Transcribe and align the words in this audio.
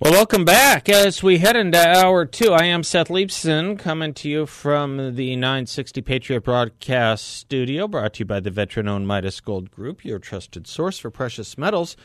Well, 0.00 0.12
welcome 0.12 0.44
back 0.44 0.88
as 0.88 1.24
we 1.24 1.38
head 1.38 1.56
into 1.56 1.84
hour 1.84 2.24
two. 2.24 2.52
I 2.52 2.66
am 2.66 2.84
Seth 2.84 3.08
Leibsohn 3.08 3.76
coming 3.76 4.14
to 4.14 4.28
you 4.28 4.46
from 4.46 5.16
the 5.16 5.34
960 5.34 6.02
Patriot 6.02 6.44
Broadcast 6.44 7.26
Studio, 7.26 7.88
brought 7.88 8.12
to 8.14 8.18
you 8.20 8.24
by 8.24 8.38
the 8.38 8.52
veteran 8.52 8.86
owned 8.86 9.08
Midas 9.08 9.40
Gold 9.40 9.72
Group, 9.72 10.04
your 10.04 10.20
trusted 10.20 10.68
source 10.68 11.00
for 11.00 11.10
precious 11.10 11.58
metals, 11.58 11.96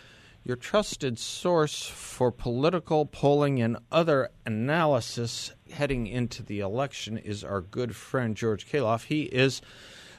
your 0.44 0.56
trusted 0.56 1.20
source 1.20 1.86
for 1.86 2.32
political 2.32 3.06
polling 3.06 3.62
and 3.62 3.78
other 3.92 4.32
analysis 4.44 5.54
heading 5.70 6.08
into 6.08 6.42
the 6.42 6.62
election 6.62 7.20
is 7.20 7.44
our 7.44 7.62
good 7.62 7.96
friend 7.96 8.36
George 8.36 8.68
Khalaf. 8.68 9.06
He 9.06 9.26
is 9.26 9.62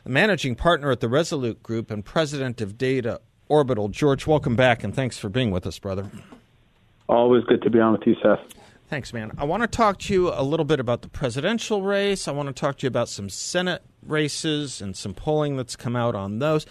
the 0.05 0.11
managing 0.11 0.55
partner 0.55 0.93
at 0.93 1.01
the 1.01 1.09
Resolute 1.09 1.61
Group 1.65 1.91
and 1.91 2.05
president 2.05 2.61
of 2.61 2.79
Data 2.79 3.21
Orbital. 3.49 3.89
George, 3.89 4.29
welcome 4.29 4.55
back 4.55 4.85
and 4.85 4.95
thanks 4.95 5.19
for 5.19 5.29
being 5.29 5.51
with 5.51 5.67
us, 5.67 5.81
brother. 5.81 6.09
Always 7.09 7.45
good 7.45 7.63
to 7.63 7.71
be 7.71 7.81
on 7.81 7.93
with 7.93 8.07
you, 8.07 8.17
Seth. 8.23 8.41
Thanks, 8.89 9.13
man. 9.13 9.33
I 9.39 9.45
want 9.45 9.63
to 9.63 9.67
talk 9.67 9.99
to 10.01 10.13
you 10.13 10.33
a 10.33 10.43
little 10.43 10.65
bit 10.65 10.79
about 10.79 11.03
the 11.03 11.09
presidential 11.09 11.83
race. 11.83 12.29
I 12.29 12.33
want 12.33 12.49
to 12.49 12.53
talk 12.53 12.79
to 12.79 12.85
you 12.85 12.89
about 12.89 13.09
some 13.09 13.29
Senate 13.29 13.83
races 14.07 14.81
and 14.81 14.95
some 14.97 15.15
polling 15.15 15.57
that's 15.57 15.75
come 15.75 15.97
out 15.97 16.15
on 16.15 16.39
those. 16.39 16.67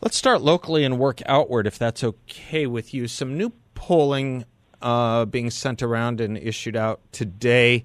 Let's 0.00 0.16
start 0.16 0.40
locally 0.40 0.84
and 0.84 0.98
work 0.98 1.20
outward, 1.26 1.66
if 1.66 1.78
that's 1.78 2.02
okay 2.02 2.66
with 2.66 2.94
you. 2.94 3.06
Some 3.06 3.36
new 3.36 3.52
polling 3.74 4.44
uh, 4.80 5.26
being 5.26 5.50
sent 5.50 5.82
around 5.82 6.20
and 6.20 6.38
issued 6.38 6.76
out 6.76 7.00
today 7.12 7.84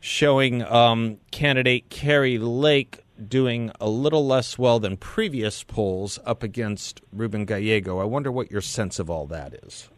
showing 0.00 0.62
um, 0.62 1.18
candidate 1.30 1.90
Kari 1.90 2.38
Lake 2.38 3.04
doing 3.28 3.72
a 3.80 3.88
little 3.88 4.26
less 4.26 4.58
well 4.58 4.78
than 4.78 4.96
previous 4.96 5.62
polls 5.62 6.18
up 6.24 6.42
against 6.42 7.00
Ruben 7.12 7.44
Gallego. 7.44 7.98
I 7.98 8.04
wonder 8.04 8.30
what 8.30 8.50
your 8.50 8.60
sense 8.60 8.98
of 8.98 9.10
all 9.10 9.26
that 9.26 9.54
is. 9.64 9.88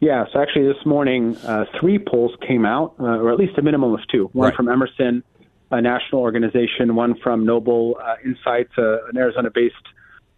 Yeah, 0.00 0.24
so 0.32 0.40
actually 0.40 0.66
this 0.66 0.84
morning, 0.84 1.36
uh, 1.38 1.64
three 1.80 1.98
polls 1.98 2.32
came 2.46 2.66
out, 2.66 2.94
uh, 3.00 3.04
or 3.04 3.32
at 3.32 3.38
least 3.38 3.56
a 3.56 3.62
minimum 3.62 3.94
of 3.94 4.00
two. 4.08 4.28
One 4.32 4.48
Right. 4.48 4.54
from 4.54 4.68
Emerson, 4.68 5.22
a 5.70 5.80
national 5.80 6.20
organization, 6.20 6.94
one 6.94 7.14
from 7.22 7.46
Noble 7.46 7.96
uh, 8.02 8.16
Insights, 8.24 8.72
uh, 8.76 9.06
an 9.08 9.16
Arizona-based 9.16 9.74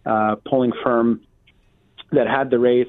uh, 0.05 0.37
polling 0.47 0.71
firm 0.83 1.21
that 2.11 2.27
had 2.27 2.49
the 2.49 2.57
race 2.57 2.87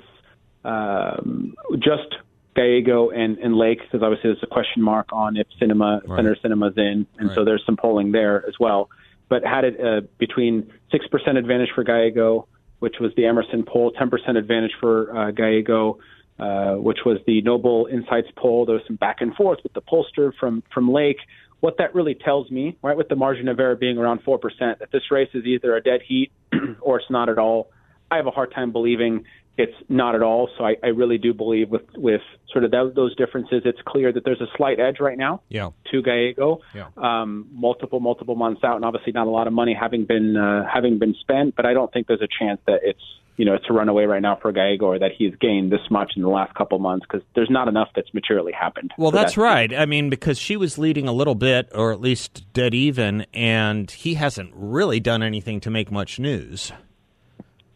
um, 0.65 1.55
just 1.79 2.15
Gallego 2.55 3.11
and, 3.11 3.39
and 3.39 3.57
Lake, 3.57 3.81
because 3.81 4.03
obviously 4.03 4.31
there's 4.31 4.43
a 4.43 4.47
question 4.47 4.83
mark 4.83 5.09
on 5.13 5.37
if 5.37 5.47
Sinema 5.61 6.07
Right. 6.07 6.17
Senator 6.19 6.37
Sinema's 6.43 6.77
in, 6.77 7.07
and 7.19 7.31
so 7.35 7.45
there's 7.45 7.63
some 7.65 7.77
polling 7.77 8.13
there 8.13 8.45
as 8.47 8.55
well. 8.61 8.91
But 9.29 9.45
had 9.45 9.65
it 9.65 9.81
uh, 9.81 10.03
between 10.19 10.71
six 10.91 11.07
percent 11.07 11.39
advantage 11.39 11.71
for 11.75 11.85
Gallego, 11.85 12.47
which 12.81 12.97
was 13.01 13.13
the 13.17 13.27
Emerson 13.27 13.63
poll, 13.65 13.93
ten 13.93 14.11
percent 14.11 14.37
advantage 14.37 14.73
for 14.81 15.17
uh, 15.17 15.31
Gallego, 15.31 15.99
uh, 16.41 16.75
which 16.75 16.99
was 17.05 17.19
the 17.27 17.43
Noble 17.43 17.87
Insights 17.93 18.29
poll. 18.37 18.65
There 18.67 18.75
was 18.77 18.85
some 18.87 18.97
back 18.97 19.17
and 19.21 19.35
forth 19.35 19.59
with 19.63 19.73
the 19.75 19.83
pollster 19.83 20.33
from 20.41 20.63
from 20.73 20.91
Lake. 20.91 21.19
What 21.61 21.77
that 21.79 21.95
really 21.95 22.15
tells 22.15 22.51
me, 22.51 22.79
right, 22.83 22.97
with 22.97 23.09
the 23.09 23.17
margin 23.17 23.47
of 23.49 23.61
error 23.61 23.77
being 23.77 23.99
around 23.99 24.23
four 24.23 24.39
percent, 24.39 24.79
that 24.79 24.91
this 24.93 25.03
race 25.11 25.29
is 25.35 25.45
either 25.45 25.77
a 25.77 25.83
dead 25.83 26.01
heat 26.07 26.33
or 26.81 26.99
it's 27.01 27.11
not 27.11 27.29
at 27.29 27.39
all. 27.39 27.71
I 28.11 28.17
have 28.17 28.27
a 28.27 28.31
hard 28.31 28.53
time 28.55 28.73
believing 28.73 29.25
it's 29.59 29.75
not 29.91 30.15
at 30.15 30.23
all. 30.23 30.49
So 30.57 30.65
I, 30.65 30.77
I 30.83 30.87
really 30.87 31.19
do 31.19 31.35
believe 31.35 31.69
with 31.69 31.83
with 31.95 32.23
sort 32.51 32.65
of 32.65 32.71
those, 32.71 32.95
those 32.95 33.15
differences, 33.17 33.63
it's 33.67 33.79
clear 33.87 34.11
that 34.11 34.25
there's 34.25 34.41
a 34.41 34.47
slight 34.57 34.81
edge 34.81 35.01
right 35.01 35.19
now 35.19 35.43
Yeah. 35.51 35.71
to 35.93 36.01
Gallego. 36.03 36.61
Yeah. 36.75 36.89
Um, 36.97 37.47
multiple 37.53 38.01
multiple 38.01 38.37
months 38.37 38.65
out, 38.65 38.77
and 38.77 38.85
obviously 38.87 39.13
not 39.13 39.27
a 39.27 39.31
lot 39.31 39.47
of 39.47 39.53
money 39.53 39.77
having 39.79 40.07
been 40.07 40.37
uh, 40.39 40.65
having 40.73 40.99
been 40.99 41.15
spent. 41.21 41.57
But 41.57 41.67
I 41.67 41.75
don't 41.75 41.93
think 41.93 42.07
there's 42.07 42.23
a 42.23 42.29
chance 42.43 42.59
that 42.67 42.81
it's 42.85 43.03
you 43.41 43.47
know 43.47 43.55
it's 43.55 43.65
a 43.71 43.73
runaway 43.73 44.05
right 44.05 44.21
now 44.21 44.37
for 44.37 44.53
Gallego 44.53 44.85
or 44.85 44.99
that 44.99 45.13
he's 45.17 45.35
gained 45.37 45.73
this 45.73 45.81
much 45.91 46.13
in 46.15 46.21
the 46.21 46.29
last 46.29 46.55
couple 46.55 46.79
months 46.79 47.07
because 47.09 47.27
there's 47.35 47.49
not 47.49 47.69
enough 47.69 47.89
that's 47.97 48.13
materially 48.13 48.53
happened. 48.53 48.93
Well, 48.99 49.11
that's 49.11 49.37
that. 49.37 49.41
right. 49.41 49.75
I 49.75 49.87
mean, 49.87 50.11
because 50.11 50.39
she 50.39 50.59
was 50.59 50.77
leading 50.77 51.09
a 51.09 51.13
little 51.13 51.35
bit, 51.35 51.71
or 51.75 51.91
at 51.91 52.03
least 52.03 52.53
dead 52.53 52.75
even, 52.75 53.25
and 53.33 53.91
he 53.91 54.13
hasn't 54.13 54.53
really 54.55 55.01
done 55.01 55.23
anything 55.23 55.59
to 55.61 55.71
make 55.71 55.91
much 55.91 56.19
news. 56.19 56.71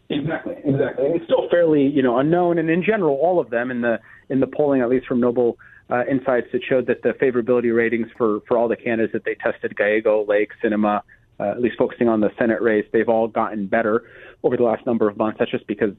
Exactly, 0.07 0.53
exactly. 0.63 1.07
And 1.07 1.15
it's 1.15 1.25
still 1.25 1.49
fairly, 1.49 1.87
you 1.87 2.03
know, 2.03 2.19
unknown. 2.19 2.59
And 2.59 2.69
in 2.69 2.83
general, 2.83 3.15
all 3.15 3.39
of 3.39 3.49
them 3.49 3.71
in 3.71 3.81
the 3.81 3.99
in 4.29 4.41
the 4.41 4.47
polling, 4.47 4.81
at 4.81 4.89
least 4.89 5.07
from 5.07 5.19
Noble 5.19 5.57
uh, 5.89 6.03
Insights, 6.05 6.49
it 6.53 6.61
showed 6.69 6.85
that 6.85 7.01
the 7.01 7.13
favorability 7.19 7.75
ratings 7.75 8.09
for 8.15 8.41
for 8.47 8.55
all 8.55 8.67
the 8.67 8.75
candidates 8.75 9.13
that 9.13 9.25
they 9.25 9.33
tested, 9.33 9.75
Gallego, 9.75 10.25
Lake, 10.25 10.51
Sinema, 10.63 11.01
uh, 11.39 11.43
at 11.43 11.59
least 11.59 11.79
focusing 11.79 12.07
on 12.07 12.21
the 12.21 12.29
Senate 12.37 12.61
race, 12.61 12.85
they've 12.93 13.09
all 13.09 13.27
gotten 13.27 13.65
better 13.65 14.03
over 14.45 14.55
the 14.55 14.63
last 14.63 14.85
number 14.85 15.09
of 15.09 15.17
months. 15.17 15.39
That's 15.39 15.49
just 15.51 15.65
because 15.67 15.91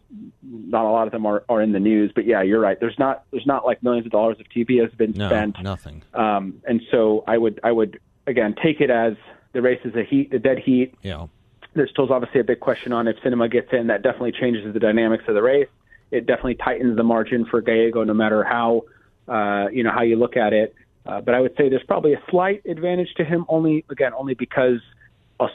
not 0.42 0.84
a 0.86 0.90
lot 0.90 1.06
of 1.08 1.12
them 1.12 1.26
are, 1.26 1.44
are 1.48 1.60
in 1.60 1.72
the 1.72 1.80
news. 1.80 2.12
But 2.14 2.24
yeah, 2.26 2.42
you're 2.42 2.60
right. 2.60 2.78
There's 2.78 2.98
not 2.98 3.24
there's 3.32 3.44
not 3.46 3.66
like 3.66 3.82
millions 3.82 4.06
of 4.06 4.12
dollars 4.12 4.38
of 4.40 4.46
TV 4.48 4.80
has 4.80 4.90
been 4.92 5.12
No, 5.12 5.28
spent. 5.28 5.60
nothing. 5.62 6.02
Um, 6.14 6.62
and 6.64 6.80
so 6.90 7.24
I 7.26 7.36
would 7.36 7.58
I 7.64 7.72
would 7.72 7.98
again 8.26 8.54
take 8.62 8.80
it 8.80 8.88
as 8.88 9.14
the 9.52 9.60
race 9.62 9.80
is 9.84 9.94
a 9.96 10.04
heat, 10.04 10.32
a 10.32 10.38
dead 10.38 10.58
heat 10.64 10.94
Yeah. 11.02 11.26
there's 11.74 11.90
still 11.90 12.10
obviously 12.12 12.40
a 12.40 12.44
big 12.44 12.60
question 12.60 12.92
on 12.92 13.08
if 13.08 13.16
Sinema 13.18 13.50
gets 13.50 13.68
in. 13.72 13.88
That 13.88 14.02
definitely 14.02 14.32
changes 14.32 14.72
the 14.72 14.80
dynamics 14.80 15.24
of 15.28 15.34
the 15.34 15.42
race. 15.42 15.68
It 16.12 16.26
definitely 16.26 16.54
tightens 16.54 16.96
the 16.96 17.02
margin 17.02 17.46
for 17.46 17.60
Gallego, 17.60 18.04
no 18.04 18.14
matter 18.14 18.44
how 18.44 18.82
uh, 19.26 19.66
you 19.72 19.82
know 19.82 19.90
how 19.90 20.02
you 20.02 20.14
look 20.16 20.36
at 20.36 20.52
it. 20.52 20.72
Uh, 21.04 21.20
but 21.20 21.34
I 21.34 21.40
would 21.40 21.54
say 21.56 21.68
there's 21.68 21.84
probably 21.86 22.12
a 22.14 22.22
slight 22.30 22.62
advantage 22.66 23.12
to 23.16 23.24
him, 23.24 23.44
only 23.48 23.84
again 23.90 24.12
only 24.16 24.34
because 24.34 24.78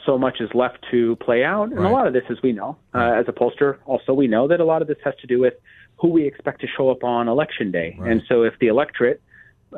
so 0.06 0.16
much 0.18 0.40
is 0.40 0.50
left 0.54 0.78
to 0.90 1.16
play 1.16 1.44
out, 1.44 1.70
and 1.70 1.78
Right. 1.78 1.90
a 1.90 1.92
lot 1.92 2.06
of 2.06 2.12
this, 2.12 2.24
as 2.28 2.40
we 2.42 2.52
know, 2.52 2.76
uh, 2.94 2.98
as 2.98 3.26
a 3.28 3.32
pollster, 3.32 3.76
also 3.86 4.12
we 4.12 4.26
know 4.28 4.46
that 4.48 4.60
a 4.60 4.64
lot 4.64 4.82
of 4.82 4.88
this 4.88 4.98
has 5.04 5.14
to 5.16 5.26
do 5.26 5.40
with 5.40 5.54
who 5.96 6.08
we 6.08 6.26
expect 6.26 6.60
to 6.60 6.66
show 6.66 6.90
up 6.90 7.04
on 7.04 7.28
election 7.28 7.70
day. 7.70 7.96
Right. 7.98 8.12
And 8.12 8.22
so 8.28 8.42
if 8.42 8.58
the 8.60 8.68
electorate 8.68 9.20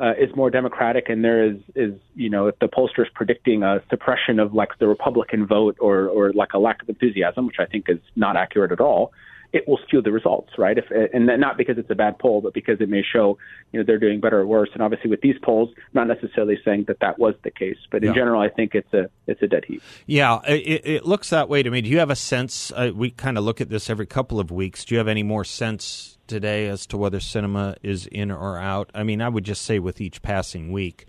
uh, 0.01 0.13
is 0.17 0.35
more 0.35 0.49
democratic, 0.49 1.09
and 1.09 1.23
there 1.23 1.43
is 1.43 1.57
is 1.75 1.93
you 2.15 2.29
know 2.29 2.47
if 2.47 2.59
the 2.59 2.67
pollster 2.67 3.01
is 3.03 3.09
predicting 3.13 3.63
a 3.63 3.81
suppression 3.89 4.39
of 4.39 4.53
like 4.53 4.77
the 4.79 4.87
Republican 4.87 5.45
vote 5.45 5.77
or 5.79 6.07
or 6.07 6.33
like 6.33 6.53
a 6.53 6.59
lack 6.59 6.81
of 6.81 6.89
enthusiasm, 6.89 7.47
which 7.47 7.59
I 7.59 7.65
think 7.65 7.85
is 7.89 7.99
not 8.15 8.35
accurate 8.35 8.71
at 8.71 8.81
all, 8.81 9.13
it 9.55 9.65
will 9.69 9.79
skew 9.87 10.01
the 10.01 10.11
results, 10.11 10.51
right? 10.57 10.77
If 10.77 10.85
and 11.13 11.25
not 11.39 11.57
because 11.57 11.77
it's 11.77 11.89
a 11.89 11.95
bad 11.95 12.19
poll, 12.19 12.41
but 12.41 12.53
because 12.53 12.81
it 12.81 12.89
may 12.89 13.01
show 13.01 13.37
you 13.71 13.79
know 13.79 13.85
they're 13.87 13.97
doing 13.97 14.19
better 14.19 14.41
or 14.41 14.45
worse. 14.45 14.69
And 14.73 14.83
obviously 14.83 15.09
with 15.09 15.21
these 15.21 15.37
polls, 15.41 15.69
not 15.93 16.07
necessarily 16.07 16.57
saying 16.65 16.85
that 16.89 16.99
that 16.99 17.17
was 17.17 17.35
the 17.43 17.51
case, 17.51 17.77
but 17.89 18.03
in 18.03 18.09
Yeah. 18.09 18.15
general, 18.15 18.41
I 18.41 18.49
think 18.49 18.75
it's 18.75 18.93
a 18.93 19.09
it's 19.27 19.41
a 19.41 19.47
dead 19.47 19.63
heat. 19.65 19.81
Yeah, 20.05 20.41
it, 20.45 20.81
it 20.85 21.05
looks 21.05 21.29
that 21.29 21.47
way 21.47 21.63
to 21.63 21.71
me. 21.71 21.81
Do 21.81 21.89
you 21.89 21.99
have 21.99 22.09
a 22.09 22.17
sense? 22.17 22.71
Uh, 22.75 22.91
we 22.93 23.09
kind 23.11 23.37
of 23.37 23.45
look 23.45 23.61
at 23.61 23.69
this 23.69 23.89
every 23.89 24.05
couple 24.05 24.39
of 24.41 24.51
weeks. 24.51 24.83
Do 24.83 24.93
you 24.93 24.99
have 24.99 25.07
any 25.07 25.23
more 25.23 25.45
sense 25.45 26.17
today 26.27 26.67
as 26.67 26.85
to 26.87 26.97
whether 26.97 27.19
Sinema 27.19 27.77
is 27.81 28.07
in 28.07 28.31
or 28.31 28.57
out? 28.59 28.91
I 28.93 29.03
mean, 29.03 29.21
I 29.21 29.29
would 29.29 29.45
just 29.45 29.61
say 29.61 29.79
with 29.79 30.01
each 30.01 30.21
passing 30.21 30.73
week, 30.73 31.05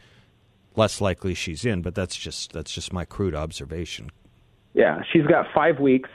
less 0.77 1.01
likely 1.01 1.35
she's 1.35 1.65
in, 1.65 1.83
but 1.83 1.97
that's 1.97 2.15
just 2.15 2.53
that's 2.53 2.73
just 2.73 2.93
my 2.93 3.05
crude 3.05 3.35
observation. 3.35 4.11
Yeah, 4.73 5.03
she's 5.13 5.27
got 5.27 5.47
five 5.53 5.81
weeks 5.81 6.11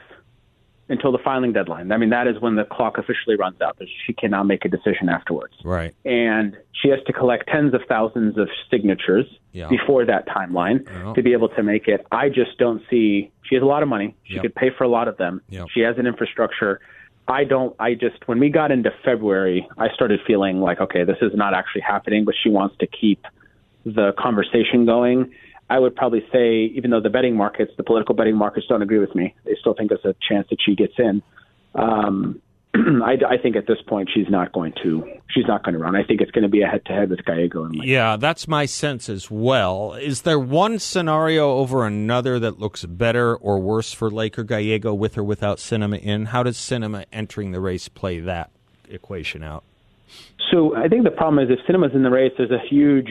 until 0.92 1.12
the 1.12 1.18
filing 1.18 1.54
deadline. 1.54 1.92
I 1.92 1.98
mean, 1.98 2.10
that 2.10 2.28
is 2.28 2.40
when 2.40 2.56
the 2.56 2.66
clock 2.66 2.98
officially 2.98 3.36
runs 3.36 3.60
out. 3.62 3.78
She 4.06 4.14
cannot 4.14 4.44
make 4.46 4.66
a 4.66 4.70
decision 4.70 5.10
afterwards. 5.10 5.54
Right. 5.64 5.94
and 6.06 6.58
she 6.74 6.90
has 6.90 7.00
to 7.06 7.14
collect 7.14 7.48
tens 7.48 7.74
of 7.76 7.82
thousands 7.88 8.38
of 8.38 8.50
signatures 8.72 9.26
Yeah. 9.54 9.68
before 9.70 10.04
that 10.06 10.28
timeline 10.28 10.86
Yeah. 10.88 11.14
to 11.14 11.22
be 11.22 11.34
able 11.34 11.50
to 11.50 11.62
make 11.64 11.88
it. 11.88 12.06
I 12.12 12.30
just 12.30 12.58
don't 12.58 12.82
see. 12.90 13.32
She 13.44 13.54
has 13.56 13.62
a 13.62 13.68
lot 13.68 13.84
of 13.84 13.90
money. 13.90 14.16
She 14.24 14.34
Yep. 14.36 14.42
could 14.44 14.56
pay 14.56 14.70
for 14.72 14.84
a 14.84 14.88
lot 14.88 15.08
of 15.08 15.18
them. 15.18 15.42
Yep. 15.50 15.68
She 15.74 15.82
has 15.82 15.98
an 16.00 16.08
infrastructure. 16.08 16.80
I 17.28 17.44
don't. 17.44 17.76
I 17.80 17.94
just 17.94 18.28
when 18.28 18.40
we 18.40 18.50
got 18.50 18.72
into 18.72 18.92
February, 19.06 19.68
I 19.78 19.90
started 19.94 20.20
feeling 20.26 20.60
like 20.60 20.82
okay, 20.82 21.04
this 21.04 21.18
is 21.22 21.34
not 21.36 21.54
actually 21.54 21.82
happening. 21.82 22.26
But 22.26 22.36
she 22.42 22.50
wants 22.50 22.76
to 22.80 22.88
keep 22.88 23.26
the 23.86 24.12
conversation 24.14 24.86
going. 24.86 25.32
I 25.72 25.80
would 25.80 25.96
probably 25.96 26.22
say, 26.34 26.66
even 26.76 26.92
though 26.92 27.00
the 27.00 27.10
betting 27.10 27.38
markets, 27.38 27.72
the 27.78 27.84
political 27.84 28.14
betting 28.14 28.36
markets, 28.36 28.66
don't 28.68 28.82
agree 28.82 29.00
with 29.00 29.16
me, 29.16 29.34
they 29.46 29.56
still 29.58 29.74
think 29.74 29.90
there's 29.90 30.04
a 30.04 30.14
chance 30.28 30.48
that 30.50 30.58
she 30.62 30.76
gets 30.76 30.94
in. 30.98 31.24
Um, 31.76 32.42
I, 32.76 33.14
I 33.26 33.38
think 33.42 33.56
at 33.56 33.68
this 33.68 33.78
point 33.88 34.10
she's 34.14 34.28
not 34.30 34.52
going 34.52 34.74
to. 34.84 35.02
She's 35.30 35.46
not 35.48 35.64
going 35.64 35.74
to 35.74 35.80
run. 35.80 35.96
I 35.96 36.04
think 36.04 36.20
it's 36.20 36.32
going 36.32 36.44
to 36.44 36.50
be 36.50 36.62
a 36.62 36.68
head-to-head 36.68 37.10
with 37.10 37.24
Gallego 37.24 37.64
and 37.64 37.84
Yeah, 37.86 38.18
that's 38.18 38.50
my 38.50 38.66
sense 38.66 39.08
as 39.08 39.32
well. 39.32 39.94
Is 39.94 40.24
there 40.24 40.38
one 40.38 40.78
scenario 40.78 41.52
over 41.52 41.88
another 41.88 42.38
that 42.40 42.60
looks 42.60 42.84
better 42.84 43.34
or 43.38 43.58
worse 43.58 43.94
for 43.94 44.12
Laker 44.12 44.44
Gallego 44.44 44.94
with 44.94 45.18
or 45.18 45.24
without 45.24 45.60
Sinema 45.60 46.02
in? 46.02 46.26
How 46.26 46.44
does 46.44 46.58
Sinema 46.58 47.06
entering 47.14 47.52
the 47.52 47.62
race 47.62 47.88
play 47.88 48.20
that 48.20 48.52
equation 48.90 49.42
out? 49.42 49.64
So 50.52 50.76
I 50.76 50.90
think 50.90 51.06
the 51.06 51.12
problem 51.12 51.40
is 51.40 51.50
if 51.50 51.66
Sinema's 51.66 51.96
in 51.96 52.04
the 52.04 52.12
race, 52.12 52.34
there's 52.38 52.52
a 52.52 52.60
huge 52.70 53.10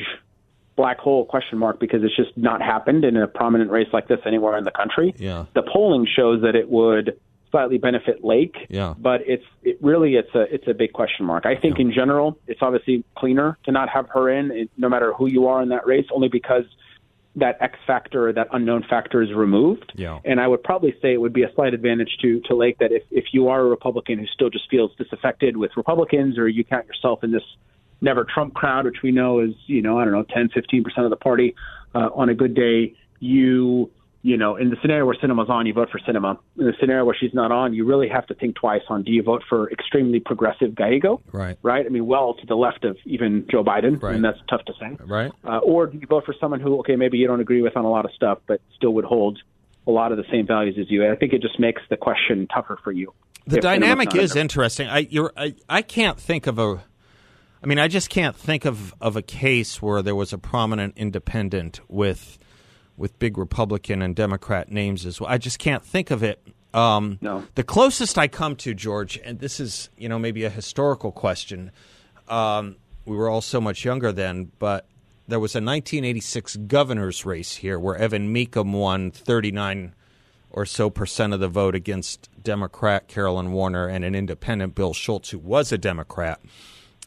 black 0.81 0.99
hole 0.99 1.27
question 1.27 1.59
mark 1.59 1.79
because 1.79 2.03
it's 2.03 2.17
just 2.17 2.35
not 2.39 2.63
happened 2.63 3.05
in 3.05 3.15
a 3.15 3.29
prominent 3.29 3.71
race 3.71 3.89
like 3.93 4.09
this 4.09 4.19
anywhere 4.25 4.57
in 4.57 4.65
the 4.65 4.71
country. 4.71 5.15
Yeah. 5.19 5.45
The 5.55 5.63
polling 5.63 6.07
shows 6.07 6.41
that 6.41 6.55
it 6.55 6.71
would 6.71 7.21
slightly 7.51 7.77
benefit 7.77 8.25
Lake. 8.25 8.57
Yeah. 8.71 8.95
But 8.99 9.21
it's 9.27 9.45
it 9.63 9.77
really 9.83 10.15
it's 10.15 10.35
a 10.35 10.43
it's 10.55 10.67
a 10.67 10.73
big 10.73 10.95
question 10.95 11.27
mark. 11.27 11.45
I 11.45 11.55
think 11.55 11.79
in 11.79 11.93
general 11.93 12.39
it's 12.47 12.63
obviously 12.63 13.05
cleaner 13.15 13.59
to 13.65 13.73
not 13.73 13.91
have 13.91 14.09
her 14.15 14.31
in, 14.31 14.51
it, 14.51 14.71
no 14.79 14.89
matter 14.89 15.13
who 15.13 15.27
you 15.27 15.49
are 15.49 15.61
in 15.63 15.69
that 15.69 15.87
race, 15.87 16.07
only 16.13 16.29
because 16.29 16.65
that 17.37 17.59
X 17.61 17.79
factor, 17.87 18.33
that 18.33 18.49
unknown 18.51 18.83
factor 18.89 19.21
is 19.21 19.35
removed. 19.35 19.93
Yeah. 19.95 20.19
And 20.25 20.41
I 20.41 20.49
would 20.49 20.65
probably 20.65 20.95
say 21.03 21.13
it 21.13 21.21
would 21.21 21.35
be 21.35 21.43
a 21.43 21.53
slight 21.55 21.75
advantage 21.75 22.17
to 22.23 22.41
to 22.49 22.57
Lake 22.57 22.79
that 22.79 22.91
if 22.91 23.03
if 23.11 23.27
you 23.33 23.49
are 23.49 23.61
a 23.61 23.69
Republican 23.69 24.19
who 24.19 24.27
still 24.29 24.49
just 24.49 24.71
feels 24.71 24.93
disaffected 24.97 25.59
with 25.59 25.73
Republicans, 25.77 26.39
or 26.39 26.49
you 26.49 26.65
count 26.65 26.87
yourself 26.87 27.23
in 27.23 27.33
this 27.33 27.45
never 28.01 28.25
Trump 28.25 28.55
crowd, 28.55 28.85
which 28.87 29.03
we 29.03 29.11
know 29.13 29.41
is 29.41 29.55
you 29.67 29.83
know 29.83 29.99
I 29.99 30.05
don't 30.05 30.13
know 30.13 30.25
10, 30.35 30.51
15 30.55 30.85
percent 30.85 31.05
of 31.05 31.11
the 31.11 31.17
party 31.17 31.55
uh, 31.95 32.09
on 32.15 32.29
a 32.29 32.35
good 32.35 32.55
day, 32.55 32.95
you 33.21 33.91
you 34.23 34.37
know, 34.37 34.57
in 34.57 34.69
the 34.69 34.77
scenario 34.83 35.07
where 35.07 35.15
Sinema's 35.17 35.49
on, 35.49 35.65
you 35.65 35.73
vote 35.73 35.89
for 35.91 35.99
Sinema. 35.99 36.37
In 36.59 36.67
the 36.67 36.75
scenario 36.79 37.07
where 37.07 37.17
she's 37.19 37.33
not 37.33 37.51
on, 37.51 37.73
you 37.73 37.87
really 37.87 38.07
have 38.07 38.27
to 38.27 38.35
think 38.35 38.55
twice 38.55 38.83
on 38.91 39.03
do 39.03 39.11
you 39.11 39.23
vote 39.23 39.43
for 39.49 39.71
extremely 39.71 40.21
progressive 40.21 40.75
Gallego, 40.75 41.23
Right. 41.33 41.57
right? 41.63 41.87
I 41.87 41.89
mean, 41.89 42.05
well 42.05 42.35
to 42.35 42.45
the 42.45 42.55
left 42.55 42.85
of 42.85 42.99
even 43.07 43.47
Joe 43.51 43.65
Biden, 43.65 44.03
Right. 44.03 44.15
and 44.15 44.23
that's 44.23 44.37
tough 44.51 44.63
to 44.67 44.75
say. 44.79 44.95
Right. 45.07 45.33
Uh, 45.43 45.61
or 45.61 45.87
do 45.87 45.97
you 45.97 46.07
vote 46.07 46.27
for 46.27 46.35
someone 46.39 46.61
who, 46.61 46.81
okay, 46.81 46.97
maybe 46.97 47.17
you 47.17 47.27
don't 47.29 47.41
agree 47.41 47.63
with 47.63 47.79
on 47.79 47.87
a 47.87 47.91
lot 47.91 48.05
of 48.05 48.11
stuff, 48.13 48.41
but 48.47 48.61
still 48.77 48.91
would 48.93 49.07
hold 49.07 49.39
a 49.87 49.91
lot 49.91 50.13
of 50.13 50.19
the 50.19 50.25
same 50.31 50.47
values 50.47 50.77
as 50.79 50.91
you? 50.91 51.03
And 51.03 51.11
I 51.11 51.17
think 51.17 51.33
it 51.33 51.41
just 51.41 51.59
makes 51.59 51.81
the 51.89 51.97
question 51.97 52.47
tougher 52.55 52.79
for 52.85 52.93
you. 52.93 53.15
The 53.47 53.59
dynamic 53.63 54.15
is 54.15 54.35
there. 54.35 54.43
interesting. 54.43 54.87
I 54.87 54.99
you're 55.09 55.33
I, 55.35 55.55
I 55.67 55.81
can't 55.81 56.21
think 56.21 56.47
of 56.47 56.59
a 56.59 56.83
I 57.63 57.67
mean 57.67 57.79
I 57.79 57.89
just 57.89 58.11
can't 58.11 58.37
think 58.37 58.65
of, 58.65 58.95
of 59.01 59.17
a 59.17 59.23
case 59.23 59.83
where 59.83 60.03
there 60.03 60.15
was 60.15 60.33
a 60.33 60.39
prominent 60.39 60.97
independent 60.97 61.81
with 61.89 62.39
with 62.97 63.19
big 63.19 63.39
Republican 63.39 64.03
and 64.03 64.15
Democrat 64.15 64.71
names 64.71 65.07
as 65.07 65.21
well. 65.21 65.31
I 65.31 65.39
just 65.39 65.59
can't 65.59 65.83
think 65.83 66.11
of 66.11 66.23
it. 66.23 66.47
Um, 66.75 67.19
No. 67.21 67.45
The 67.55 67.65
closest 67.65 68.19
I 68.19 68.29
come 68.29 68.55
to 68.57 68.75
George, 68.75 69.19
and 69.25 69.39
this 69.41 69.59
is 69.59 69.91
you 69.97 70.09
know 70.09 70.19
maybe 70.19 70.45
a 70.45 70.51
historical 70.51 71.13
question. 71.13 71.71
Um, 72.29 72.77
we 73.05 73.17
were 73.17 73.29
all 73.29 73.41
so 73.41 73.61
much 73.61 73.85
younger 73.85 74.13
then, 74.13 74.53
but 74.59 74.87
there 75.27 75.41
was 75.41 75.55
a 75.55 75.59
1986 75.59 76.57
governor's 76.67 77.25
race 77.25 77.57
here 77.57 77.79
where 77.79 77.97
Evan 77.97 78.33
Mecham 78.33 78.73
won 78.73 79.11
39 79.11 79.95
or 80.51 80.67
so 80.67 80.91
percent 80.91 81.33
of 81.33 81.41
the 81.41 81.49
vote 81.49 81.75
against 81.75 82.29
Democrat 82.43 83.09
Carolyn 83.09 83.53
Warner 83.53 83.87
and 83.87 84.05
an 84.05 84.15
independent 84.15 84.75
Bill 84.75 84.93
Schulz, 84.93 85.31
who 85.31 85.39
was 85.39 85.73
a 85.73 85.79
Democrat. 85.79 86.41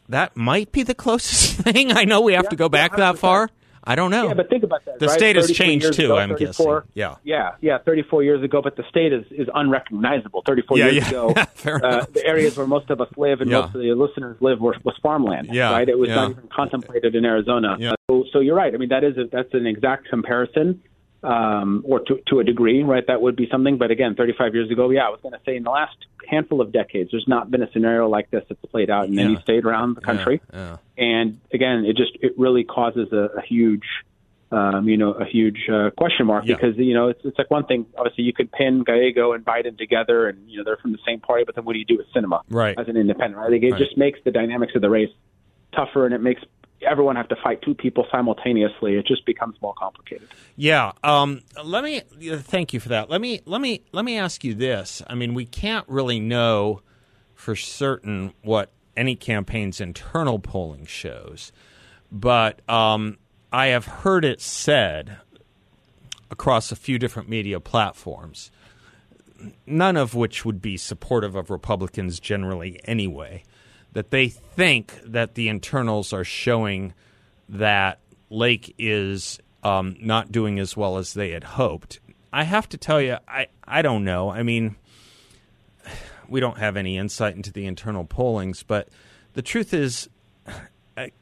That 0.08 0.36
might 0.36 0.72
be 0.72 0.82
the 0.82 0.94
closest 0.94 1.56
thing. 1.62 1.92
I 1.92 2.04
know 2.04 2.20
we 2.20 2.34
have 2.34 2.48
to 2.50 2.56
go 2.56 2.68
back 2.68 2.96
that 2.96 3.18
far. 3.18 3.50
I 3.86 3.96
don't 3.96 4.10
know. 4.10 4.28
Yeah, 4.28 4.34
but 4.34 4.48
think 4.48 4.64
about 4.64 4.82
that. 4.86 4.98
The 4.98 5.08
right? 5.08 5.18
state 5.18 5.36
has 5.36 5.50
changed 5.50 5.92
too, 5.92 6.06
ago, 6.06 6.16
I'm 6.16 6.34
guessing. 6.36 6.80
Yeah. 6.94 7.16
yeah, 7.22 7.56
yeah. 7.60 7.76
Thirty-four 7.78 8.22
years 8.22 8.42
ago, 8.42 8.62
but 8.62 8.76
the 8.76 8.84
state 8.88 9.12
is 9.12 9.26
is 9.30 9.46
unrecognizable. 9.54 10.42
Thirty-four 10.46 10.78
Yeah, 10.78 10.86
years 10.88 11.04
yeah. 11.04 11.08
ago, 11.10 11.28
uh, 11.36 12.06
the 12.12 12.22
areas 12.24 12.56
where 12.56 12.66
most 12.66 12.88
of 12.88 13.02
us 13.02 13.08
live 13.18 13.42
and 13.42 13.50
Yeah. 13.50 13.60
most 13.60 13.74
of 13.74 13.82
the 13.82 13.92
listeners 13.92 14.38
live 14.40 14.58
were, 14.58 14.74
was 14.84 14.96
farmland. 15.02 15.48
Yeah, 15.52 15.70
right. 15.70 15.86
It 15.86 15.98
was 15.98 16.08
yeah. 16.08 16.14
not 16.14 16.30
even 16.30 16.48
contemplated 16.48 17.14
in 17.14 17.26
Arizona. 17.26 17.76
Yeah. 17.78 17.90
Uh, 17.90 17.94
so, 18.10 18.24
so 18.32 18.40
you're 18.40 18.56
right. 18.56 18.72
I 18.72 18.78
mean, 18.78 18.88
that 18.88 19.04
is 19.04 19.18
a, 19.18 19.24
that's 19.30 19.52
an 19.52 19.66
exact 19.66 20.08
comparison. 20.08 20.82
Um, 21.24 21.82
or 21.86 22.00
to, 22.00 22.20
to 22.28 22.40
a 22.40 22.44
degree, 22.44 22.82
right? 22.82 23.06
That 23.06 23.22
would 23.22 23.34
be 23.34 23.48
something. 23.50 23.78
But 23.78 23.90
again, 23.90 24.14
35 24.14 24.54
years 24.54 24.70
ago, 24.70 24.90
yeah, 24.90 25.06
I 25.06 25.08
was 25.08 25.20
going 25.22 25.32
to 25.32 25.40
say 25.46 25.56
in 25.56 25.62
the 25.62 25.70
last 25.70 25.96
handful 26.28 26.60
of 26.60 26.70
decades, 26.70 27.10
there's 27.12 27.26
not 27.26 27.50
been 27.50 27.62
a 27.62 27.70
scenario 27.72 28.08
like 28.08 28.30
this 28.30 28.44
that's 28.48 28.60
played 28.66 28.90
out 28.90 29.08
in 29.08 29.18
any 29.18 29.32
Yeah. 29.32 29.40
state 29.40 29.64
around 29.64 29.94
the 29.94 30.02
country. 30.02 30.42
Yeah. 30.52 30.76
And 30.98 31.40
again, 31.52 31.86
it 31.86 31.96
just 31.96 32.12
it 32.20 32.38
really 32.38 32.62
causes 32.64 33.10
a, 33.12 33.38
a 33.38 33.42
huge, 33.42 33.84
um, 34.52 34.86
you 34.88 34.98
know, 34.98 35.12
a 35.12 35.24
huge 35.24 35.66
uh, 35.72 35.90
question 35.96 36.26
mark 36.26 36.44
Yeah. 36.46 36.56
because 36.56 36.76
you 36.76 36.92
know 36.92 37.08
it's 37.08 37.24
it's 37.24 37.38
like 37.38 37.50
one 37.50 37.64
thing. 37.64 37.86
Obviously, 37.96 38.24
you 38.24 38.34
could 38.34 38.52
pin 38.52 38.84
Gallego 38.84 39.32
and 39.32 39.42
Biden 39.44 39.78
together, 39.78 40.28
and 40.28 40.38
you 40.50 40.58
know 40.58 40.64
they're 40.64 40.76
from 40.76 40.92
the 40.92 40.98
same 41.06 41.20
party. 41.20 41.44
But 41.44 41.54
then 41.54 41.64
what 41.64 41.72
do 41.72 41.78
you 41.78 41.86
do 41.86 41.96
with 41.96 42.06
Sinema 42.14 42.42
Right. 42.50 42.78
as 42.78 42.86
an 42.88 42.96
independent? 42.98 43.36
right? 43.38 43.48
think 43.50 43.64
it 43.64 43.72
Right. 43.72 43.78
just 43.80 43.96
makes 43.96 44.18
the 44.24 44.30
dynamics 44.30 44.74
of 44.74 44.82
the 44.82 44.90
race 44.90 45.10
tougher, 45.74 46.04
and 46.04 46.14
it 46.14 46.20
makes 46.20 46.42
everyone 46.86 47.16
have 47.16 47.28
to 47.28 47.36
fight 47.36 47.62
two 47.62 47.74
people 47.74 48.06
simultaneously. 48.10 48.94
It 48.94 49.06
just 49.06 49.24
becomes 49.26 49.60
more 49.60 49.74
complicated. 49.74 50.28
Yeah. 50.56 50.92
Um, 51.02 51.42
let 51.62 51.84
me 51.84 52.00
thank 52.00 52.72
you 52.72 52.80
for 52.80 52.90
that. 52.90 53.10
Let 53.10 53.20
me 53.20 53.40
let 53.44 53.60
me 53.60 53.82
let 53.92 54.04
me 54.04 54.18
ask 54.18 54.44
you 54.44 54.54
this. 54.54 55.02
I 55.06 55.14
mean, 55.14 55.34
we 55.34 55.44
can't 55.44 55.88
really 55.88 56.20
know 56.20 56.80
for 57.34 57.56
certain 57.56 58.32
what 58.42 58.70
any 58.96 59.16
campaign's 59.16 59.80
internal 59.80 60.38
polling 60.38 60.86
shows, 60.86 61.52
but 62.10 62.68
um, 62.68 63.18
I 63.52 63.66
have 63.66 63.86
heard 63.86 64.24
it 64.24 64.40
said 64.40 65.18
across 66.30 66.72
a 66.72 66.76
few 66.76 66.98
different 66.98 67.28
media 67.28 67.60
platforms, 67.60 68.50
none 69.66 69.96
of 69.96 70.14
which 70.14 70.44
would 70.44 70.60
be 70.60 70.76
supportive 70.76 71.36
of 71.36 71.50
Republicans 71.50 72.18
generally 72.18 72.80
anyway, 72.84 73.42
that 73.94 74.10
they 74.10 74.28
think 74.28 75.00
that 75.04 75.34
the 75.34 75.48
internals 75.48 76.12
are 76.12 76.24
showing 76.24 76.92
that 77.48 77.98
Lake 78.28 78.74
is 78.78 79.40
um, 79.62 79.96
not 80.00 80.30
doing 80.30 80.58
as 80.58 80.76
well 80.76 80.98
as 80.98 81.14
they 81.14 81.30
had 81.30 81.44
hoped. 81.44 82.00
I 82.32 82.44
have 82.44 82.68
to 82.70 82.76
tell 82.76 83.00
you, 83.00 83.16
I, 83.26 83.46
I 83.64 83.82
don't 83.82 84.04
know. 84.04 84.30
I 84.30 84.42
mean, 84.42 84.76
we 86.28 86.40
don't 86.40 86.58
have 86.58 86.76
any 86.76 86.98
insight 86.98 87.36
into 87.36 87.52
the 87.52 87.66
internal 87.66 88.04
pollings, 88.04 88.62
but 88.62 88.88
the 89.34 89.42
truth 89.42 89.72
is, 89.72 90.08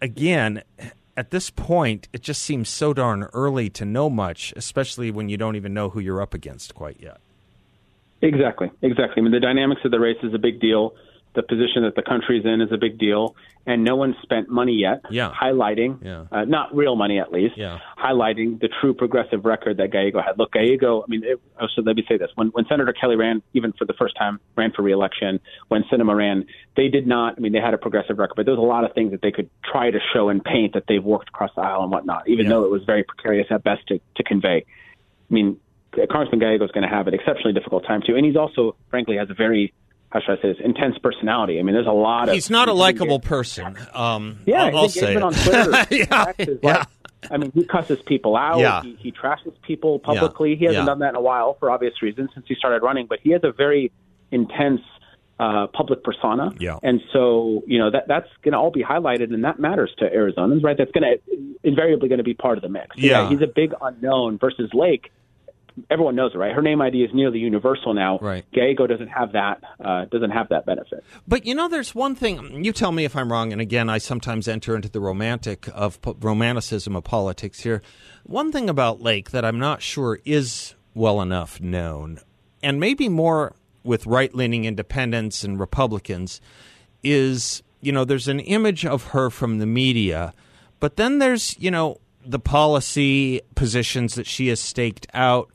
again, 0.00 0.62
at 1.16 1.30
this 1.30 1.50
point, 1.50 2.08
it 2.12 2.22
just 2.22 2.42
seems 2.42 2.68
so 2.68 2.94
darn 2.94 3.24
early 3.34 3.68
to 3.70 3.84
know 3.84 4.08
much, 4.08 4.54
especially 4.56 5.10
when 5.10 5.28
you 5.28 5.36
don't 5.36 5.56
even 5.56 5.74
know 5.74 5.90
who 5.90 6.00
you're 6.00 6.22
up 6.22 6.32
against 6.32 6.74
quite 6.74 6.96
yet. 7.00 7.20
Exactly, 8.22 8.70
exactly. 8.80 9.16
I 9.18 9.20
mean, 9.20 9.32
the 9.32 9.40
dynamics 9.40 9.82
of 9.84 9.90
the 9.90 10.00
race 10.00 10.18
is 10.22 10.32
a 10.32 10.38
big 10.38 10.60
deal. 10.60 10.94
The 11.34 11.42
position 11.42 11.82
that 11.84 11.94
the 11.94 12.02
country's 12.02 12.44
in 12.44 12.60
is 12.60 12.70
a 12.72 12.76
big 12.76 12.98
deal, 12.98 13.34
and 13.64 13.82
no 13.84 13.96
one 13.96 14.14
spent 14.22 14.50
money 14.50 14.74
yet 14.74 15.00
Yeah. 15.08 15.30
highlighting, 15.32 15.96
Yeah. 16.04 16.24
uh, 16.30 16.44
not 16.44 16.74
real 16.76 16.94
money 16.94 17.18
at 17.18 17.32
least, 17.32 17.56
Yeah. 17.56 17.78
highlighting 17.96 18.60
the 18.60 18.68
true 18.68 18.92
progressive 18.92 19.46
record 19.46 19.78
that 19.78 19.90
Gallego 19.92 20.20
had. 20.20 20.38
Look, 20.38 20.52
Gallego. 20.52 21.00
I 21.00 21.06
mean, 21.08 21.24
it, 21.24 21.40
oh, 21.58 21.68
so 21.74 21.80
let 21.80 21.96
me 21.96 22.04
say 22.06 22.18
this: 22.18 22.30
when 22.34 22.48
when 22.48 22.66
Senator 22.66 22.92
Kelly 22.92 23.16
ran, 23.16 23.40
even 23.54 23.72
for 23.72 23.86
the 23.86 23.94
first 23.94 24.14
time, 24.14 24.40
ran 24.56 24.72
for 24.72 24.82
reelection, 24.82 25.40
when 25.68 25.84
Sinema 25.84 26.14
ran, 26.14 26.44
they 26.76 26.88
did 26.88 27.06
not. 27.06 27.34
I 27.38 27.40
mean, 27.40 27.52
they 27.52 27.60
had 27.60 27.72
a 27.72 27.78
progressive 27.78 28.18
record, 28.18 28.34
but 28.36 28.44
there 28.44 28.54
was 28.54 28.62
a 28.62 28.66
lot 28.66 28.84
of 28.84 28.92
things 28.92 29.12
that 29.12 29.22
they 29.22 29.30
could 29.32 29.48
try 29.64 29.90
to 29.90 30.00
show 30.12 30.28
and 30.28 30.44
paint 30.44 30.74
that 30.74 30.84
they've 30.86 31.02
worked 31.02 31.30
across 31.30 31.54
the 31.54 31.62
aisle 31.62 31.82
and 31.82 31.90
whatnot, 31.90 32.28
even 32.28 32.44
Yeah. 32.44 32.50
though 32.52 32.64
it 32.64 32.70
was 32.70 32.84
very 32.84 33.04
precarious 33.04 33.46
at 33.50 33.62
best 33.64 33.86
to 33.86 34.00
to 34.16 34.22
convey. 34.22 34.64
I 35.30 35.34
mean, 35.34 35.56
Congressman 36.10 36.40
Gallego 36.40 36.64
is 36.66 36.70
going 36.72 36.82
to 36.88 36.94
have 36.94 37.06
an 37.08 37.14
exceptionally 37.14 37.54
difficult 37.54 37.84
time 37.86 38.02
too, 38.02 38.16
and 38.16 38.26
he's 38.26 38.36
also, 38.36 38.76
frankly, 38.90 39.16
has 39.16 39.30
a 39.30 39.34
very 39.34 39.72
how 40.12 40.20
should 40.20 40.38
I 40.38 40.42
say 40.42 40.52
this 40.52 40.60
intense 40.62 40.98
personality. 40.98 41.58
I 41.58 41.62
mean, 41.62 41.74
there's 41.74 41.86
a 41.86 41.90
lot 41.90 42.28
of 42.28 42.34
He's 42.34 42.50
not 42.50 42.68
a 42.68 42.72
likable 42.74 43.18
person. 43.18 43.76
Um, 43.94 44.38
Yeah, 44.46 44.64
I'll, 44.64 44.76
I'll 44.76 44.82
he's 44.84 44.94
say 45.00 45.14
it. 45.14 45.22
on 45.22 45.32
Twitter. 45.44 45.86
yeah, 45.90 46.32
yeah. 46.62 46.84
I 47.30 47.36
mean, 47.38 47.50
he 47.54 47.64
cusses 47.64 47.98
people 48.04 48.36
out. 48.36 48.58
Yeah. 48.58 48.82
He, 48.82 48.96
he 49.00 49.12
trashes 49.12 49.54
people 49.62 49.98
publicly. 50.00 50.56
He 50.56 50.64
hasn't 50.66 50.82
Yeah. 50.82 50.86
done 50.86 50.98
that 50.98 51.10
in 51.10 51.14
a 51.16 51.20
while 51.20 51.54
for 51.58 51.70
obvious 51.70 52.02
reasons 52.02 52.30
since 52.34 52.44
he 52.48 52.54
started 52.56 52.82
running. 52.82 53.06
But 53.06 53.20
he 53.22 53.30
has 53.30 53.42
a 53.44 53.52
very 53.52 53.90
intense 54.30 54.80
uh, 55.40 55.66
public 55.68 56.04
persona. 56.04 56.52
Yeah. 56.58 56.78
And 56.82 57.00
so, 57.12 57.62
you 57.66 57.78
know, 57.78 57.90
that 57.90 58.06
that's 58.08 58.28
going 58.42 58.52
to 58.52 58.58
all 58.58 58.70
be 58.70 58.82
highlighted, 58.84 59.32
and 59.32 59.44
that 59.44 59.58
matters 59.58 59.92
to 59.98 60.04
Arizonans, 60.10 60.62
right? 60.62 60.76
That's 60.76 60.90
going 60.92 61.04
to 61.18 61.56
invariably 61.64 62.08
going 62.08 62.18
to 62.18 62.24
be 62.24 62.34
part 62.34 62.58
of 62.58 62.62
the 62.62 62.68
mix. 62.68 62.96
So, 62.96 63.06
Yeah. 63.06 63.28
He's 63.28 63.40
a 63.40 63.46
big 63.46 63.72
unknown 63.80 64.38
versus 64.38 64.70
Lake. 64.74 65.10
Everyone 65.90 66.14
knows 66.14 66.32
it, 66.34 66.38
right? 66.38 66.54
Her 66.54 66.62
name 66.62 66.80
ID 66.80 67.02
is 67.02 67.10
nearly 67.14 67.38
universal 67.38 67.94
now. 67.94 68.18
Right. 68.20 68.44
Gallego 68.52 68.86
doesn't 68.86 69.08
have 69.08 69.32
that. 69.32 69.62
Uh, 69.82 70.04
doesn't 70.06 70.30
have 70.30 70.48
that 70.50 70.66
benefit. 70.66 71.04
But 71.26 71.46
you 71.46 71.54
know, 71.54 71.68
there's 71.68 71.94
one 71.94 72.14
thing. 72.14 72.64
You 72.64 72.72
tell 72.72 72.92
me 72.92 73.04
if 73.04 73.16
I'm 73.16 73.32
wrong. 73.32 73.52
And 73.52 73.60
again, 73.60 73.88
I 73.88 73.98
sometimes 73.98 74.48
enter 74.48 74.76
into 74.76 74.88
the 74.88 75.00
romantic 75.00 75.68
of 75.72 75.98
romanticism 76.20 76.96
of 76.96 77.04
politics 77.04 77.60
here. 77.60 77.82
One 78.24 78.52
thing 78.52 78.68
about 78.68 79.00
Lake 79.00 79.30
that 79.30 79.44
I'm 79.44 79.58
not 79.58 79.82
sure 79.82 80.20
is 80.24 80.74
well 80.94 81.20
enough 81.20 81.60
known, 81.60 82.18
and 82.62 82.78
maybe 82.78 83.08
more 83.08 83.54
with 83.84 84.06
right-leaning 84.06 84.64
independents 84.64 85.42
and 85.42 85.58
Republicans, 85.58 86.40
is 87.02 87.62
you 87.80 87.92
know 87.92 88.04
there's 88.04 88.28
an 88.28 88.40
image 88.40 88.86
of 88.86 89.08
her 89.08 89.30
from 89.30 89.58
the 89.58 89.66
media, 89.66 90.32
but 90.80 90.96
then 90.96 91.18
there's 91.18 91.58
you 91.58 91.70
know 91.70 91.98
the 92.24 92.38
policy 92.38 93.40
positions 93.54 94.14
that 94.14 94.26
she 94.26 94.48
has 94.48 94.60
staked 94.60 95.06
out 95.12 95.51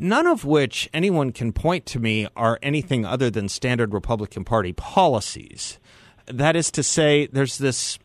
none 0.00 0.26
of 0.26 0.44
which 0.44 0.88
anyone 0.92 1.30
can 1.30 1.52
point 1.52 1.86
to 1.86 2.00
me 2.00 2.26
are 2.34 2.58
anything 2.62 3.04
other 3.04 3.30
than 3.30 3.48
standard 3.48 3.92
Republican 3.92 4.44
Party 4.44 4.72
policies. 4.72 5.78
That 6.26 6.56
is 6.56 6.70
to 6.72 6.82
say, 6.82 7.26
there's 7.26 7.58
this 7.58 7.98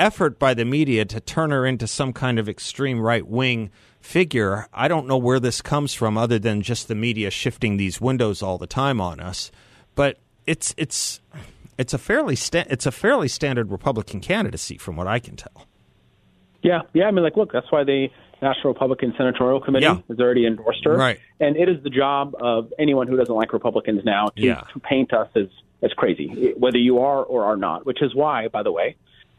effort 0.00 0.38
by 0.38 0.54
the 0.54 0.64
media 0.64 1.04
to 1.04 1.20
turn 1.20 1.50
her 1.50 1.66
into 1.66 1.86
some 1.86 2.12
kind 2.12 2.38
of 2.38 2.48
extreme 2.48 3.00
right 3.00 3.26
wing 3.26 3.70
figure. 4.00 4.66
I 4.72 4.88
don't 4.88 5.06
know 5.06 5.16
where 5.16 5.40
this 5.40 5.60
comes 5.60 5.92
from 5.92 6.16
other 6.16 6.38
than 6.38 6.62
just 6.62 6.88
the 6.88 6.94
media 6.94 7.30
shifting 7.30 7.76
these 7.76 8.00
windows 8.00 8.42
all 8.42 8.58
the 8.58 8.66
time 8.66 9.00
on 9.00 9.20
us. 9.20 9.50
But 9.94 10.18
it's 10.46 10.74
it's 10.76 11.20
it's 11.76 11.92
a 11.92 11.98
fairly 11.98 12.36
sta- 12.36 12.66
it's 12.70 12.86
a 12.86 12.92
fairly 12.92 13.28
standard 13.28 13.70
Republican 13.70 14.20
candidacy, 14.20 14.78
from 14.78 14.96
what 14.96 15.06
I 15.06 15.18
can 15.18 15.36
tell. 15.36 15.66
Yeah, 16.62 16.82
yeah. 16.94 17.04
I 17.06 17.10
mean, 17.10 17.24
like, 17.24 17.36
look, 17.36 17.52
that's 17.52 17.70
why 17.70 17.84
the 17.84 18.08
National 18.42 18.72
Republican 18.72 19.14
Senatorial 19.16 19.60
Committee 19.60 19.86
Yeah. 19.86 19.98
has 20.08 20.20
already 20.20 20.46
endorsed 20.46 20.84
her, 20.84 20.96
Right. 20.96 21.18
And 21.40 21.56
it 21.56 21.68
is 21.68 21.82
the 21.82 21.90
job 21.90 22.34
of 22.40 22.72
anyone 22.78 23.06
who 23.08 23.16
doesn't 23.16 23.34
like 23.34 23.52
Republicans 23.52 24.04
now 24.04 24.26
to, 24.36 24.42
Yeah. 24.42 24.62
to 24.72 24.80
paint 24.80 25.12
us 25.12 25.28
as 25.34 25.46
as 25.82 25.92
crazy, 25.92 26.54
whether 26.56 26.78
you 26.78 27.00
are 27.00 27.22
or 27.22 27.44
are 27.44 27.56
not. 27.56 27.84
Which 27.84 28.00
is 28.00 28.14
why, 28.14 28.48
by 28.48 28.62
the 28.62 28.72
way, 28.72 28.96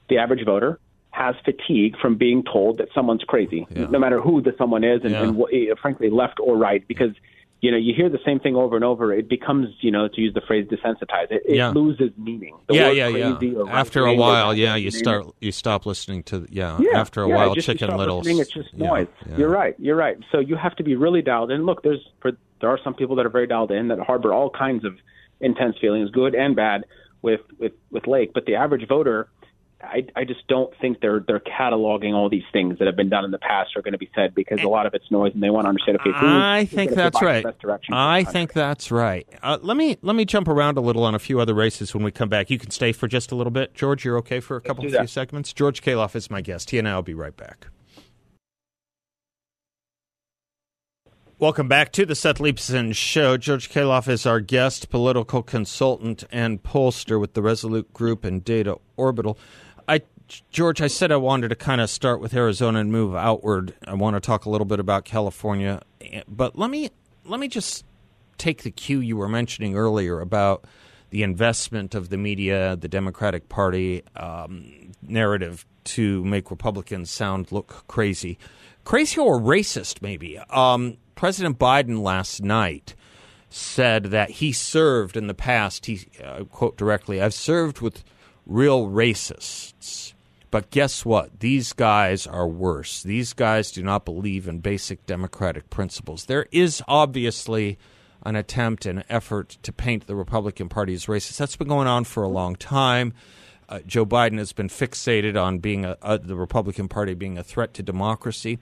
the 0.07 0.19
average 0.19 0.45
voter 0.45 0.79
has 1.09 1.35
fatigue 1.43 1.97
from 1.97 2.15
being 2.15 2.43
told 2.43 2.77
that 2.77 2.89
someone's 2.93 3.23
crazy, 3.23 3.65
Yeah. 3.75 3.87
no 3.89 3.97
matter 3.97 4.21
who 4.21 4.41
the 4.41 4.53
someone 4.57 4.83
is, 4.83 5.03
and, 5.03 5.15
and 5.15 5.43
eh, 5.51 5.73
frankly, 5.81 6.09
left 6.09 6.39
or 6.39 6.55
right, 6.57 6.87
because. 6.87 7.11
You 7.59 7.71
know, 7.71 7.77
you 7.77 7.93
hear 7.95 8.07
the 8.07 8.19
same 8.23 8.39
thing 8.39 8.55
over 8.55 8.75
and 8.75 8.85
over. 8.85 9.11
It 9.11 9.27
becomes, 9.27 9.69
you 9.81 9.89
know, 9.89 10.07
to 10.07 10.21
use 10.21 10.33
the 10.33 10.41
phrase 10.41 10.67
"desensitized." 10.67 11.31
It, 11.31 11.41
it 11.47 11.55
Yeah. 11.55 11.69
loses 11.69 12.11
meaning. 12.15 12.55
The 12.67 12.75
yeah, 12.75 12.91
yeah, 12.91 13.07
yeah. 13.07 13.63
After 13.69 14.05
a 14.05 14.13
while, 14.13 14.53
yeah, 14.53 14.75
you 14.75 14.91
start 14.91 15.25
you 15.41 15.51
stop 15.51 15.85
listening 15.85 16.23
to 16.23 16.45
yeah. 16.51 16.77
Yeah, 16.79 16.99
after 16.99 17.23
a 17.23 17.27
yeah, 17.27 17.35
while, 17.35 17.55
just, 17.55 17.65
Chicken 17.65 17.97
Little. 17.97 18.21
It's 18.25 18.51
just 18.51 18.73
noise. 18.75 19.07
You're 19.37 19.49
right. 19.49 19.75
You're 19.79 19.95
right. 19.95 20.17
So 20.31 20.39
you 20.39 20.55
have 20.55 20.75
to 20.75 20.83
be 20.83 20.95
really 20.95 21.21
dialed 21.23 21.49
in. 21.51 21.65
Look, 21.65 21.81
there's 21.81 22.07
for, 22.21 22.33
there 22.61 22.69
are 22.69 22.79
some 22.83 22.93
people 22.93 23.15
that 23.15 23.25
are 23.25 23.29
very 23.29 23.47
dialed 23.47 23.71
in 23.71 23.87
that 23.87 23.99
harbor 23.99 24.33
all 24.33 24.49
kinds 24.51 24.85
of 24.85 24.93
intense 25.39 25.77
feelings, 25.79 26.11
good 26.11 26.35
and 26.35 26.55
bad, 26.55 26.85
with 27.23 27.41
with 27.59 27.73
with 27.89 28.05
Lake. 28.05 28.31
But 28.33 28.45
the 28.45 28.55
average 28.55 28.87
voter, 28.87 29.29
I 29.81 30.07
I 30.15 30.23
just 30.23 30.47
don't 30.47 30.73
think 30.81 31.01
they're 31.01 31.19
they're 31.19 31.39
cataloging 31.39 32.13
all 32.13 32.29
these 32.29 32.43
things 32.51 32.79
that 32.79 32.87
have 32.87 32.95
been 32.95 33.09
done 33.09 33.23
in 33.25 33.31
the 33.31 33.37
past 33.37 33.75
are 33.75 33.83
going 33.83 33.91
to 33.91 33.99
be 33.99 34.09
said 34.15 34.33
because 34.33 34.61
a 34.63 34.67
lot 34.67 34.87
of 34.87 34.95
it's 34.95 35.09
noise 35.11 35.33
and 35.33 35.43
they 35.43 35.51
want 35.51 35.65
to 35.65 35.69
understand. 35.69 35.99
Okay, 35.99 36.11
who, 36.11 36.25
I 36.25 36.65
think 36.65 36.91
that's 36.91 37.21
right. 37.21 37.43
The 37.43 37.51
best 37.51 37.61
direction 37.61 37.93
I 37.93 38.23
think 38.23 38.53
that's 38.53 38.89
right. 38.91 39.27
Uh, 39.43 39.59
let 39.61 39.77
me 39.77 39.97
let 40.01 40.15
me 40.15 40.25
jump 40.25 40.47
around 40.47 40.77
a 40.77 40.81
little 40.81 41.03
on 41.03 41.13
a 41.13 41.19
few 41.19 41.39
other 41.39 41.53
races 41.53 41.93
when 41.93 42.03
we 42.03 42.11
come 42.11 42.29
back. 42.29 42.49
You 42.49 42.57
can 42.57 42.71
stay 42.71 42.91
for 42.91 43.07
just 43.07 43.31
a 43.31 43.35
little 43.35 43.51
bit, 43.51 43.75
George. 43.75 44.03
You're 44.03 44.17
okay 44.17 44.39
for 44.39 44.57
a 44.57 44.61
couple 44.61 44.83
of 44.85 44.91
few 44.91 45.07
segments. 45.07 45.53
George 45.53 45.83
Khalaf 45.83 46.15
is 46.15 46.31
my 46.31 46.41
guest. 46.41 46.71
He 46.71 46.79
and 46.79 46.87
I 46.87 46.95
will 46.95 47.03
be 47.03 47.13
right 47.13 47.35
back. 47.37 47.67
Welcome 51.39 51.67
back 51.67 51.91
to 51.91 52.03
the 52.03 52.15
Seth 52.15 52.39
Leibsohn 52.39 52.95
Show. 52.95 53.37
George 53.37 53.69
Khalaf 53.69 54.07
is 54.07 54.25
our 54.25 54.39
guest, 54.39 54.89
political 54.89 55.43
consultant 55.43 56.23
and 56.31 56.63
pollster 56.63 57.21
with 57.21 57.35
the 57.35 57.43
Resolute 57.43 57.93
Group 57.93 58.25
and 58.25 58.43
Data 58.43 58.79
Orbital. 58.95 59.37
I, 59.87 60.01
George, 60.51 60.81
I 60.81 60.87
said 60.87 61.11
I 61.11 61.17
wanted 61.17 61.49
to 61.49 61.55
kind 61.55 61.81
of 61.81 61.89
start 61.89 62.19
with 62.19 62.33
Arizona 62.33 62.79
and 62.79 62.91
move 62.91 63.15
outward. 63.15 63.73
I 63.87 63.93
want 63.93 64.15
to 64.15 64.19
talk 64.19 64.45
a 64.45 64.49
little 64.49 64.65
bit 64.65 64.79
about 64.79 65.05
California, 65.05 65.81
eh, 66.01 66.23
but 66.27 66.57
let 66.57 66.69
me 66.69 66.89
let 67.25 67.39
me 67.39 67.47
just 67.47 67.85
take 68.37 68.63
the 68.63 68.71
cue 68.71 68.99
you 68.99 69.17
were 69.17 69.27
mentioning 69.27 69.75
earlier 69.75 70.19
about 70.19 70.65
the 71.09 71.23
investment 71.23 71.95
of 71.95 72.09
the 72.09 72.17
media, 72.17 72.75
the 72.75 72.87
Democratic 72.87 73.49
Party 73.49 74.03
um, 74.15 74.91
narrative 75.01 75.65
to 75.85 76.23
make 76.25 76.51
Republicans 76.51 77.09
sound 77.09 77.51
look 77.51 77.85
crazy, 77.87 78.37
crazy 78.83 79.19
or 79.19 79.39
racist, 79.39 80.01
maybe. 80.01 80.37
Um, 80.49 80.97
President 81.15 81.57
Biden 81.57 82.01
last 82.01 82.43
night 82.43 82.93
said 83.49 84.05
that 84.05 84.29
he 84.29 84.51
served 84.51 85.15
in 85.15 85.27
the 85.27 85.33
past. 85.33 85.85
He 85.85 86.07
uh, 86.23 86.43
quote 86.43 86.77
directly: 86.77 87.21
"I've 87.21 87.33
served 87.33 87.79
with 87.79 88.03
real 88.47 88.87
racists." 88.87 90.13
But 90.49 90.71
guess 90.71 91.05
what? 91.05 91.41
These 91.41 91.73
guys 91.73 92.25
are 92.25 92.47
worse. 92.47 93.03
These 93.03 93.33
guys 93.33 93.71
do 93.71 93.83
not 93.83 94.05
believe 94.05 94.47
in 94.47 94.59
basic 94.59 95.05
democratic 95.05 95.69
principles. 95.69 96.25
There 96.25 96.47
is 96.51 96.81
obviously 96.87 97.77
an 98.23 98.35
attempt 98.35 98.85
and 98.85 99.03
effort 99.09 99.57
to 99.63 99.71
paint 99.71 100.07
the 100.07 100.15
Republican 100.15 100.69
Party 100.69 100.93
as 100.93 101.05
racist. 101.05 101.37
That's 101.37 101.55
been 101.55 101.67
going 101.67 101.87
on 101.87 102.05
for 102.05 102.23
a 102.23 102.29
long 102.29 102.55
time. 102.55 103.13
Uh, 103.69 103.79
Joe 103.85 104.05
Biden 104.05 104.37
has 104.37 104.53
been 104.53 104.69
fixated 104.69 105.41
on 105.41 105.59
being 105.59 105.83
a, 105.85 105.97
a, 106.01 106.17
the 106.17 106.35
Republican 106.35 106.87
Party 106.87 107.13
being 107.13 107.37
a 107.37 107.43
threat 107.43 107.73
to 107.75 107.83
democracy. 107.83 108.59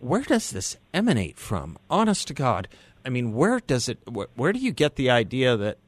Where 0.00 0.22
does 0.22 0.50
this 0.50 0.76
emanate 0.92 1.38
from? 1.38 1.78
Honest 1.88 2.28
to 2.28 2.34
God, 2.34 2.68
I 3.04 3.08
mean, 3.10 3.32
where 3.32 3.60
does 3.60 3.88
it? 3.88 3.98
Where, 4.08 4.28
where 4.34 4.52
do 4.52 4.58
you 4.58 4.72
get 4.72 4.96
the 4.96 5.10
idea 5.10 5.56
that 5.56 5.78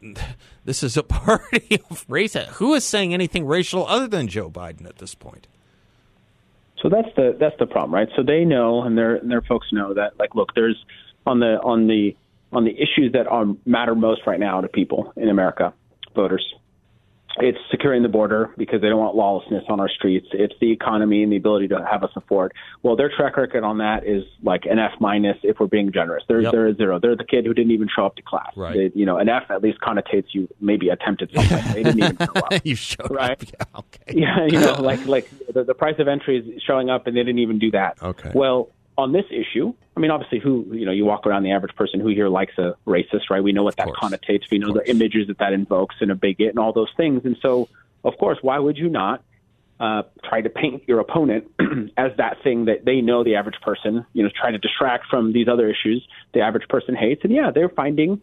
this 0.64 0.82
is 0.82 0.96
a 0.96 1.02
party 1.02 1.80
of 1.90 2.04
race? 2.08 2.34
Who 2.34 2.74
is 2.74 2.84
saying 2.84 3.14
anything 3.14 3.46
racial 3.46 3.86
other 3.86 4.08
than 4.08 4.28
Joe 4.28 4.50
Biden 4.50 4.86
at 4.86 4.98
this 4.98 5.14
point? 5.14 5.46
So 6.82 6.88
that's 6.88 7.14
the 7.14 7.36
that's 7.38 7.58
the 7.58 7.66
problem, 7.66 7.94
right? 7.94 8.08
So 8.16 8.22
they 8.22 8.44
know, 8.44 8.82
and 8.82 8.96
their 8.96 9.20
their 9.20 9.42
folks 9.42 9.66
know 9.70 9.92
that, 9.94 10.18
like, 10.18 10.34
look, 10.34 10.54
there's 10.54 10.82
on 11.26 11.40
the 11.40 11.60
on 11.62 11.86
the 11.86 12.16
on 12.52 12.64
the 12.64 12.72
issues 12.72 13.12
that 13.12 13.26
are 13.26 13.46
matter 13.66 13.94
most 13.94 14.26
right 14.26 14.40
now 14.40 14.60
to 14.60 14.68
people 14.68 15.12
in 15.16 15.28
America, 15.28 15.74
voters. 16.14 16.54
It's 17.38 17.58
securing 17.70 18.02
the 18.02 18.08
border 18.08 18.50
because 18.58 18.80
they 18.80 18.88
don't 18.88 18.98
want 18.98 19.14
lawlessness 19.14 19.62
on 19.68 19.78
our 19.78 19.88
streets. 19.88 20.26
It's 20.32 20.52
the 20.60 20.72
economy 20.72 21.22
and 21.22 21.30
the 21.32 21.36
ability 21.36 21.68
to 21.68 21.86
have 21.88 22.02
us 22.02 22.10
afford. 22.16 22.52
Well, 22.82 22.96
their 22.96 23.08
track 23.08 23.36
record 23.36 23.62
on 23.62 23.78
that 23.78 24.04
is 24.04 24.24
like 24.42 24.64
an 24.64 24.78
F 24.80 24.92
minus 25.00 25.36
if 25.44 25.60
we're 25.60 25.68
being 25.68 25.92
generous. 25.92 26.24
They're 26.28 26.42
Yep. 26.42 26.52
they're 26.52 26.66
a 26.66 26.74
zero. 26.74 26.98
They're 26.98 27.16
the 27.16 27.24
kid 27.24 27.46
who 27.46 27.54
didn't 27.54 27.70
even 27.70 27.88
show 27.94 28.04
up 28.04 28.16
to 28.16 28.22
class. 28.22 28.50
Right. 28.56 28.74
They, 28.92 28.98
you 28.98 29.06
know, 29.06 29.18
an 29.18 29.28
F 29.28 29.44
at 29.48 29.62
least 29.62 29.78
connotates 29.80 30.26
you 30.32 30.48
maybe 30.60 30.88
attempted 30.88 31.30
something. 31.32 31.72
They 31.72 31.82
didn't 31.84 32.02
even 32.02 32.16
show 32.18 32.32
up. 32.40 32.52
you 32.66 32.74
showed 32.74 33.10
Right. 33.10 33.30
up. 33.30 33.42
Yeah, 33.42 33.78
okay. 33.78 34.18
Yeah, 34.20 34.46
you 34.46 34.58
know, 34.60 34.72
like 34.82 35.06
like 35.06 35.30
the, 35.52 35.62
the 35.62 35.74
price 35.74 35.96
of 36.00 36.08
entry 36.08 36.38
is 36.38 36.62
showing 36.64 36.90
up, 36.90 37.06
and 37.06 37.16
they 37.16 37.20
didn't 37.20 37.38
even 37.38 37.58
do 37.60 37.70
that. 37.70 38.02
Okay. 38.02 38.32
Well, 38.34 38.70
on 39.00 39.12
this 39.12 39.24
issue, 39.30 39.74
I 39.96 40.00
mean, 40.00 40.10
obviously, 40.10 40.38
who 40.38 40.66
you 40.72 40.86
know, 40.86 40.92
you 40.92 41.04
walk 41.04 41.26
around 41.26 41.42
the 41.42 41.52
average 41.52 41.74
person 41.74 42.00
who 42.00 42.08
here 42.08 42.28
likes 42.28 42.56
a 42.58 42.74
racist, 42.86 43.30
right? 43.30 43.42
We 43.42 43.52
know 43.52 43.62
what 43.62 43.76
that 43.76 43.88
connotates. 43.88 44.50
We 44.50 44.58
know 44.58 44.72
the 44.72 44.88
images 44.88 45.26
that 45.28 45.38
that 45.38 45.52
invokes, 45.52 45.96
and 46.00 46.10
a 46.10 46.14
bigot, 46.14 46.50
and 46.50 46.58
all 46.58 46.72
those 46.72 46.90
things. 46.96 47.22
And 47.24 47.36
so, 47.42 47.68
of 48.04 48.16
course, 48.18 48.38
why 48.42 48.58
would 48.58 48.76
you 48.78 48.88
not 48.88 49.22
uh, 49.78 50.02
try 50.24 50.40
to 50.40 50.50
paint 50.50 50.84
your 50.86 51.00
opponent 51.00 51.50
as 51.96 52.12
that 52.18 52.42
thing 52.42 52.66
that 52.66 52.84
they 52.84 53.00
know 53.00 53.24
the 53.24 53.36
average 53.36 53.60
person, 53.62 54.06
you 54.12 54.22
know, 54.22 54.30
try 54.34 54.50
to 54.50 54.58
distract 54.58 55.06
from 55.08 55.32
these 55.32 55.48
other 55.48 55.68
issues 55.68 56.06
the 56.32 56.40
average 56.40 56.68
person 56.68 56.94
hates? 56.94 57.22
And 57.24 57.32
yeah, 57.32 57.50
they're 57.50 57.68
finding 57.68 58.20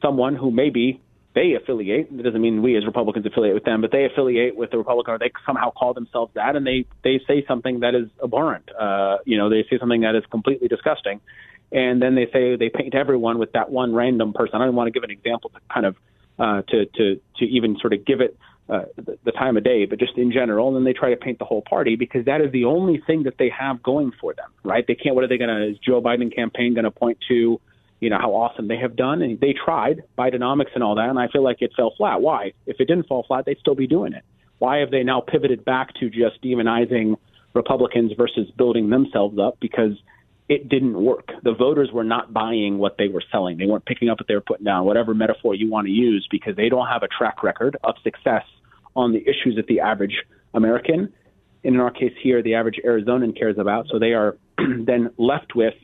someone 0.00 0.34
who 0.36 0.50
maybe 0.50 1.00
they 1.34 1.54
affiliate. 1.54 2.08
It 2.10 2.22
doesn't 2.22 2.40
mean 2.40 2.62
we 2.62 2.76
as 2.76 2.84
Republicans 2.84 3.24
affiliate 3.24 3.54
with 3.54 3.64
them, 3.64 3.80
but 3.80 3.92
they 3.92 4.04
affiliate 4.04 4.56
with 4.56 4.70
the 4.70 4.78
Republican, 4.78 5.14
or 5.14 5.18
they 5.18 5.30
somehow 5.46 5.70
call 5.70 5.94
themselves 5.94 6.32
that, 6.34 6.56
and 6.56 6.66
they 6.66 6.86
they 7.04 7.20
say 7.26 7.44
something 7.46 7.80
that 7.80 7.94
is 7.94 8.08
abhorrent. 8.22 8.68
Uh, 8.74 9.18
you 9.24 9.38
know, 9.38 9.48
they 9.48 9.64
say 9.70 9.78
something 9.78 10.00
that 10.00 10.16
is 10.16 10.24
completely 10.30 10.66
disgusting, 10.66 11.20
and 11.70 12.02
then 12.02 12.16
they 12.16 12.26
say 12.32 12.56
they 12.56 12.68
paint 12.68 12.94
everyone 12.94 13.38
with 13.38 13.52
that 13.52 13.70
one 13.70 13.94
random 13.94 14.32
person. 14.32 14.60
I 14.60 14.64
don't 14.64 14.74
want 14.74 14.88
to 14.88 14.92
give 14.92 15.04
an 15.04 15.10
example 15.10 15.50
to 15.50 15.60
kind 15.72 15.86
of 15.86 15.96
uh, 16.38 16.62
to 16.62 16.86
to 16.86 17.20
to 17.38 17.44
even 17.44 17.78
sort 17.78 17.92
of 17.92 18.04
give 18.04 18.20
it 18.20 18.36
uh, 18.68 18.86
the, 18.96 19.18
the 19.24 19.32
time 19.32 19.56
of 19.56 19.62
day, 19.62 19.84
but 19.84 20.00
just 20.00 20.16
in 20.16 20.32
general. 20.32 20.68
And 20.68 20.76
then 20.76 20.84
they 20.84 20.92
try 20.92 21.10
to 21.10 21.16
paint 21.16 21.38
the 21.38 21.44
whole 21.44 21.62
party 21.62 21.94
because 21.94 22.24
that 22.24 22.40
is 22.40 22.50
the 22.50 22.64
only 22.64 23.02
thing 23.06 23.24
that 23.24 23.34
they 23.38 23.50
have 23.50 23.82
going 23.82 24.12
for 24.20 24.34
them, 24.34 24.50
right? 24.64 24.84
They 24.86 24.96
can't. 24.96 25.14
What 25.14 25.22
are 25.22 25.28
they 25.28 25.38
going 25.38 25.50
to? 25.50 25.70
Is 25.70 25.78
Joe 25.78 26.00
Biden 26.00 26.34
campaign 26.34 26.74
going 26.74 26.84
to 26.84 26.90
point 26.90 27.18
to? 27.28 27.60
You 28.00 28.10
know 28.10 28.18
how 28.18 28.30
awesome 28.34 28.68
they 28.68 28.78
have 28.78 28.96
done, 28.96 29.22
and 29.22 29.38
they 29.40 29.52
tried 29.52 30.02
Bidenomics 30.18 30.74
and 30.74 30.82
all 30.82 30.94
that, 30.94 31.08
and 31.08 31.18
I 31.18 31.28
feel 31.28 31.44
like 31.44 31.58
it 31.60 31.72
fell 31.76 31.92
flat. 31.96 32.20
Why? 32.20 32.52
If 32.66 32.80
it 32.80 32.86
didn't 32.86 33.06
fall 33.06 33.24
flat, 33.28 33.44
they'd 33.44 33.58
still 33.58 33.74
be 33.74 33.86
doing 33.86 34.14
it. 34.14 34.24
Why 34.58 34.78
have 34.78 34.90
they 34.90 35.02
now 35.02 35.20
pivoted 35.20 35.64
back 35.64 35.94
to 36.00 36.08
just 36.08 36.42
demonizing 36.42 37.16
Republicans 37.54 38.12
versus 38.16 38.50
building 38.56 38.90
themselves 38.90 39.38
up? 39.38 39.58
Because 39.60 39.92
it 40.48 40.68
didn't 40.68 40.94
work. 40.94 41.30
The 41.44 41.54
voters 41.54 41.90
were 41.92 42.04
not 42.04 42.32
buying 42.32 42.78
what 42.78 42.96
they 42.98 43.08
were 43.08 43.22
selling. 43.30 43.56
They 43.56 43.66
weren't 43.66 43.84
picking 43.86 44.08
up 44.08 44.18
what 44.18 44.26
they 44.26 44.34
were 44.34 44.40
putting 44.40 44.64
down, 44.64 44.84
whatever 44.84 45.14
metaphor 45.14 45.54
you 45.54 45.70
want 45.70 45.86
to 45.86 45.92
use, 45.92 46.26
because 46.30 46.56
they 46.56 46.68
don't 46.68 46.88
have 46.88 47.02
a 47.02 47.08
track 47.08 47.42
record 47.42 47.76
of 47.84 47.94
success 48.02 48.42
on 48.96 49.12
the 49.12 49.20
issues 49.20 49.56
that 49.56 49.66
the 49.68 49.80
average 49.80 50.24
American, 50.52 51.12
and 51.62 51.74
in 51.74 51.80
our 51.80 51.90
case 51.90 52.12
here, 52.20 52.42
the 52.42 52.54
average 52.54 52.80
Arizonan 52.84 53.38
cares 53.38 53.58
about. 53.58 53.86
So 53.90 53.98
they 53.98 54.12
are 54.12 54.36
then 54.58 55.10
left 55.18 55.54
with, 55.54 55.74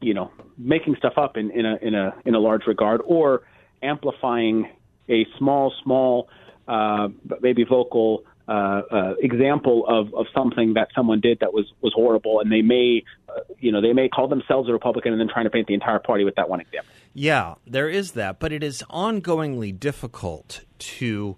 you 0.00 0.14
know, 0.14 0.30
making 0.56 0.96
stuff 0.96 1.14
up 1.16 1.36
in, 1.36 1.50
in 1.50 1.66
a 1.66 1.76
in 1.82 1.94
a 1.94 2.14
in 2.24 2.34
a 2.34 2.38
large 2.38 2.66
regard, 2.66 3.00
or 3.04 3.42
amplifying 3.82 4.68
a 5.08 5.26
small, 5.38 5.72
small, 5.82 6.28
uh, 6.66 7.08
maybe 7.40 7.64
vocal 7.64 8.24
uh, 8.48 8.82
uh, 8.90 9.14
example 9.20 9.84
of, 9.88 10.14
of 10.14 10.26
something 10.34 10.74
that 10.74 10.88
someone 10.94 11.20
did 11.20 11.38
that 11.40 11.52
was, 11.52 11.66
was 11.80 11.92
horrible, 11.94 12.40
and 12.40 12.50
they 12.50 12.62
may, 12.62 13.02
uh, 13.28 13.40
you 13.58 13.70
know, 13.70 13.80
they 13.80 13.92
may 13.92 14.08
call 14.08 14.28
themselves 14.28 14.68
a 14.68 14.72
Republican 14.72 15.12
and 15.12 15.20
then 15.20 15.28
trying 15.28 15.44
to 15.44 15.50
paint 15.50 15.66
the 15.66 15.74
entire 15.74 15.98
party 15.98 16.24
with 16.24 16.34
that 16.34 16.48
one 16.48 16.60
example. 16.60 16.90
Yeah, 17.14 17.54
there 17.66 17.88
is 17.88 18.12
that, 18.12 18.38
but 18.38 18.52
it 18.52 18.62
is 18.62 18.82
ongoingly 18.90 19.78
difficult 19.78 20.64
to, 20.78 21.36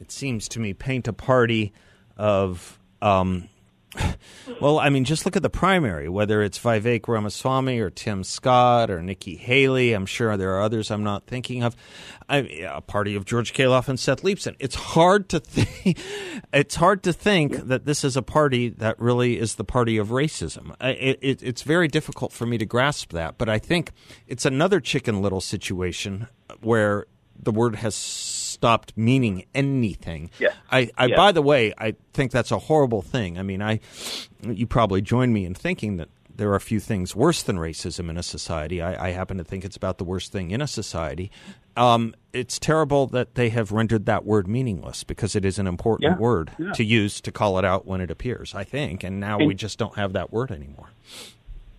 it 0.00 0.10
seems 0.12 0.48
to 0.48 0.60
me, 0.60 0.74
paint 0.74 1.08
a 1.08 1.12
party 1.12 1.72
of. 2.16 2.78
Um, 3.02 3.48
well, 4.60 4.78
I 4.78 4.88
mean, 4.88 5.04
just 5.04 5.24
look 5.24 5.36
at 5.36 5.42
the 5.42 5.50
primary, 5.50 6.08
whether 6.08 6.42
it's 6.42 6.58
Vivek 6.58 7.08
Ramaswamy 7.08 7.80
or 7.80 7.90
Tim 7.90 8.22
Scott 8.22 8.90
or 8.90 9.02
Nikki 9.02 9.36
Haley. 9.36 9.92
I'm 9.92 10.06
sure 10.06 10.36
there 10.36 10.54
are 10.54 10.62
others 10.62 10.90
I'm 10.90 11.02
not 11.02 11.26
thinking 11.26 11.62
of. 11.62 11.76
I, 12.28 12.36
a 12.68 12.80
party 12.80 13.16
of 13.16 13.24
George 13.24 13.52
Khalaf 13.52 13.88
and 13.88 13.98
Seth 13.98 14.22
Leibsohn. 14.22 14.54
It's 14.58 14.76
hard 14.76 15.28
to 15.30 15.40
think. 15.40 15.98
It's 16.52 16.74
hard 16.74 17.04
to 17.04 17.12
think 17.12 17.68
that 17.68 17.84
this 17.84 18.02
is 18.02 18.16
a 18.16 18.22
party 18.22 18.70
that 18.70 18.98
really 18.98 19.38
is 19.38 19.54
the 19.54 19.62
party 19.62 19.98
of 19.98 20.08
racism. 20.08 20.74
It, 20.80 21.18
it, 21.22 21.42
it's 21.44 21.62
very 21.62 21.86
difficult 21.86 22.32
for 22.32 22.44
me 22.44 22.58
to 22.58 22.66
grasp 22.66 23.12
that, 23.12 23.38
but 23.38 23.48
I 23.48 23.60
think 23.60 23.92
it's 24.26 24.44
another 24.44 24.80
Chicken 24.80 25.22
Little 25.22 25.40
situation 25.40 26.26
where 26.60 27.06
the 27.42 27.52
word 27.52 27.76
has 27.76 27.94
stopped 27.94 28.92
meaning 28.96 29.44
anything. 29.54 30.30
Yeah. 30.38 30.48
I, 30.70 30.90
I 30.98 31.06
Yeah. 31.06 31.16
by 31.16 31.32
the 31.32 31.42
way, 31.42 31.72
I 31.78 31.94
think 32.12 32.30
that's 32.32 32.50
a 32.50 32.58
horrible 32.58 33.02
thing. 33.02 33.38
I 33.38 33.42
mean, 33.42 33.62
I 33.62 33.80
you 34.42 34.66
probably 34.66 35.00
join 35.02 35.32
me 35.32 35.44
in 35.44 35.54
thinking 35.54 35.96
that 35.96 36.08
there 36.34 36.50
are 36.50 36.56
a 36.56 36.60
few 36.60 36.80
things 36.80 37.14
worse 37.14 37.42
than 37.42 37.56
racism 37.58 38.08
in 38.08 38.16
a 38.16 38.22
society. 38.22 38.80
I, 38.80 39.08
I 39.08 39.10
happen 39.10 39.36
to 39.38 39.44
think 39.44 39.64
it's 39.64 39.76
about 39.76 39.98
the 39.98 40.04
worst 40.04 40.32
thing 40.32 40.50
in 40.52 40.62
a 40.62 40.66
society. 40.66 41.30
Um, 41.76 42.14
it's 42.32 42.58
terrible 42.58 43.06
that 43.08 43.34
they 43.34 43.50
have 43.50 43.72
rendered 43.72 44.06
that 44.06 44.24
word 44.24 44.48
meaningless 44.48 45.04
because 45.04 45.36
it 45.36 45.44
is 45.44 45.58
an 45.58 45.66
important 45.66 46.12
Yeah. 46.12 46.16
word 46.18 46.50
Yeah. 46.58 46.72
to 46.72 46.84
use 46.84 47.20
to 47.22 47.32
call 47.32 47.58
it 47.58 47.64
out 47.64 47.86
when 47.86 48.00
it 48.00 48.10
appears. 48.10 48.54
I 48.54 48.64
think, 48.64 49.04
and 49.04 49.20
now 49.20 49.38
And- 49.38 49.48
we 49.48 49.54
just 49.54 49.78
don't 49.78 49.96
have 49.96 50.12
that 50.14 50.32
word 50.32 50.50
anymore. 50.50 50.88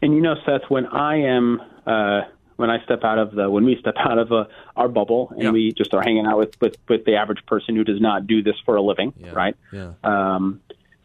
And 0.04 0.14
you 0.16 0.22
know, 0.22 0.36
Seth, 0.46 0.70
when 0.70 0.86
I 0.88 1.18
am 1.18 1.62
uh, 1.86 2.22
when 2.62 2.70
I 2.70 2.82
step 2.86 3.04
out 3.04 3.18
of 3.20 3.34
the 3.34 3.50
when 3.50 3.66
we 3.66 3.76
step 3.80 3.96
out 3.98 4.18
of 4.18 4.32
uh, 4.32 4.46
our 4.78 4.88
bubble 4.88 5.30
and 5.32 5.42
Yeah. 5.44 5.52
we 5.52 5.74
just 5.74 5.94
are 5.94 6.02
hanging 6.02 6.26
out 6.26 6.38
with, 6.38 6.54
with 6.62 6.78
with 6.88 7.04
the 7.06 7.16
average 7.16 7.46
person 7.46 7.76
who 7.76 7.84
does 7.84 8.00
not 8.00 8.26
do 8.28 8.42
this 8.42 8.56
for 8.66 8.76
a 8.78 8.82
living, 8.82 9.14
Yeah. 9.20 9.32
right? 9.32 9.56
Yeah. 9.74 9.92
Um, 10.04 10.62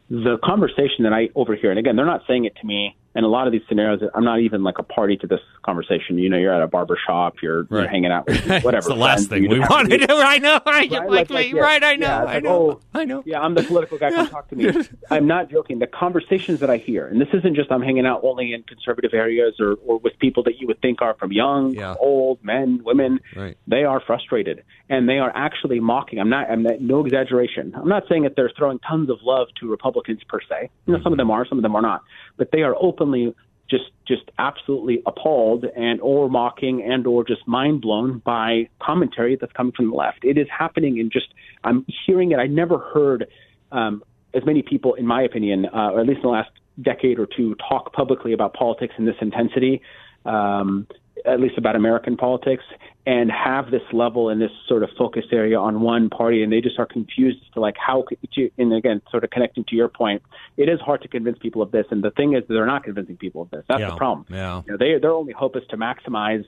the 0.08 0.38
conversation 0.44 1.02
that 1.02 1.12
I 1.12 1.30
overhear, 1.34 1.70
and 1.70 1.80
again, 1.80 1.96
they're 1.96 2.06
not 2.06 2.22
saying 2.28 2.44
it 2.44 2.54
to 2.60 2.66
me. 2.66 2.96
And 3.16 3.24
a 3.24 3.28
lot 3.28 3.46
of 3.48 3.52
these 3.52 3.62
scenarios, 3.68 4.00
I'm 4.14 4.24
not 4.24 4.40
even 4.40 4.62
like 4.62 4.78
a 4.78 4.82
party 4.84 5.16
to 5.16 5.26
this 5.26 5.40
conversation. 5.64 6.18
You 6.18 6.28
know, 6.28 6.36
you're 6.36 6.52
at 6.54 6.62
a 6.62 6.68
barber 6.68 6.96
shop, 7.06 7.36
you're, 7.42 7.66
you're 7.70 7.88
hanging 7.88 8.12
out 8.12 8.26
with 8.28 8.46
whatever. 8.62 8.76
it's 8.76 8.86
the 8.86 8.94
last 8.94 9.26
friends, 9.28 9.46
thing 9.46 9.48
we 9.50 9.58
want 9.58 9.90
to 9.90 9.98
do. 9.98 10.06
I 10.10 10.38
know. 10.38 10.60
I 10.64 10.70
Right, 10.90 10.90
like, 11.10 11.30
like- 11.30 11.52
yeah. 11.52 11.60
right. 11.60 11.82
I 11.82 11.96
know. 11.96 12.06
Yeah, 12.06 12.20
I 12.20 12.24
like, 12.34 12.44
know. 12.44 12.70
oh, 12.70 12.80
I 12.94 13.04
know. 13.06 13.22
Yeah, 13.26 13.40
I'm 13.40 13.54
the 13.54 13.62
political 13.64 13.98
guy. 13.98 14.10
Come 14.10 14.28
talk 14.28 14.48
to 14.50 14.56
me. 14.56 14.70
I'm 15.10 15.26
not 15.26 15.50
joking. 15.50 15.78
The 15.78 15.86
conversations 15.86 16.60
that 16.60 16.70
I 16.70 16.76
hear, 16.76 17.06
and 17.08 17.20
this 17.20 17.28
isn't 17.32 17.54
just 17.56 17.72
I'm 17.72 17.82
hanging 17.82 18.06
out 18.06 18.20
only 18.22 18.52
in 18.52 18.62
conservative 18.64 19.14
areas 19.14 19.54
or, 19.58 19.74
or 19.86 19.98
with 19.98 20.18
people 20.18 20.42
that 20.44 20.60
you 20.60 20.66
would 20.66 20.80
think 20.82 21.00
are 21.02 21.14
from 21.14 21.32
young, 21.32 21.72
Yeah. 21.74 21.94
old, 21.98 22.44
men, 22.44 22.82
women. 22.84 23.20
Right. 23.34 23.56
They 23.66 23.84
are 23.84 24.00
frustrated, 24.06 24.62
and 24.90 25.08
they 25.08 25.18
are 25.18 25.32
actually 25.34 25.80
mocking. 25.80 26.18
I'm 26.20 26.28
not. 26.28 26.50
I'm 26.50 26.62
not, 26.62 26.80
no 26.82 27.04
exaggeration. 27.04 27.72
I'm 27.74 27.88
not 27.88 28.04
saying 28.08 28.24
that 28.24 28.36
they're 28.36 28.52
throwing 28.56 28.78
tons 28.80 29.08
of 29.08 29.18
love 29.22 29.48
to 29.60 29.70
Republicans 29.70 30.20
per 30.28 30.40
se. 30.48 30.68
You 30.86 30.92
know, 30.96 31.02
some 31.02 31.12
of 31.12 31.16
them 31.16 31.30
are, 31.30 31.46
some 31.46 31.58
of 31.58 31.62
them 31.62 31.74
are 31.74 31.82
not, 31.82 32.02
but 32.36 32.50
they 32.52 32.62
are 32.62 32.74
openly 33.06 33.34
just 33.68 33.84
just 34.06 34.22
absolutely 34.38 35.02
appalled 35.06 35.64
and 35.76 36.00
or 36.00 36.28
mocking 36.30 36.82
and 36.82 37.06
or 37.06 37.24
just 37.24 37.46
mind 37.48 37.80
blown 37.80 38.18
by 38.24 38.68
commentary 38.80 39.36
that's 39.40 39.52
coming 39.52 39.72
from 39.72 39.90
the 39.90 39.96
left. 39.96 40.24
It 40.24 40.38
is 40.38 40.46
happening 40.56 40.98
in 40.98 41.10
just 41.10 41.26
I'm 41.64 41.84
hearing 42.06 42.30
it. 42.30 42.38
I 42.38 42.46
never 42.46 42.78
heard 42.78 43.26
um, 43.72 44.04
as 44.34 44.44
many 44.44 44.62
people, 44.62 44.94
in 44.94 45.04
my 45.06 45.22
opinion, 45.22 45.66
uh, 45.66 45.90
or 45.92 46.00
at 46.00 46.06
least 46.06 46.18
in 46.18 46.22
the 46.22 46.28
last 46.28 46.50
decade 46.80 47.18
or 47.18 47.26
two, 47.26 47.56
talk 47.68 47.92
publicly 47.92 48.32
about 48.32 48.54
politics 48.54 48.94
in 48.98 49.04
this 49.04 49.16
intensity. 49.20 49.82
Um, 50.24 50.86
at 51.24 51.40
least 51.40 51.56
about 51.58 51.76
American 51.76 52.16
politics, 52.16 52.64
and 53.06 53.30
have 53.30 53.70
this 53.70 53.82
level 53.92 54.28
and 54.28 54.40
this 54.40 54.50
sort 54.68 54.82
of 54.82 54.90
focus 54.98 55.24
area 55.32 55.58
on 55.58 55.80
one 55.80 56.10
party, 56.10 56.42
and 56.42 56.52
they 56.52 56.60
just 56.60 56.78
are 56.78 56.86
confused 56.86 57.38
as 57.46 57.52
to 57.54 57.60
like 57.60 57.76
how. 57.78 58.02
could 58.02 58.18
you- 58.32 58.50
And 58.58 58.72
again, 58.72 59.00
sort 59.10 59.24
of 59.24 59.30
connecting 59.30 59.64
to 59.64 59.76
your 59.76 59.88
point, 59.88 60.22
it 60.56 60.68
is 60.68 60.80
hard 60.80 61.02
to 61.02 61.08
convince 61.08 61.38
people 61.38 61.62
of 61.62 61.70
this, 61.70 61.86
and 61.90 62.02
the 62.02 62.10
thing 62.10 62.34
is, 62.34 62.44
they're 62.48 62.66
not 62.66 62.84
convincing 62.84 63.16
people 63.16 63.42
of 63.42 63.50
this. 63.50 63.64
That's 63.68 63.80
Yeah, 63.80 63.90
the 63.90 63.96
problem. 63.96 64.26
yeah. 64.30 64.62
You 64.66 64.72
know, 64.72 64.76
they 64.76 64.98
their 64.98 65.12
only 65.12 65.32
hope 65.32 65.56
is 65.56 65.62
to 65.68 65.76
maximize 65.76 66.44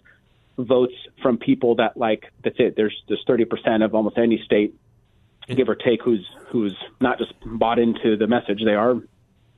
votes 0.58 0.94
from 1.22 1.38
people 1.38 1.76
that 1.76 1.96
like. 1.96 2.30
That's 2.42 2.56
it. 2.58 2.74
There's 2.76 3.02
there's 3.08 3.22
thirty 3.26 3.44
percent 3.44 3.82
of 3.82 3.94
almost 3.94 4.18
any 4.18 4.38
state, 4.44 4.74
give 5.48 5.68
or 5.68 5.74
take, 5.76 6.02
who's 6.02 6.26
who's 6.48 6.76
not 7.00 7.18
just 7.18 7.32
bought 7.46 7.78
into 7.78 8.16
the 8.16 8.26
message. 8.26 8.62
They 8.64 8.74
are 8.74 8.96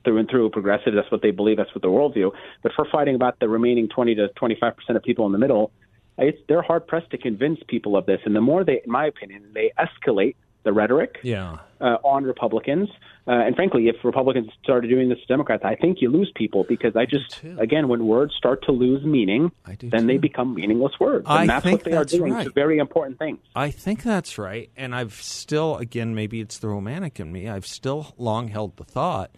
through 0.03 0.17
and 0.17 0.29
through 0.29 0.49
progressive. 0.49 0.93
That's 0.93 1.11
what 1.11 1.21
they 1.21 1.31
believe. 1.31 1.57
That's 1.57 1.73
what 1.73 1.81
their 1.81 1.91
worldview. 1.91 2.31
But 2.63 2.73
for 2.75 2.85
fighting 2.91 3.15
about 3.15 3.39
the 3.39 3.47
remaining 3.47 3.89
20 3.89 4.15
to 4.15 4.27
25 4.29 4.75
percent 4.77 4.97
of 4.97 5.03
people 5.03 5.25
in 5.25 5.31
the 5.31 5.37
middle, 5.37 5.71
it's, 6.17 6.37
they're 6.47 6.61
hard 6.61 6.87
pressed 6.87 7.09
to 7.11 7.17
convince 7.17 7.59
people 7.67 7.95
of 7.95 8.05
this. 8.05 8.19
And 8.25 8.35
the 8.35 8.41
more 8.41 8.63
they, 8.63 8.81
in 8.83 8.91
my 8.91 9.05
opinion, 9.05 9.43
they 9.53 9.71
escalate 9.79 10.35
the 10.63 10.71
rhetoric 10.71 11.17
Yeah. 11.23 11.57
uh, 11.79 11.97
on 12.03 12.23
Republicans. 12.23 12.87
Uh, 13.27 13.31
and 13.31 13.55
frankly, 13.55 13.87
if 13.87 13.95
Republicans 14.03 14.49
started 14.63 14.89
doing 14.89 15.09
this 15.09 15.19
to 15.19 15.25
Democrats, 15.25 15.63
I 15.65 15.75
think 15.75 15.97
you 16.01 16.09
lose 16.09 16.31
people 16.35 16.65
because 16.67 16.95
I 16.95 17.05
just, 17.05 17.31
too. 17.31 17.57
again, 17.59 17.87
when 17.87 18.05
words 18.05 18.33
start 18.37 18.63
to 18.65 18.71
lose 18.71 19.03
meaning, 19.03 19.51
I 19.65 19.77
then 19.81 20.05
they 20.05 20.17
become 20.17 20.53
meaningless 20.53 20.93
words. 20.99 21.25
I 21.27 21.41
and 21.41 21.49
that's 21.49 21.63
think 21.63 21.79
what 21.79 21.85
they 21.85 21.91
that's 21.91 22.13
are 22.13 22.17
doing 22.17 22.33
right. 22.33 22.43
to 22.45 22.51
very 22.51 22.77
important 22.77 23.17
things. 23.17 23.39
I 23.55 23.71
think 23.71 24.03
that's 24.03 24.37
right. 24.37 24.69
And 24.77 24.93
I've 24.93 25.13
still, 25.13 25.77
again, 25.77 26.13
maybe 26.13 26.41
it's 26.41 26.59
the 26.59 26.67
romantic 26.67 27.19
in 27.19 27.31
me, 27.31 27.47
I've 27.49 27.65
still 27.65 28.13
long 28.17 28.49
held 28.49 28.77
the 28.77 28.83
thought 28.83 29.31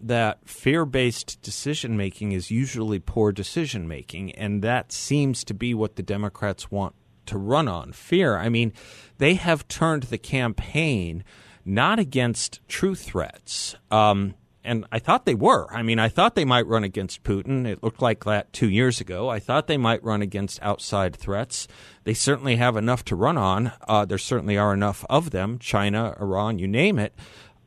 that 0.00 0.48
fear 0.48 0.84
based 0.84 1.40
decision 1.42 1.96
making 1.96 2.32
is 2.32 2.50
usually 2.50 2.98
poor 2.98 3.32
decision 3.32 3.88
making. 3.88 4.32
And 4.32 4.62
that 4.62 4.92
seems 4.92 5.44
to 5.44 5.54
be 5.54 5.74
what 5.74 5.96
the 5.96 6.02
Democrats 6.02 6.70
want 6.70 6.94
to 7.26 7.38
run 7.38 7.68
on 7.68 7.92
fear. 7.92 8.36
I 8.36 8.48
mean, 8.48 8.72
they 9.18 9.34
have 9.34 9.68
turned 9.68 10.04
the 10.04 10.18
campaign 10.18 11.24
not 11.64 11.98
against 11.98 12.60
true 12.68 12.94
threats. 12.94 13.76
Um, 13.90 14.34
and 14.64 14.86
I 14.90 14.98
thought 14.98 15.24
they 15.24 15.34
were. 15.34 15.72
I 15.72 15.82
mean, 15.82 15.98
I 15.98 16.08
thought 16.08 16.34
they 16.34 16.44
might 16.44 16.66
run 16.66 16.84
against 16.84 17.22
Putin. 17.22 17.66
It 17.66 17.82
looked 17.82 18.02
like 18.02 18.24
that 18.24 18.52
two 18.52 18.68
years 18.68 19.00
ago. 19.00 19.28
I 19.28 19.38
thought 19.38 19.66
they 19.66 19.76
might 19.78 20.04
run 20.04 20.20
against 20.20 20.60
outside 20.62 21.16
threats. 21.16 21.68
They 22.04 22.12
certainly 22.12 22.56
have 22.56 22.76
enough 22.76 23.04
to 23.06 23.16
run 23.16 23.38
on. 23.38 23.72
Uh, 23.86 24.04
there 24.04 24.18
certainly 24.18 24.58
are 24.58 24.74
enough 24.74 25.04
of 25.08 25.30
them 25.30 25.58
China, 25.58 26.16
Iran, 26.20 26.58
you 26.58 26.68
name 26.68 26.98
it. 26.98 27.14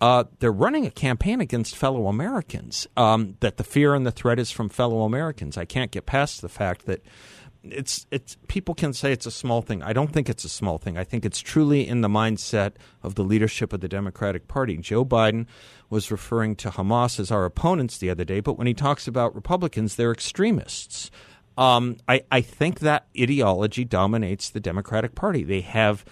Uh, 0.02 0.24
they're 0.40 0.52
running 0.52 0.88
a 0.88 0.92
campaign 0.92 1.40
against 1.40 1.78
fellow 1.78 2.08
Americans. 2.08 2.88
Um, 2.98 3.38
that 3.40 3.58
the 3.58 3.64
fear 3.64 3.94
and 3.94 4.06
the 4.06 4.12
threat 4.12 4.40
is 4.40 4.52
from 4.52 4.68
fellow 4.68 5.04
Americans. 5.04 5.58
I 5.58 5.66
can't 5.66 5.92
get 5.92 6.08
past 6.08 6.42
the 6.42 6.50
fact 6.50 6.88
that 6.88 7.02
it's 7.64 8.08
it's 8.10 8.38
people 8.48 8.74
can 8.74 8.92
say 8.92 9.12
it's 9.12 9.28
a 9.28 9.32
small 9.32 9.62
thing. 9.62 9.84
I 9.84 9.94
don't 9.94 10.12
think 10.12 10.30
it's 10.30 10.44
a 10.44 10.50
small 10.50 10.80
thing. 10.80 10.98
I 10.98 11.04
think 11.04 11.24
it's 11.26 11.40
truly 11.40 11.88
in 11.88 12.02
the 12.02 12.08
mindset 12.08 12.74
of 13.04 13.14
the 13.16 13.24
leadership 13.24 13.72
of 13.74 13.82
the 13.82 13.88
Democratic 13.88 14.48
Party. 14.48 14.78
Joe 14.78 15.06
Biden 15.06 15.46
was 15.90 16.10
referring 16.10 16.56
to 16.58 16.72
Hamas 16.72 17.20
as 17.20 17.30
our 17.30 17.46
opponents 17.46 18.00
the 18.00 18.10
other 18.10 18.26
day, 18.26 18.40
but 18.40 18.58
when 18.58 18.68
he 18.68 18.74
talks 18.74 19.08
about 19.08 19.36
Republicans, 19.36 19.96
they're 19.96 20.12
extremists. 20.12 21.12
Um, 21.58 21.98
I, 22.08 22.24
I 22.32 22.42
think 22.42 22.80
that 22.80 23.06
ideology 23.20 23.86
dominates 23.86 24.50
the 24.50 24.60
Democratic 24.60 25.14
Party. 25.14 25.44
They 25.44 25.62
have 25.62 26.04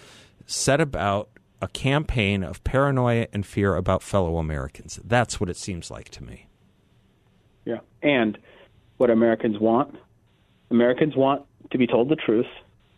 set 0.46 0.80
about 0.80 1.30
a 1.60 1.68
campaign 1.68 2.42
of 2.42 2.62
paranoia 2.64 3.26
and 3.32 3.44
fear 3.44 3.76
about 3.76 4.02
fellow 4.02 4.38
Americans. 4.38 4.98
That's 5.04 5.40
what 5.40 5.50
it 5.50 5.56
seems 5.56 5.90
like 5.90 6.08
to 6.10 6.24
me. 6.24 6.46
Yeah. 7.64 7.80
And 8.02 8.38
what 8.96 9.10
Americans 9.10 9.58
want 9.58 9.96
Americans 10.70 11.16
want 11.16 11.44
to 11.72 11.78
be 11.78 11.86
told 11.86 12.08
the 12.08 12.16
truth. 12.16 12.46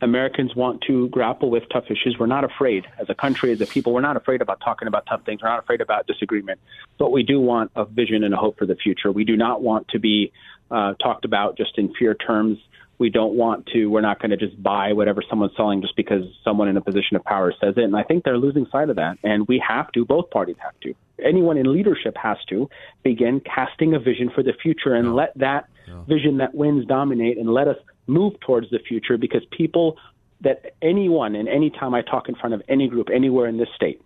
Americans 0.01 0.55
want 0.57 0.83
to 0.83 1.09
grapple 1.11 1.48
with 1.48 1.62
tough 1.72 1.85
issues. 1.87 2.16
We're 2.18 2.27
not 2.27 2.44
afraid, 2.44 2.87
as 2.98 3.09
a 3.09 3.14
country, 3.14 3.53
as 3.53 3.61
a 3.61 3.66
people, 3.66 3.92
we're 3.92 4.01
not 4.01 4.16
afraid 4.16 4.42
about 4.42 4.61
talking 4.61 4.88
about 4.88 5.07
tough 5.07 5.25
things. 5.25 5.42
We're 5.42 5.48
not 5.48 5.61
afraid 5.61 5.81
about 5.81 6.07
disagreement. 6.07 6.59
But 6.98 7.12
we 7.12 7.22
do 7.22 7.40
want 7.40 7.70
a 7.77 7.85
vision 7.85 8.25
and 8.25 8.35
a 8.35 8.37
hope 8.37 8.59
for 8.59 8.66
the 8.66 8.75
future. 8.75 9.12
We 9.12 9.25
do 9.25 9.37
not 9.37 9.62
want 9.62 9.88
to 9.88 10.01
be 10.01 10.33
uh, 10.70 10.94
talked 10.94 11.25
about 11.25 11.57
just 11.57 11.79
in 11.79 11.94
fear 11.94 12.14
terms. 12.14 12.59
We 12.98 13.11
don't 13.11 13.35
want 13.35 13.66
to, 13.68 13.87
we're 13.87 14.00
not 14.00 14.20
going 14.20 14.31
to 14.31 14.37
just 14.37 14.62
buy 14.62 14.92
whatever 14.92 15.22
someone's 15.28 15.52
selling 15.57 15.81
just 15.81 15.96
because 15.96 16.24
someone 16.44 16.68
in 16.68 16.76
a 16.76 16.81
position 16.81 17.16
of 17.16 17.24
power 17.24 17.52
says 17.61 17.74
it. 17.76 17.83
And 17.85 17.96
I 17.96 18.05
think 18.05 18.24
they're 18.24 18.38
losing 18.38 18.66
sight 18.70 18.90
of 18.90 18.96
that. 18.96 19.18
And 19.24 19.48
we 19.48 19.62
have 19.66 19.90
to, 19.92 20.05
both 20.05 20.31
parties 20.31 20.57
have 20.59 20.78
to. 20.81 20.94
Anyone 21.24 21.57
in 21.57 21.72
leadership 21.72 22.16
has 22.16 22.37
to 22.48 22.68
begin 23.02 23.40
casting 23.40 23.94
a 23.94 23.98
vision 23.98 24.31
for 24.35 24.42
the 24.42 24.52
future 24.62 24.94
and 24.94 25.14
let 25.14 25.37
that 25.38 25.68
vision 26.09 26.38
that 26.38 26.55
wins 26.55 26.87
dominate 26.87 27.38
and 27.38 27.52
let 27.52 27.68
us 27.68 27.76
move 28.07 28.38
towards 28.40 28.70
the 28.70 28.78
future 28.78 29.16
because 29.16 29.42
people 29.50 29.96
that 30.40 30.74
anyone 30.83 31.35
and 31.35 31.48
any 31.48 31.70
time 31.70 31.94
I 31.94 32.02
talk 32.02 32.28
in 32.28 32.35
front 32.35 32.55
of 32.55 32.62
any 32.68 32.88
group 32.88 33.09
anywhere 33.12 33.46
in 33.46 33.59
this 33.59 33.68
state, 33.76 34.02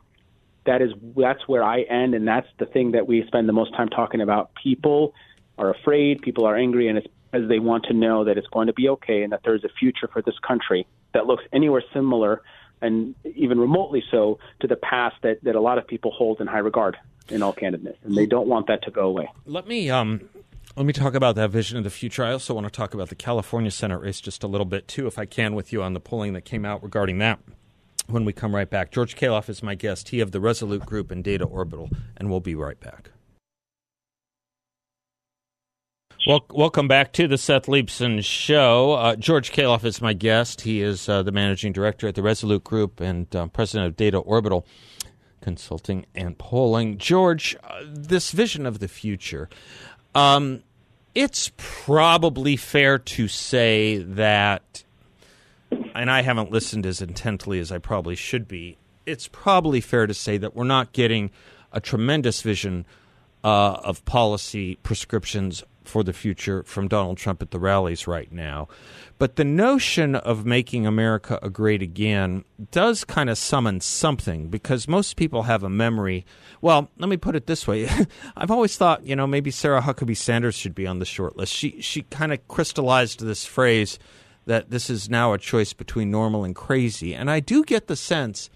that 0.66 0.82
is 0.82 0.92
that's 1.16 1.46
where 1.48 1.62
I 1.62 1.82
end 1.82 2.14
and 2.14 2.26
that's 2.26 2.48
the 2.58 2.66
thing 2.66 2.92
that 2.92 3.06
we 3.06 3.24
spend 3.26 3.48
the 3.48 3.52
most 3.52 3.74
time 3.74 3.88
talking 3.88 4.20
about. 4.20 4.50
People 4.54 5.14
are 5.58 5.70
afraid, 5.70 6.20
people 6.20 6.44
are 6.44 6.56
angry 6.56 6.88
and 6.88 6.98
it's 6.98 7.06
as 7.36 7.48
they 7.48 7.58
want 7.58 7.84
to 7.84 7.92
know 7.92 8.24
that 8.24 8.38
it's 8.38 8.46
going 8.48 8.66
to 8.66 8.72
be 8.72 8.88
okay 8.88 9.22
and 9.22 9.32
that 9.32 9.40
there's 9.44 9.64
a 9.64 9.68
future 9.80 10.08
for 10.12 10.22
this 10.22 10.38
country 10.46 10.86
that 11.12 11.26
looks 11.26 11.44
anywhere 11.52 11.82
similar 11.92 12.42
and 12.82 13.14
even 13.24 13.58
remotely 13.58 14.02
so 14.10 14.38
to 14.60 14.66
the 14.66 14.76
past 14.76 15.16
that, 15.22 15.42
that 15.44 15.54
a 15.54 15.60
lot 15.60 15.78
of 15.78 15.86
people 15.86 16.10
hold 16.10 16.40
in 16.40 16.46
high 16.46 16.58
regard 16.58 16.96
in 17.28 17.42
all 17.42 17.52
candidness. 17.52 17.96
And 18.04 18.16
they 18.16 18.26
don't 18.26 18.48
want 18.48 18.66
that 18.68 18.82
to 18.84 18.90
go 18.90 19.06
away. 19.06 19.28
Let 19.44 19.66
me 19.66 19.90
um, 19.90 20.28
let 20.76 20.86
me 20.86 20.92
talk 20.92 21.14
about 21.14 21.36
that 21.36 21.50
vision 21.50 21.78
of 21.78 21.84
the 21.84 21.90
future. 21.90 22.24
I 22.24 22.32
also 22.32 22.54
want 22.54 22.66
to 22.66 22.70
talk 22.70 22.94
about 22.94 23.08
the 23.08 23.14
California 23.14 23.70
Senate 23.70 24.00
race 24.00 24.20
just 24.20 24.42
a 24.42 24.46
little 24.46 24.66
bit 24.66 24.88
too, 24.88 25.06
if 25.06 25.18
I 25.18 25.26
can, 25.26 25.54
with 25.54 25.72
you 25.72 25.82
on 25.82 25.94
the 25.94 26.00
polling 26.00 26.34
that 26.34 26.44
came 26.44 26.64
out 26.64 26.82
regarding 26.82 27.18
that. 27.18 27.38
When 28.08 28.24
we 28.24 28.32
come 28.32 28.54
right 28.54 28.70
back, 28.70 28.92
George 28.92 29.16
Khalaf 29.16 29.48
is 29.48 29.62
my 29.62 29.74
guest. 29.74 30.10
He 30.10 30.20
of 30.20 30.30
the 30.30 30.40
Resolute 30.40 30.86
Group 30.86 31.10
and 31.10 31.24
Data 31.24 31.44
Orbital, 31.44 31.90
and 32.16 32.30
we'll 32.30 32.40
be 32.40 32.54
right 32.54 32.78
back. 32.78 33.10
Well, 36.26 36.44
welcome 36.50 36.88
back 36.88 37.12
to 37.12 37.28
the 37.28 37.38
Seth 37.38 37.66
Leibsohn 37.66 38.24
Show. 38.24 38.94
Uh, 38.94 39.14
George 39.14 39.52
Khalaf 39.52 39.84
is 39.84 40.02
my 40.02 40.12
guest. 40.12 40.62
He 40.62 40.82
is 40.82 41.08
uh, 41.08 41.22
the 41.22 41.30
managing 41.30 41.72
director 41.72 42.08
at 42.08 42.16
the 42.16 42.22
Resolute 42.22 42.64
Group 42.64 43.00
and 43.00 43.34
uh, 43.36 43.46
president 43.46 43.86
of 43.86 43.96
Data 43.96 44.18
Orbital 44.18 44.66
Consulting 45.40 46.04
and 46.16 46.36
Polling. 46.36 46.98
George, 46.98 47.56
uh, 47.62 47.80
this 47.86 48.32
vision 48.32 48.66
of 48.66 48.80
the 48.80 48.88
future, 48.88 49.48
um, 50.16 50.64
it's 51.14 51.52
probably 51.56 52.56
fair 52.56 52.98
to 52.98 53.28
say 53.28 53.98
that 53.98 54.82
and 55.94 56.10
I 56.10 56.22
haven't 56.22 56.50
listened 56.50 56.86
as 56.86 57.00
intently 57.00 57.60
as 57.60 57.70
I 57.70 57.78
probably 57.78 58.16
should 58.16 58.48
be, 58.48 58.78
it's 59.06 59.28
probably 59.28 59.80
fair 59.80 60.08
to 60.08 60.14
say 60.14 60.38
that 60.38 60.56
we're 60.56 60.64
not 60.64 60.92
getting 60.92 61.30
a 61.72 61.80
tremendous 61.80 62.42
vision 62.42 62.84
uh, 63.44 63.74
of 63.84 64.04
policy 64.04 64.74
prescriptions 64.82 65.62
for 65.86 66.02
the 66.02 66.12
future 66.12 66.62
from 66.64 66.88
Donald 66.88 67.18
Trump 67.18 67.42
at 67.42 67.50
the 67.50 67.58
rallies 67.58 68.06
right 68.06 68.30
now. 68.32 68.68
But 69.18 69.36
the 69.36 69.44
notion 69.44 70.14
of 70.14 70.44
making 70.44 70.86
America 70.86 71.38
a 71.42 71.48
great 71.48 71.82
again 71.82 72.44
does 72.70 73.04
kind 73.04 73.30
of 73.30 73.38
summon 73.38 73.80
something 73.80 74.48
because 74.48 74.88
most 74.88 75.16
people 75.16 75.44
have 75.44 75.62
a 75.62 75.70
memory. 75.70 76.26
Well, 76.60 76.90
let 76.98 77.08
me 77.08 77.16
put 77.16 77.36
it 77.36 77.46
this 77.46 77.66
way. 77.66 77.88
I've 78.36 78.50
always 78.50 78.76
thought, 78.76 79.06
you 79.06 79.16
know, 79.16 79.26
maybe 79.26 79.50
Sarah 79.50 79.82
Huckabee 79.82 80.16
Sanders 80.16 80.54
should 80.54 80.74
be 80.74 80.86
on 80.86 80.98
the 80.98 81.04
short 81.04 81.36
list. 81.36 81.52
She 81.52 81.80
she 81.80 82.02
kind 82.02 82.32
of 82.32 82.46
crystallized 82.48 83.20
this 83.20 83.44
phrase 83.44 83.98
that 84.46 84.70
this 84.70 84.88
is 84.88 85.10
now 85.10 85.32
a 85.32 85.38
choice 85.38 85.72
between 85.72 86.10
normal 86.10 86.44
and 86.44 86.54
crazy. 86.54 87.14
And 87.14 87.30
I 87.30 87.40
do 87.40 87.64
get 87.64 87.88
the 87.88 87.96
sense 87.96 88.48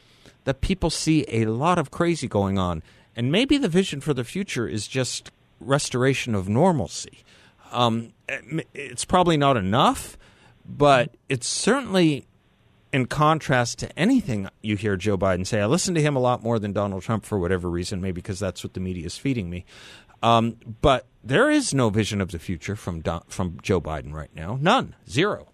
that 0.45 0.61
people 0.61 0.91
see 0.91 1.25
a 1.29 1.47
lot 1.47 1.79
of 1.79 1.91
crazy 1.91 2.29
going 2.29 2.59
on. 2.59 2.83
And 3.17 3.33
maybe 3.33 3.59
the 3.59 3.69
vision 3.69 4.01
for 4.01 4.15
the 4.15 4.25
future 4.25 4.69
is 4.69 4.87
just 4.87 5.31
restoration 5.61 6.35
of 6.35 6.49
normalcy. 6.49 7.25
Um, 7.73 8.13
it's 8.75 9.05
probably 9.05 9.37
not 9.37 9.57
enough, 9.57 10.19
but 10.67 11.15
it's 11.29 11.49
certainly 11.49 12.27
in 12.93 13.07
contrast 13.07 13.79
to 13.79 13.99
anything 13.99 14.49
you 14.63 14.77
hear 14.77 14.97
Joe 14.97 15.17
Biden 15.17 15.47
say. 15.47 15.61
I 15.61 15.67
listen 15.67 15.95
to 15.95 16.03
him 16.03 16.17
a 16.17 16.21
lot 16.21 16.43
more 16.43 16.59
than 16.59 16.73
Donald 16.73 17.03
Trump 17.03 17.25
for 17.25 17.39
whatever 17.39 17.71
reason, 17.71 18.01
maybe 18.01 18.15
because 18.15 18.41
that's 18.41 18.65
what 18.65 18.75
the 18.75 18.81
media 18.81 19.07
is 19.07 19.17
feeding 19.17 19.49
me. 19.49 19.65
Um, 20.23 20.57
but 20.83 21.07
there 21.25 21.51
is 21.51 21.73
no 21.73 21.91
vision 21.91 22.21
of 22.21 22.31
the 22.31 22.39
future 22.39 22.77
from 22.77 23.01
Don, 23.01 23.23
from 23.29 23.59
Joe 23.63 23.81
Biden 23.81 24.13
right 24.13 24.35
now. 24.35 24.59
None, 24.61 24.95
zero. 25.09 25.49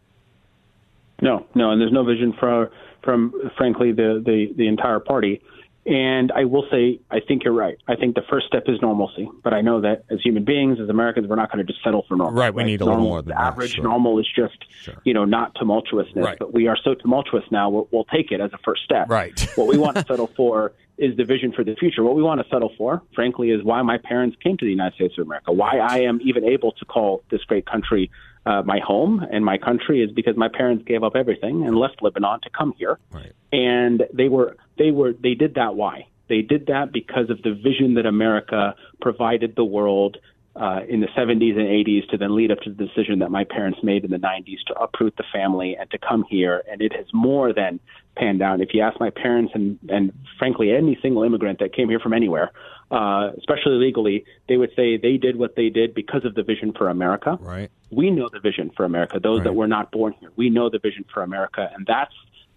No, 1.23 1.47
no, 1.55 1.71
and 1.71 1.81
there's 1.81 1.93
no 1.93 2.05
vision 2.05 2.35
for 2.39 2.71
from 3.03 3.33
frankly 3.57 3.93
the 3.93 4.23
the, 4.25 4.53
the 4.57 4.67
entire 4.67 5.01
party. 5.01 5.41
And 5.87 6.33
I 6.33 6.45
will 6.45 6.67
say, 6.69 7.01
I 7.13 7.21
think 7.21 7.45
you're 7.45 7.55
right. 7.55 7.79
I 7.87 7.95
think 7.95 8.17
the 8.17 8.23
first 8.29 8.49
step 8.49 8.65
is 8.67 8.83
normalcy. 8.83 9.31
But 9.45 9.55
I 9.55 9.61
know 9.61 9.83
that 9.83 10.05
as 10.11 10.19
human 10.21 10.45
beings, 10.45 10.79
as 10.83 10.89
Americans, 10.89 11.29
we're 11.29 11.37
not 11.37 11.53
going 11.53 11.65
to 11.65 11.73
just 11.73 11.83
settle 11.85 12.05
for 12.09 12.17
normal. 12.17 12.35
Right. 12.35 12.53
We 12.53 12.63
right? 12.63 12.67
need 12.67 12.81
a 12.81 12.87
normal, 12.87 12.97
little 12.97 13.11
more 13.13 13.23
than 13.23 13.29
the 13.37 13.41
average 13.41 13.75
sure. 13.75 13.85
normal 13.85 14.19
is 14.19 14.27
just, 14.35 14.57
sure. 14.81 15.01
you 15.05 15.15
know, 15.15 15.25
not 15.25 15.55
tumultuousness. 15.55 16.25
Right. 16.25 16.39
But 16.39 16.53
we 16.53 16.67
are 16.67 16.77
so 16.83 16.95
tumultuous 16.95 17.45
now, 17.53 17.71
we'll, 17.71 17.89
we'll 17.93 18.05
take 18.05 18.33
it 18.33 18.41
as 18.41 18.53
a 18.53 18.59
first 18.65 18.83
step. 18.83 19.09
Right. 19.09 19.41
what 19.55 19.69
we 19.69 19.79
want 19.79 19.97
to 19.97 20.05
settle 20.09 20.27
for 20.37 20.73
is 20.99 21.17
the 21.17 21.25
vision 21.25 21.53
for 21.53 21.63
the 21.63 21.75
future. 21.77 22.03
What 22.03 22.17
we 22.17 22.23
want 22.23 22.41
to 22.41 22.49
settle 22.49 22.73
for, 22.79 23.03
frankly, 23.15 23.51
is 23.51 23.63
why 23.63 23.83
my 23.83 23.99
parents 23.99 24.37
came 24.43 24.57
to 24.57 24.65
the 24.65 24.71
United 24.71 24.95
States 24.95 25.15
of 25.19 25.27
America, 25.27 25.53
why 25.53 25.79
I 25.79 26.01
am 26.01 26.21
even 26.23 26.45
able 26.45 26.73
to 26.73 26.85
call 26.85 27.23
this 27.31 27.43
great 27.45 27.67
country 27.67 28.11
uh, 28.47 28.63
my 28.63 28.79
home 28.79 29.27
and 29.31 29.45
my 29.45 29.59
country 29.59 30.03
is 30.03 30.11
because 30.13 30.37
my 30.37 30.49
parents 30.49 30.85
gave 30.87 31.03
up 31.03 31.17
everything 31.17 31.67
and 31.67 31.77
left 31.77 32.01
Lebanon 32.01 32.41
to 32.43 32.51
come 32.51 32.73
here. 32.79 32.99
Right. 33.11 33.33
And 33.53 34.05
they 34.13 34.29
were 34.29 34.57
they 34.79 34.93
were 34.93 35.13
they 35.13 35.35
did 35.35 35.55
that 35.57 35.75
why? 35.75 36.07
They 36.29 36.43
did 36.43 36.67
that 36.67 36.93
because 36.93 37.29
of 37.29 37.43
the 37.43 37.53
vision 37.53 37.95
that 37.95 38.07
America 38.07 38.75
provided 39.01 39.55
the 39.57 39.65
world 39.65 40.19
uh, 40.59 40.81
in 40.89 41.01
the 41.01 41.09
70s 41.09 41.57
and 41.59 41.69
80s 41.69 42.09
to 42.09 42.17
then 42.17 42.35
lead 42.35 42.51
up 42.51 42.61
to 42.61 42.71
the 42.71 42.87
decision 42.87 43.19
that 43.19 43.31
my 43.31 43.45
parents 43.45 43.81
made 43.83 44.05
in 44.05 44.11
the 44.11 44.17
90s 44.17 44.59
to 44.67 44.75
uproot 44.75 45.15
the 45.17 45.25
family 45.33 45.77
and 45.79 45.91
to 45.91 45.99
come 45.99 46.25
here. 46.29 46.63
And 46.71 46.81
it 46.81 46.95
has 46.95 47.07
more 47.13 47.53
than 47.53 47.79
panned 48.17 48.41
out. 48.41 48.61
If 48.63 48.73
you 48.73 48.81
ask 48.81 48.99
my 48.99 49.11
parents 49.11 49.53
and, 49.55 49.79
and 49.91 50.13
frankly, 50.39 50.73
any 50.73 50.99
single 51.03 51.25
immigrant 51.25 51.59
that 51.59 51.75
came 51.75 51.91
here 51.91 52.01
from 52.01 52.15
anywhere, 52.15 52.53
uh, 52.91 53.33
especially 53.37 53.75
legally, 53.75 54.25
they 54.49 54.57
would 54.57 54.71
say 54.75 54.97
they 54.97 55.19
did 55.19 55.37
what 55.37 55.57
they 55.57 55.69
did 55.69 55.95
because 55.95 56.25
of 56.25 56.35
the 56.35 56.43
vision 56.43 56.73
for 56.73 56.89
America. 56.89 57.37
Right. 57.41 57.71
We 57.91 58.11
know 58.11 58.29
the 58.33 58.41
vision 58.41 58.71
for 58.75 58.85
America. 58.85 59.21
Those 59.23 59.39
right. 59.39 59.45
that 59.45 59.53
were 59.53 59.69
not 59.69 59.91
born 59.93 60.15
here, 60.21 60.31
we 60.37 60.49
know 60.49 60.71
the 60.71 60.79
vision 60.79 61.05
for 61.13 61.23
America, 61.23 61.69
and 61.75 61.87
that's 61.87 62.15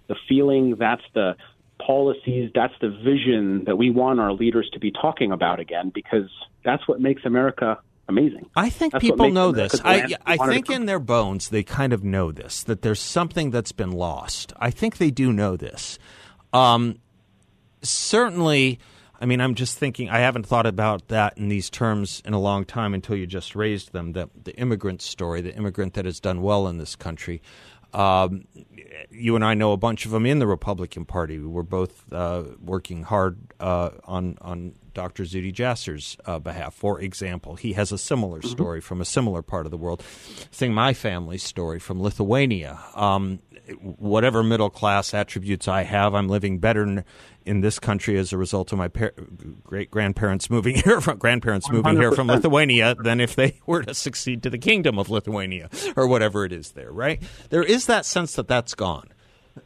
the 0.07 0.15
feeling. 0.27 0.75
That's 0.77 1.03
the 1.13 1.35
policies. 1.85 2.51
That's 2.53 2.73
the 2.79 2.89
vision 2.89 3.65
that 3.65 3.77
we 3.77 3.89
want 3.89 4.19
our 4.19 4.31
leaders 4.31 4.69
to 4.73 4.79
be 4.79 4.91
talking 4.91 5.31
about 5.31 5.59
again, 5.59 5.91
because 5.93 6.29
that's 6.63 6.87
what 6.87 7.01
makes 7.01 7.25
America 7.25 7.79
amazing. 8.09 8.49
I 8.55 8.69
think 8.69 8.93
That's 8.93 9.01
people 9.01 9.29
know 9.31 9.51
this. 9.51 9.79
I, 9.83 10.15
I 10.25 10.37
think 10.37 10.69
in 10.69 10.85
their 10.85 10.99
bones 10.99 11.49
they 11.49 11.63
kind 11.63 11.93
of 11.93 12.03
know 12.03 12.31
this 12.31 12.63
that 12.63 12.81
there's 12.81 12.99
something 12.99 13.51
that's 13.51 13.71
been 13.71 13.91
lost. 13.91 14.51
I 14.57 14.71
think 14.71 14.97
they 14.97 15.11
do 15.11 15.31
know 15.31 15.55
this. 15.55 15.97
Um, 16.51 16.99
certainly, 17.81 18.79
I 19.21 19.25
mean, 19.25 19.39
I'm 19.39 19.55
just 19.55 19.77
thinking. 19.77 20.09
I 20.09 20.19
haven't 20.19 20.45
thought 20.45 20.65
about 20.65 21.07
that 21.09 21.37
in 21.37 21.49
these 21.49 21.69
terms 21.69 22.21
in 22.25 22.33
a 22.33 22.39
long 22.39 22.65
time 22.65 22.93
until 22.93 23.15
you 23.15 23.27
just 23.27 23.55
raised 23.55 23.93
them. 23.93 24.13
The 24.13 24.29
the 24.43 24.55
immigrant 24.55 25.01
story, 25.01 25.41
the 25.41 25.55
immigrant 25.55 25.93
that 25.93 26.05
has 26.05 26.19
done 26.19 26.41
well 26.41 26.67
in 26.67 26.77
this 26.77 26.95
country. 26.95 27.41
Um, 27.93 28.45
you 29.09 29.35
and 29.35 29.43
I 29.43 29.55
know 29.55 29.71
a 29.71 29.77
bunch 29.77 30.05
of 30.05 30.11
them 30.11 30.25
in 30.25 30.39
the 30.39 30.45
Republican 30.45 31.05
Party. 31.05 31.39
We're 31.39 31.63
both 31.63 32.11
uh, 32.13 32.43
working 32.63 33.03
hard 33.03 33.37
uh, 33.59 33.91
on 34.05 34.37
on 34.41 34.73
Dr. 34.99 35.23
Zuhdi 35.23 35.53
Jasser's 35.53 36.17
uh, 36.25 36.39
behalf. 36.39 36.73
For 36.73 36.99
example, 36.99 37.55
he 37.55 37.71
has 37.71 37.93
a 37.93 37.97
similar 37.97 38.41
story 38.41 38.81
from 38.81 38.99
a 38.99 39.05
similar 39.05 39.41
part 39.41 39.65
of 39.65 39.71
the 39.71 39.77
world. 39.77 40.01
Thing 40.01 40.73
my 40.73 40.93
family's 40.93 41.41
story 41.41 41.79
from 41.79 42.01
Lithuania. 42.01 42.77
Um, 42.95 43.39
whatever 43.79 44.43
middle 44.43 44.69
class 44.69 45.13
attributes 45.13 45.69
I 45.69 45.83
have, 45.83 46.13
I'm 46.13 46.27
living 46.27 46.59
better 46.59 46.83
in, 46.83 47.05
in 47.45 47.61
this 47.61 47.79
country 47.79 48.17
as 48.17 48.33
a 48.33 48.37
result 48.37 48.73
of 48.73 48.77
my 48.77 48.89
par- 48.89 49.13
great 49.63 49.89
grandparents 49.89 50.49
moving 50.49 50.75
here 50.83 50.99
from 50.99 51.17
grandparents 51.17 51.71
moving 51.71 51.95
here 51.95 52.11
from 52.11 52.27
Lithuania 52.27 52.93
than 52.95 53.21
if 53.21 53.37
they 53.37 53.61
were 53.65 53.83
to 53.83 53.93
succeed 53.93 54.43
to 54.43 54.49
the 54.49 54.57
kingdom 54.57 54.99
of 54.99 55.09
Lithuania 55.09 55.69
or 55.95 56.07
whatever 56.07 56.43
it 56.43 56.51
is 56.51 56.71
there. 56.71 56.91
Right? 56.91 57.23
There 57.51 57.63
is 57.63 57.85
that 57.85 58.05
sense 58.05 58.33
that 58.33 58.49
that's 58.49 58.75
gone. 58.75 59.13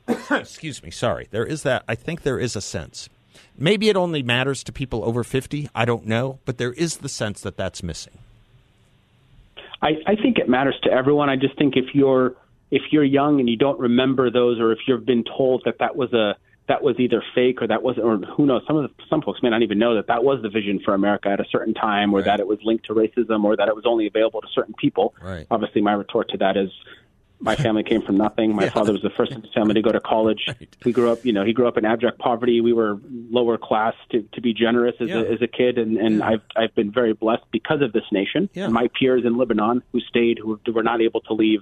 Excuse 0.30 0.84
me. 0.84 0.91
Sorry. 0.91 1.28
There 1.32 1.46
is 1.46 1.63
that. 1.63 1.86
I 1.88 1.96
think 1.96 2.22
there 2.22 2.38
is 2.38 2.56
a 2.56 2.62
sense. 2.62 3.10
Maybe 3.58 3.89
it 3.89 3.96
only 3.96 4.24
matters 4.24 4.63
to 4.65 4.72
people 4.72 5.04
over 5.04 5.24
50. 5.24 5.69
I 5.76 5.86
don't 5.86 6.06
know. 6.06 6.39
But 6.46 6.58
there 6.58 6.74
is 6.74 6.98
the 6.98 7.10
sense 7.10 7.41
that 7.41 7.58
that's 7.58 7.84
missing. 7.84 8.17
I, 9.82 9.91
I 10.08 10.15
think 10.15 10.38
it 10.38 10.48
matters 10.48 10.76
to 10.84 10.91
everyone. 10.91 11.30
I 11.30 11.36
just 11.36 11.58
think 11.58 11.76
if 11.76 11.93
you're 11.93 12.36
if 12.72 12.82
you're 12.91 13.04
young 13.04 13.39
and 13.39 13.48
you 13.50 13.58
don't 13.58 13.80
remember 13.80 14.32
those, 14.32 14.60
or 14.60 14.72
if 14.72 14.80
you've 14.88 15.06
been 15.06 15.24
told 15.24 15.63
that 15.65 15.80
that 15.80 15.96
was 15.96 16.12
a 16.13 16.36
that 16.67 16.82
was 16.82 16.98
either 16.98 17.22
fake 17.36 17.62
or 17.62 17.67
that 17.67 17.84
wasn't, 17.84 18.06
or 18.06 18.17
who 18.17 18.46
knows 18.46 18.62
some 18.65 18.78
of 18.78 18.84
the, 18.84 19.04
some 19.10 19.22
folks 19.22 19.43
may 19.43 19.50
not 19.50 19.62
even 19.62 19.78
know 19.78 19.96
that 19.96 20.08
that 20.08 20.24
was 20.24 20.41
the 20.41 20.48
vision 20.50 20.80
for 20.80 20.93
America 20.93 21.28
at 21.28 21.41
a 21.41 21.46
certain 21.52 21.74
time, 21.74 22.13
or 22.13 22.17
Right. 22.19 22.26
that 22.26 22.39
it 22.39 22.48
was 22.48 22.58
linked 22.63 22.86
to 22.86 22.93
racism, 22.93 23.43
or 23.43 23.58
that 23.58 23.67
it 23.67 23.76
was 23.76 23.86
only 23.86 24.08
available 24.08 24.39
to 24.39 24.48
certain 24.56 24.74
people. 24.74 25.13
Right. 25.22 25.46
Obviously, 25.52 25.82
my 25.82 25.93
retort 25.93 26.30
to 26.30 26.38
that 26.38 26.56
is. 26.58 26.72
My 27.39 27.56
family 27.58 27.84
came 27.84 28.02
from 28.02 28.15
nothing. 28.15 28.56
My 28.56 28.65
Yeah. 28.65 28.69
father 28.69 28.93
was 28.93 29.02
the 29.02 29.10
first 29.10 29.32
in 29.34 29.41
his 29.41 29.52
family 29.54 29.74
to 29.74 29.82
go 29.82 29.91
to 29.91 30.00
college. 30.00 30.46
Right. 30.48 30.76
We 30.86 30.93
grew 30.93 31.12
up, 31.12 31.26
you 31.26 31.34
know, 31.34 31.43
he 31.43 31.52
grew 31.52 31.67
up 31.67 31.78
in 31.78 31.84
abject 31.84 32.17
poverty. 32.19 32.62
We 32.62 32.72
were 32.72 33.00
lower 33.30 33.58
class 33.58 33.96
to, 34.12 34.22
to 34.32 34.39
be 34.41 34.54
generous 34.54 34.96
as, 35.02 35.10
Yeah. 35.10 35.17
a, 35.22 35.34
as 35.34 35.41
a 35.41 35.48
kid, 35.48 35.78
and, 35.78 35.98
and 35.98 36.19
Yeah. 36.19 36.28
I've 36.30 36.41
I've 36.56 36.76
been 36.76 36.89
very 36.91 37.12
blessed 37.13 37.43
because 37.52 37.82
of 37.82 37.91
this 37.91 38.06
nation. 38.13 38.50
My 38.56 38.88
peers 38.98 39.26
in 39.26 39.38
Lebanon 39.38 39.84
who 39.91 40.00
stayed, 40.00 40.39
who 40.39 40.58
were 40.72 40.84
not 40.84 41.02
able 41.02 41.19
to 41.22 41.34
leave, 41.34 41.62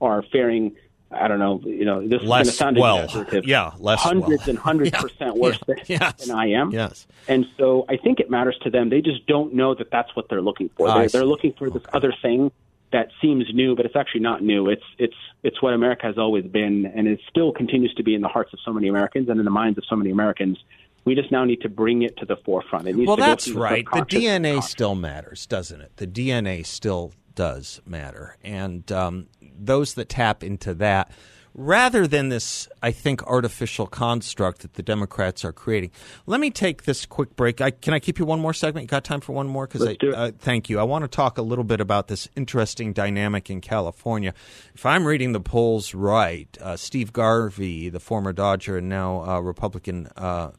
are 0.00 0.22
faring. 0.30 0.72
I 1.10 1.28
don't 1.28 1.38
know. 1.38 1.60
You 1.64 1.84
know, 1.84 2.00
this 2.00 2.20
is 2.22 2.28
going 2.28 2.42
to 2.44 2.48
Less 2.48 2.56
sound 2.56 2.76
well. 2.76 2.98
exaggerative. 3.04 3.46
Yeah, 3.46 3.70
less 3.78 4.00
hundreds 4.00 4.40
well. 4.42 4.48
and 4.50 4.58
hundreds 4.58 4.90
percent 5.00 5.36
worse 5.36 5.58
than, 5.66 5.76
Yes. 5.86 6.26
than 6.26 6.36
I 6.36 6.46
am. 6.50 6.72
Yes. 6.72 7.06
And 7.28 7.46
so 7.56 7.84
I 7.88 7.96
think 7.98 8.18
it 8.20 8.30
matters 8.30 8.58
to 8.64 8.70
them. 8.70 8.88
They 8.90 9.00
just 9.00 9.24
don't 9.26 9.54
know 9.54 9.74
that 9.74 9.90
that's 9.92 10.14
what 10.16 10.28
they're 10.28 10.42
looking 10.42 10.70
for. 10.76 10.88
Ah, 10.88 10.98
they're, 10.98 11.08
they're 11.08 11.24
looking 11.24 11.52
for 11.52 11.70
this 11.70 11.82
other 11.92 12.12
thing 12.20 12.50
that 12.94 13.08
seems 13.20 13.46
new, 13.52 13.74
but 13.74 13.84
it's 13.84 13.96
actually 13.96 14.20
not 14.20 14.40
new. 14.40 14.68
It's 14.68 14.84
it's 14.98 15.16
it's 15.42 15.60
what 15.60 15.74
America 15.74 16.06
has 16.06 16.16
always 16.16 16.44
been, 16.44 16.86
and 16.94 17.08
it 17.08 17.18
still 17.28 17.50
continues 17.50 17.92
to 17.94 18.04
be 18.04 18.14
in 18.14 18.20
the 18.20 18.28
hearts 18.28 18.52
of 18.52 18.60
so 18.64 18.72
many 18.72 18.86
Americans 18.86 19.28
and 19.28 19.40
in 19.40 19.44
the 19.44 19.50
minds 19.50 19.76
of 19.78 19.84
so 19.90 19.96
many 19.96 20.10
Americans. 20.10 20.58
We 21.04 21.16
just 21.16 21.32
now 21.32 21.44
need 21.44 21.60
to 21.62 21.68
bring 21.68 22.02
it 22.02 22.16
to 22.18 22.24
the 22.24 22.36
forefront. 22.36 22.86
It 22.86 22.94
needs 22.94 23.08
Well, 23.08 23.16
to 23.16 23.22
that's 23.22 23.50
right. 23.50 23.84
The 23.92 24.02
DNA 24.02 24.62
still 24.62 24.94
matters, 24.94 25.44
doesn't 25.44 25.80
it? 25.80 25.96
The 25.96 26.06
DNA 26.06 26.64
still 26.64 27.12
does 27.34 27.82
matter. 27.84 28.36
And 28.44 28.90
um, 28.92 29.26
those 29.42 29.94
that 29.94 30.08
tap 30.08 30.44
into 30.44 30.72
that, 30.74 31.10
rather 31.54 32.06
than 32.06 32.28
this, 32.28 32.68
I 32.82 32.90
think, 32.90 33.22
artificial 33.22 33.86
construct 33.86 34.62
that 34.62 34.74
the 34.74 34.82
Democrats 34.82 35.44
are 35.44 35.52
creating. 35.52 35.92
Let 36.26 36.40
me 36.40 36.50
take 36.50 36.82
this 36.82 37.06
quick 37.06 37.36
break. 37.36 37.60
I, 37.60 37.70
can 37.70 37.94
I 37.94 38.00
keep 38.00 38.18
you 38.18 38.24
one 38.24 38.40
more 38.40 38.52
segment? 38.52 38.84
You 38.84 38.88
got 38.88 39.04
time 39.04 39.20
for 39.20 39.32
one 39.32 39.46
more? 39.46 39.66
Because 39.66 39.82
it. 39.82 40.02
Uh, 40.02 40.32
thank 40.38 40.68
you. 40.68 40.80
I 40.80 40.82
want 40.82 41.04
to 41.04 41.08
talk 41.08 41.38
a 41.38 41.42
little 41.42 41.64
bit 41.64 41.80
about 41.80 42.08
this 42.08 42.28
interesting 42.36 42.92
dynamic 42.92 43.50
in 43.50 43.60
California. 43.60 44.34
If 44.74 44.84
I'm 44.84 45.06
reading 45.06 45.32
the 45.32 45.40
polls 45.40 45.94
right, 45.94 46.48
uh, 46.60 46.76
Steve 46.76 47.12
Garvey, 47.12 47.88
the 47.88 48.00
former 48.00 48.32
Dodger 48.32 48.78
and 48.78 48.88
now 48.88 49.24
uh, 49.24 49.40
Republican 49.40 50.08
uh, 50.16 50.50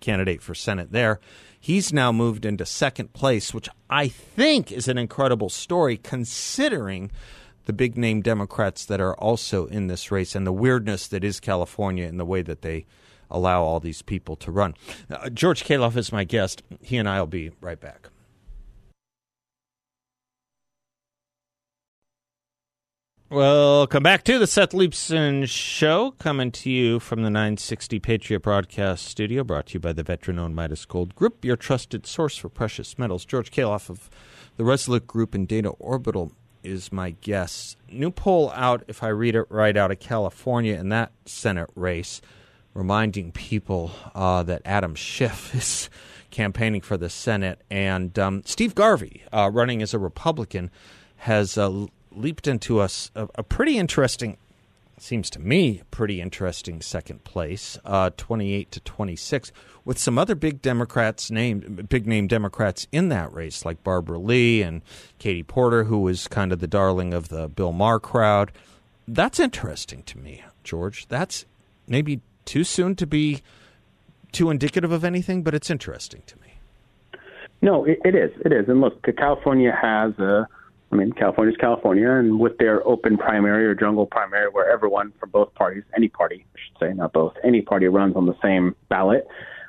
candidate 0.00 0.42
for 0.42 0.54
Senate 0.54 0.92
there. 0.92 1.20
He's 1.62 1.92
now 1.92 2.10
moved 2.10 2.46
into 2.46 2.64
second 2.64 3.12
place, 3.12 3.52
which 3.52 3.68
I 3.90 4.08
think 4.08 4.72
is 4.72 4.88
an 4.88 4.96
incredible 4.96 5.50
story 5.50 5.98
considering 5.98 7.10
the 7.66 7.72
big 7.72 7.96
name 7.96 8.22
Democrats 8.22 8.84
that 8.86 9.00
are 9.00 9.14
also 9.14 9.66
in 9.66 9.86
this 9.86 10.10
race 10.10 10.34
and 10.34 10.46
the 10.46 10.52
weirdness 10.52 11.06
that 11.08 11.24
is 11.24 11.40
California 11.40 12.06
in 12.06 12.16
the 12.16 12.24
way 12.24 12.42
that 12.42 12.62
they 12.62 12.86
allow 13.30 13.62
all 13.62 13.80
these 13.80 14.02
people 14.02 14.36
to 14.36 14.50
run. 14.50 14.74
Uh, 15.10 15.30
George 15.30 15.64
Khalaf 15.64 15.96
is 15.96 16.12
my 16.12 16.24
guest. 16.24 16.62
He 16.82 16.96
and 16.96 17.08
I 17.08 17.20
will 17.20 17.26
be 17.26 17.50
right 17.60 17.80
back. 17.80 18.08
Welcome 23.32 24.02
back 24.02 24.24
to 24.24 24.40
the 24.40 24.48
Seth 24.48 24.72
Leibsohn 24.72 25.48
Show, 25.48 26.10
coming 26.18 26.50
to 26.50 26.68
you 26.68 26.98
from 26.98 27.22
the 27.22 27.30
960 27.30 28.00
Patriot 28.00 28.40
Broadcast 28.40 29.06
Studio, 29.06 29.44
brought 29.44 29.66
to 29.66 29.74
you 29.74 29.78
by 29.78 29.92
the 29.92 30.02
veteran-owned 30.02 30.56
Midas 30.56 30.84
Gold 30.84 31.14
Group, 31.14 31.44
your 31.44 31.54
trusted 31.54 32.06
source 32.06 32.36
for 32.36 32.48
precious 32.48 32.98
metals. 32.98 33.24
George 33.24 33.52
Kaloff 33.52 33.88
of 33.88 34.10
the 34.56 34.64
Resolute 34.64 35.06
Group 35.06 35.32
and 35.32 35.46
Data 35.46 35.68
Orbital 35.68 36.32
is 36.62 36.92
my 36.92 37.10
guess. 37.20 37.76
New 37.90 38.10
poll 38.10 38.52
out, 38.54 38.84
if 38.88 39.02
I 39.02 39.08
read 39.08 39.34
it 39.34 39.46
right, 39.48 39.76
out 39.76 39.90
of 39.90 40.00
California 40.00 40.74
in 40.74 40.88
that 40.90 41.12
Senate 41.24 41.70
race, 41.74 42.20
reminding 42.74 43.32
people 43.32 43.92
uh, 44.14 44.42
that 44.44 44.62
Adam 44.64 44.94
Schiff 44.94 45.54
is 45.54 45.90
campaigning 46.30 46.80
for 46.80 46.96
the 46.96 47.10
Senate, 47.10 47.60
and 47.70 48.18
um, 48.18 48.42
Steve 48.44 48.74
Garvey, 48.74 49.22
uh, 49.32 49.50
running 49.52 49.82
as 49.82 49.92
a 49.92 49.98
Republican, 49.98 50.70
has 51.16 51.58
uh, 51.58 51.86
leaped 52.12 52.46
into 52.46 52.80
a, 52.80 52.88
a, 53.14 53.42
pretty 53.42 53.76
interesting, 53.78 54.36
seems 55.02 55.30
to 55.30 55.40
me, 55.40 55.82
pretty 55.90 56.20
interesting 56.20 56.80
second 56.80 57.24
place, 57.24 57.78
uh, 57.84 58.10
28 58.16 58.70
to 58.72 58.80
26, 58.80 59.52
with 59.84 59.98
some 59.98 60.18
other 60.18 60.34
big 60.34 60.62
Democrats 60.62 61.30
named, 61.30 61.88
big 61.88 62.06
name 62.06 62.26
Democrats 62.26 62.86
in 62.92 63.08
that 63.08 63.32
race, 63.32 63.64
like 63.64 63.82
Barbara 63.82 64.18
Lee 64.18 64.62
and 64.62 64.82
Katie 65.18 65.42
Porter, 65.42 65.84
who 65.84 65.98
was 66.00 66.28
kind 66.28 66.52
of 66.52 66.60
the 66.60 66.66
darling 66.66 67.14
of 67.14 67.28
the 67.28 67.48
Bill 67.48 67.72
Maher 67.72 67.98
crowd. 67.98 68.52
That's 69.08 69.40
interesting 69.40 70.02
to 70.04 70.18
me, 70.18 70.44
George. 70.64 71.08
That's 71.08 71.44
maybe 71.88 72.20
too 72.44 72.64
soon 72.64 72.94
to 72.96 73.06
be 73.06 73.42
too 74.32 74.50
indicative 74.50 74.92
of 74.92 75.04
anything, 75.04 75.42
but 75.42 75.54
it's 75.54 75.70
interesting 75.70 76.22
to 76.26 76.36
me. 76.36 77.20
No, 77.62 77.84
it, 77.84 77.98
it 78.04 78.14
is. 78.14 78.30
It 78.44 78.52
is. 78.52 78.68
And 78.68 78.80
look, 78.80 79.04
California 79.16 79.76
has 79.80 80.18
a 80.18 80.46
I 80.92 80.96
mean, 80.96 81.12
California's 81.12 81.56
California, 81.60 82.10
and 82.10 82.40
with 82.40 82.58
their 82.58 82.86
open 82.86 83.16
primary 83.16 83.64
or 83.66 83.74
jungle 83.74 84.06
primary, 84.06 84.50
where 84.50 84.68
everyone 84.70 85.12
from 85.20 85.30
both 85.30 85.54
parties, 85.54 85.84
any 85.96 86.08
party, 86.08 86.44
I 86.54 86.58
should 86.58 86.78
say, 86.80 86.94
not 86.94 87.12
both, 87.12 87.34
any 87.44 87.62
party 87.62 87.86
runs 87.86 88.16
on 88.16 88.26
the 88.26 88.34
same 88.42 88.74
ballot, 88.88 89.28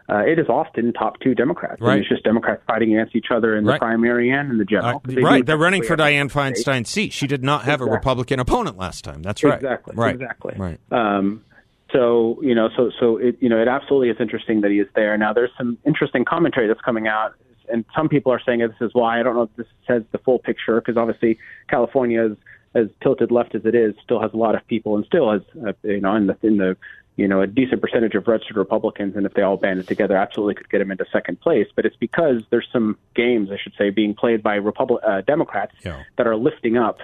uh, 0.10 0.24
it 0.26 0.40
is 0.40 0.50
often 0.50 0.92
top 0.94 1.20
two 1.20 1.36
Democrats. 1.36 1.80
Right. 1.80 2.00
it's 2.00 2.10
just 2.10 2.24
Democrats 2.24 2.62
fighting 2.68 2.94
against 2.96 3.16
each 3.16 3.28
other 3.34 3.56
in 3.56 3.66
right. 3.66 3.76
the 3.76 3.80
primary 3.80 4.30
and 4.32 4.52
in 4.52 4.58
the 4.58 4.66
general. 4.66 4.98
Uh, 4.98 5.00
they 5.06 5.22
right. 5.22 5.46
They're 5.46 5.58
running 5.58 5.84
for 5.84 5.96
Dianne 5.96 6.32
Feinstein's 6.32 6.90
seat. 6.90 7.14
She 7.14 7.28
did 7.28 7.44
not 7.44 7.64
have 7.64 7.76
exactly. 7.76 7.90
a 7.90 7.94
Republican 7.94 8.40
opponent 8.40 8.78
last 8.78 9.04
time. 9.04 9.22
That's 9.22 9.44
right. 9.44 9.56
Exactly. 9.56 9.96
Right. 9.96 10.16
Exactly. 10.16 10.56
Right. 10.58 10.80
Um, 10.92 11.46
so 11.94 12.40
you 12.42 12.56
know, 12.56 12.70
so 12.76 12.92
so 13.00 13.18
it 13.18 13.38
you 13.40 13.48
know, 13.48 13.62
it 13.62 13.68
absolutely 13.68 14.10
is 14.10 14.18
interesting 14.20 14.62
that 14.62 14.72
he 14.72 14.80
is 14.80 14.88
there. 14.96 15.18
Now, 15.18 15.34
there's 15.34 15.52
some 15.58 15.78
interesting 15.86 16.26
commentary 16.26 16.68
that's 16.68 16.82
coming 16.82 17.08
out 17.08 17.36
and 17.72 17.86
some 17.96 18.10
people 18.10 18.32
are 18.32 18.42
saying 18.46 18.60
this 18.60 18.72
is 18.82 18.94
why. 18.94 19.20
I 19.20 19.24
don't 19.24 19.36
know 19.36 19.44
if 19.44 19.56
this 19.56 19.68
says 19.88 20.04
the 20.12 20.18
full 20.18 20.40
picture 20.40 20.80
because 20.80 20.98
obviously 20.98 21.40
California 21.68 22.26
is 22.26 22.38
as 22.74 22.88
tilted 23.02 23.32
left 23.32 23.56
as 23.56 23.66
it 23.66 23.76
is, 23.76 23.94
still 24.04 24.22
has 24.22 24.32
a 24.34 24.38
lot 24.38 24.56
of 24.56 24.66
people 24.68 24.96
and 24.96 25.06
still 25.06 25.32
has, 25.32 25.42
uh, 25.66 25.74
you 25.84 26.00
know, 26.00 26.16
in 26.16 26.28
the, 26.28 26.38
in 26.42 26.58
the, 26.58 26.78
you 27.18 27.28
know, 27.28 27.42
a 27.42 27.48
decent 27.48 27.82
percentage 27.82 28.16
of 28.16 28.28
registered 28.28 28.56
Republicans, 28.56 29.16
and 29.16 29.26
if 29.26 29.34
they 29.34 29.42
all 29.42 29.58
banded 29.58 29.88
together, 29.88 30.16
absolutely 30.16 30.56
could 30.56 30.70
get 30.70 30.80
them 30.80 30.92
into 30.92 31.06
second 31.12 31.40
place. 31.42 31.68
But 31.76 31.86
it's 31.86 31.98
because 31.98 32.42
there's 32.50 32.68
some 32.72 32.98
games, 33.14 33.52
I 33.52 33.58
should 33.62 33.74
say, 33.78 33.90
being 33.90 34.14
played 34.14 34.42
by 34.42 34.56
Republic 34.56 35.04
uh, 35.06 35.22
Democrats 35.22 35.74
yeah. 35.84 36.04
that 36.18 36.26
are 36.26 36.38
lifting 36.38 36.78
up. 36.78 37.00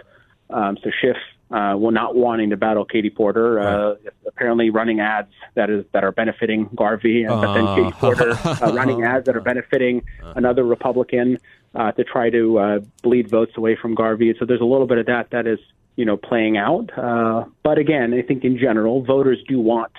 Um, 0.49 0.77
so 0.81 0.89
Schiff 1.01 1.17
uh, 1.49 1.75
well, 1.77 1.91
not 1.91 2.15
wanting 2.15 2.49
to 2.49 2.57
battle 2.57 2.83
Katie 2.83 3.09
Porter, 3.09 3.59
uh, 3.59 3.89
right. 3.89 3.97
apparently 4.27 4.69
running 4.69 4.99
ads 4.99 5.31
that 5.55 5.69
is 5.69 5.85
that 5.93 6.03
are 6.03 6.11
benefiting 6.11 6.69
Garvey, 6.75 7.23
and, 7.23 7.39
but 7.39 7.53
then 7.53 7.65
Katie 7.67 7.87
uh. 7.87 7.99
Porter 7.99 8.31
uh, 8.43 8.73
running 8.73 9.03
ads 9.03 9.25
that 9.25 9.35
are 9.37 9.41
benefiting 9.41 10.03
uh. 10.21 10.33
another 10.35 10.65
Republican 10.65 11.37
uh, 11.73 11.93
to 11.93 12.03
try 12.03 12.29
to 12.29 12.59
uh, 12.59 12.79
bleed 13.01 13.29
votes 13.29 13.53
away 13.55 13.77
from 13.77 13.95
Garvey. 13.95 14.35
So 14.37 14.45
there's 14.45 14.59
a 14.59 14.65
little 14.65 14.87
bit 14.87 14.97
of 14.97 15.05
that 15.05 15.29
that 15.29 15.47
is 15.47 15.59
you 15.95 16.03
know 16.03 16.17
playing 16.17 16.57
out. 16.57 16.89
Uh, 16.97 17.45
but 17.63 17.77
again, 17.77 18.13
I 18.13 18.23
think 18.23 18.43
in 18.43 18.57
general, 18.57 19.03
voters 19.03 19.39
do 19.47 19.57
want 19.59 19.93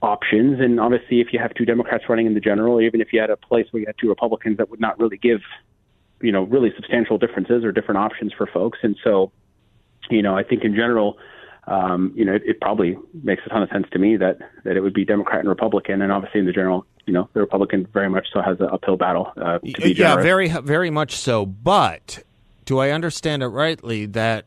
options, 0.00 0.60
and 0.60 0.78
obviously, 0.78 1.20
if 1.20 1.32
you 1.32 1.40
have 1.40 1.54
two 1.54 1.64
Democrats 1.64 2.04
running 2.08 2.26
in 2.26 2.34
the 2.34 2.40
general, 2.40 2.80
even 2.80 3.00
if 3.00 3.12
you 3.12 3.20
had 3.20 3.30
a 3.30 3.36
place 3.36 3.66
where 3.72 3.80
you 3.80 3.86
had 3.86 3.96
two 3.98 4.08
Republicans, 4.08 4.58
that 4.58 4.70
would 4.70 4.80
not 4.80 4.96
really 5.00 5.16
give 5.16 5.40
you 6.20 6.30
know 6.30 6.44
really 6.44 6.72
substantial 6.76 7.18
differences 7.18 7.64
or 7.64 7.72
different 7.72 7.98
options 7.98 8.32
for 8.32 8.46
folks, 8.46 8.78
and 8.82 8.96
so 9.02 9.32
you 10.10 10.22
know, 10.22 10.36
I 10.36 10.42
think 10.42 10.64
in 10.64 10.74
general, 10.74 11.18
um, 11.66 12.12
you 12.14 12.24
know, 12.24 12.34
it, 12.34 12.42
it, 12.44 12.60
probably 12.60 12.96
makes 13.22 13.42
a 13.44 13.48
ton 13.48 13.62
of 13.62 13.68
sense 13.70 13.86
to 13.92 13.98
me 13.98 14.16
that 14.16 14.38
that 14.64 14.76
it 14.76 14.80
would 14.80 14.94
be 14.94 15.04
Democrat 15.04 15.40
and 15.40 15.48
Republican, 15.48 16.00
and 16.00 16.12
obviously 16.12 16.40
in 16.40 16.46
the 16.46 16.52
general, 16.52 16.86
you 17.06 17.12
know, 17.12 17.28
the 17.32 17.40
Republican 17.40 17.88
very 17.92 18.08
much 18.08 18.28
so 18.32 18.40
has 18.40 18.60
an 18.60 18.68
uphill 18.72 18.96
battle. 18.96 19.32
Uh, 19.36 19.58
to 19.58 19.80
be 19.80 19.92
yeah, 19.92 20.16
very 20.16 20.48
very 20.48 20.90
much 20.90 21.16
so. 21.16 21.44
But 21.44 22.22
do 22.64 22.78
I 22.78 22.90
understand 22.90 23.42
it 23.42 23.48
rightly 23.48 24.06
that 24.06 24.46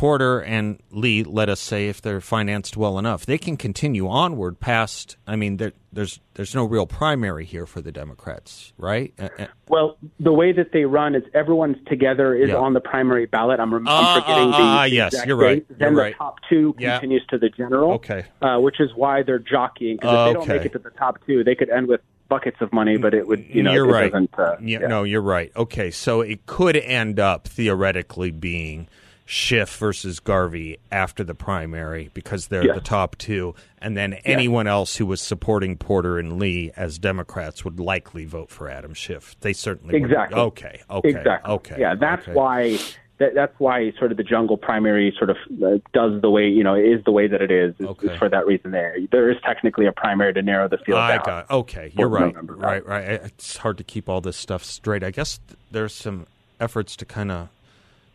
Porter 0.00 0.40
and 0.40 0.82
Lee, 0.92 1.22
let 1.22 1.50
us 1.50 1.60
say, 1.60 1.88
if 1.88 2.00
they're 2.00 2.22
financed 2.22 2.74
well 2.74 2.98
enough, 2.98 3.26
they 3.26 3.36
can 3.36 3.58
continue 3.58 4.08
onward 4.08 4.58
past. 4.58 5.18
I 5.26 5.36
mean, 5.36 5.58
there, 5.58 5.74
there's 5.92 6.20
there's 6.32 6.54
no 6.54 6.64
real 6.64 6.86
primary 6.86 7.44
here 7.44 7.66
for 7.66 7.82
the 7.82 7.92
Democrats, 7.92 8.72
right? 8.78 9.12
Uh, 9.18 9.28
uh, 9.38 9.46
well, 9.68 9.98
the 10.18 10.32
way 10.32 10.52
that 10.52 10.72
they 10.72 10.86
run 10.86 11.14
is 11.14 11.22
everyone's 11.34 11.76
together 11.86 12.34
is 12.34 12.48
yeah. 12.48 12.56
on 12.56 12.72
the 12.72 12.80
primary 12.80 13.26
ballot. 13.26 13.60
I'm, 13.60 13.74
I'm 13.74 13.86
uh, 13.86 14.22
forgetting 14.22 14.54
uh, 14.54 14.82
the, 14.84 14.90
yes, 14.90 15.26
you're 15.26 15.36
right. 15.36 15.68
Date. 15.68 15.78
Then 15.78 15.88
you're 15.88 15.90
the 15.90 16.00
right. 16.00 16.16
top 16.16 16.36
two 16.48 16.74
yeah. 16.78 16.98
continues 16.98 17.26
to 17.28 17.36
the 17.36 17.50
general. 17.50 17.92
Okay, 17.96 18.24
uh, 18.40 18.56
which 18.56 18.80
is 18.80 18.88
why 18.96 19.22
they're 19.22 19.38
jockeying 19.38 19.96
because 19.96 20.28
if 20.28 20.28
they 20.28 20.32
don't 20.32 20.48
make 20.48 20.64
it 20.64 20.72
to 20.72 20.78
the 20.78 20.96
top 20.96 21.18
two, 21.26 21.44
they 21.44 21.54
could 21.54 21.68
end 21.68 21.88
with 21.88 22.00
buckets 22.30 22.56
of 22.62 22.72
money, 22.72 22.96
but 22.96 23.12
it 23.12 23.26
would, 23.26 23.44
you 23.46 23.62
know, 23.62 23.74
you're 23.74 23.86
right. 23.86 24.14
Uh, 24.14 24.56
yeah, 24.62 24.78
yeah, 24.80 24.86
No, 24.86 25.02
you're 25.02 25.20
right. 25.20 25.52
Okay, 25.54 25.90
so 25.90 26.22
it 26.22 26.46
could 26.46 26.76
end 26.76 27.20
up 27.20 27.46
theoretically 27.46 28.30
being 28.30 28.88
Schiff 29.30 29.76
versus 29.76 30.18
Garvey 30.18 30.80
after 30.90 31.22
the 31.22 31.36
primary 31.36 32.10
because 32.14 32.48
they're 32.48 32.74
the 32.74 32.80
top 32.80 33.14
two, 33.16 33.54
and 33.78 33.96
then 33.96 34.14
anyone 34.24 34.66
else 34.66 34.96
who 34.96 35.06
was 35.06 35.20
supporting 35.20 35.76
Porter 35.76 36.18
and 36.18 36.40
Lee 36.40 36.72
as 36.76 36.98
Democrats 36.98 37.64
would 37.64 37.78
likely 37.78 38.24
vote 38.24 38.50
for 38.50 38.68
Adam 38.68 38.92
Schiff. 38.92 39.36
They 39.40 39.52
certainly 39.52 39.94
exactly 39.94 40.34
would. 40.34 40.46
okay, 40.46 40.80
okay, 40.90 41.08
exactly. 41.10 41.52
okay. 41.52 41.76
Yeah, 41.78 41.94
that's 41.94 42.24
okay. 42.24 42.32
why. 42.32 42.78
That, 43.18 43.34
that's 43.34 43.52
why 43.58 43.92
sort 43.98 44.10
of 44.10 44.16
the 44.16 44.24
jungle 44.24 44.56
primary 44.56 45.14
sort 45.16 45.28
of 45.28 45.36
uh, 45.62 45.78
does 45.92 46.20
the 46.22 46.30
way 46.30 46.48
you 46.48 46.64
know 46.64 46.74
is 46.74 47.04
the 47.04 47.12
way 47.12 47.28
that 47.28 47.40
it 47.40 47.52
is, 47.52 47.74
is, 47.78 47.86
okay. 47.86 48.08
is 48.08 48.18
for 48.18 48.28
that 48.30 48.46
reason. 48.46 48.72
There, 48.72 48.96
there 49.12 49.30
is 49.30 49.36
technically 49.44 49.86
a 49.86 49.92
primary 49.92 50.34
to 50.34 50.42
narrow 50.42 50.68
the 50.68 50.78
field 50.78 50.98
I 50.98 51.18
down. 51.18 51.24
Got, 51.24 51.50
okay, 51.50 51.92
you're 51.94 52.08
right. 52.08 52.34
Right, 52.34 52.84
right. 52.84 53.04
It's 53.04 53.58
hard 53.58 53.78
to 53.78 53.84
keep 53.84 54.08
all 54.08 54.22
this 54.22 54.38
stuff 54.38 54.64
straight. 54.64 55.04
I 55.04 55.12
guess 55.12 55.38
there's 55.70 55.94
some 55.94 56.26
efforts 56.58 56.96
to 56.96 57.04
kind 57.04 57.30
of 57.30 57.48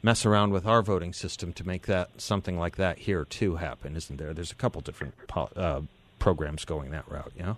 mess 0.06 0.26
around 0.26 0.54
with 0.54 0.68
our 0.68 0.84
voting 0.84 1.12
system 1.12 1.52
to 1.52 1.66
make 1.68 1.88
that 1.88 2.22
something 2.22 2.58
like 2.60 2.76
that 2.78 3.00
here 3.00 3.26
too 3.26 3.56
happen, 3.56 3.96
isn't 3.96 4.18
there? 4.18 4.34
There's 4.34 4.52
a 4.52 4.56
couple 4.56 4.80
different 4.82 5.16
uh, 5.36 5.82
programs 6.20 6.64
going 6.64 6.92
that 6.92 7.10
route. 7.10 7.34
Yeah. 7.36 7.56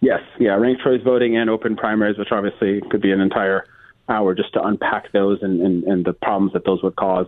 Yes. 0.00 0.20
Yeah. 0.38 0.54
Ranked 0.54 0.82
choice 0.82 1.02
voting 1.02 1.36
and 1.36 1.50
open 1.50 1.76
primaries, 1.76 2.16
which 2.16 2.30
obviously 2.30 2.80
could 2.90 3.02
be 3.02 3.10
an 3.10 3.20
entire 3.20 3.66
hour 4.08 4.34
just 4.36 4.52
to 4.54 4.62
unpack 4.62 5.10
those 5.12 5.42
and, 5.42 5.60
and, 5.60 5.84
and 5.84 6.04
the 6.04 6.12
problems 6.12 6.52
that 6.54 6.64
those 6.64 6.82
would 6.82 6.96
cause. 6.96 7.26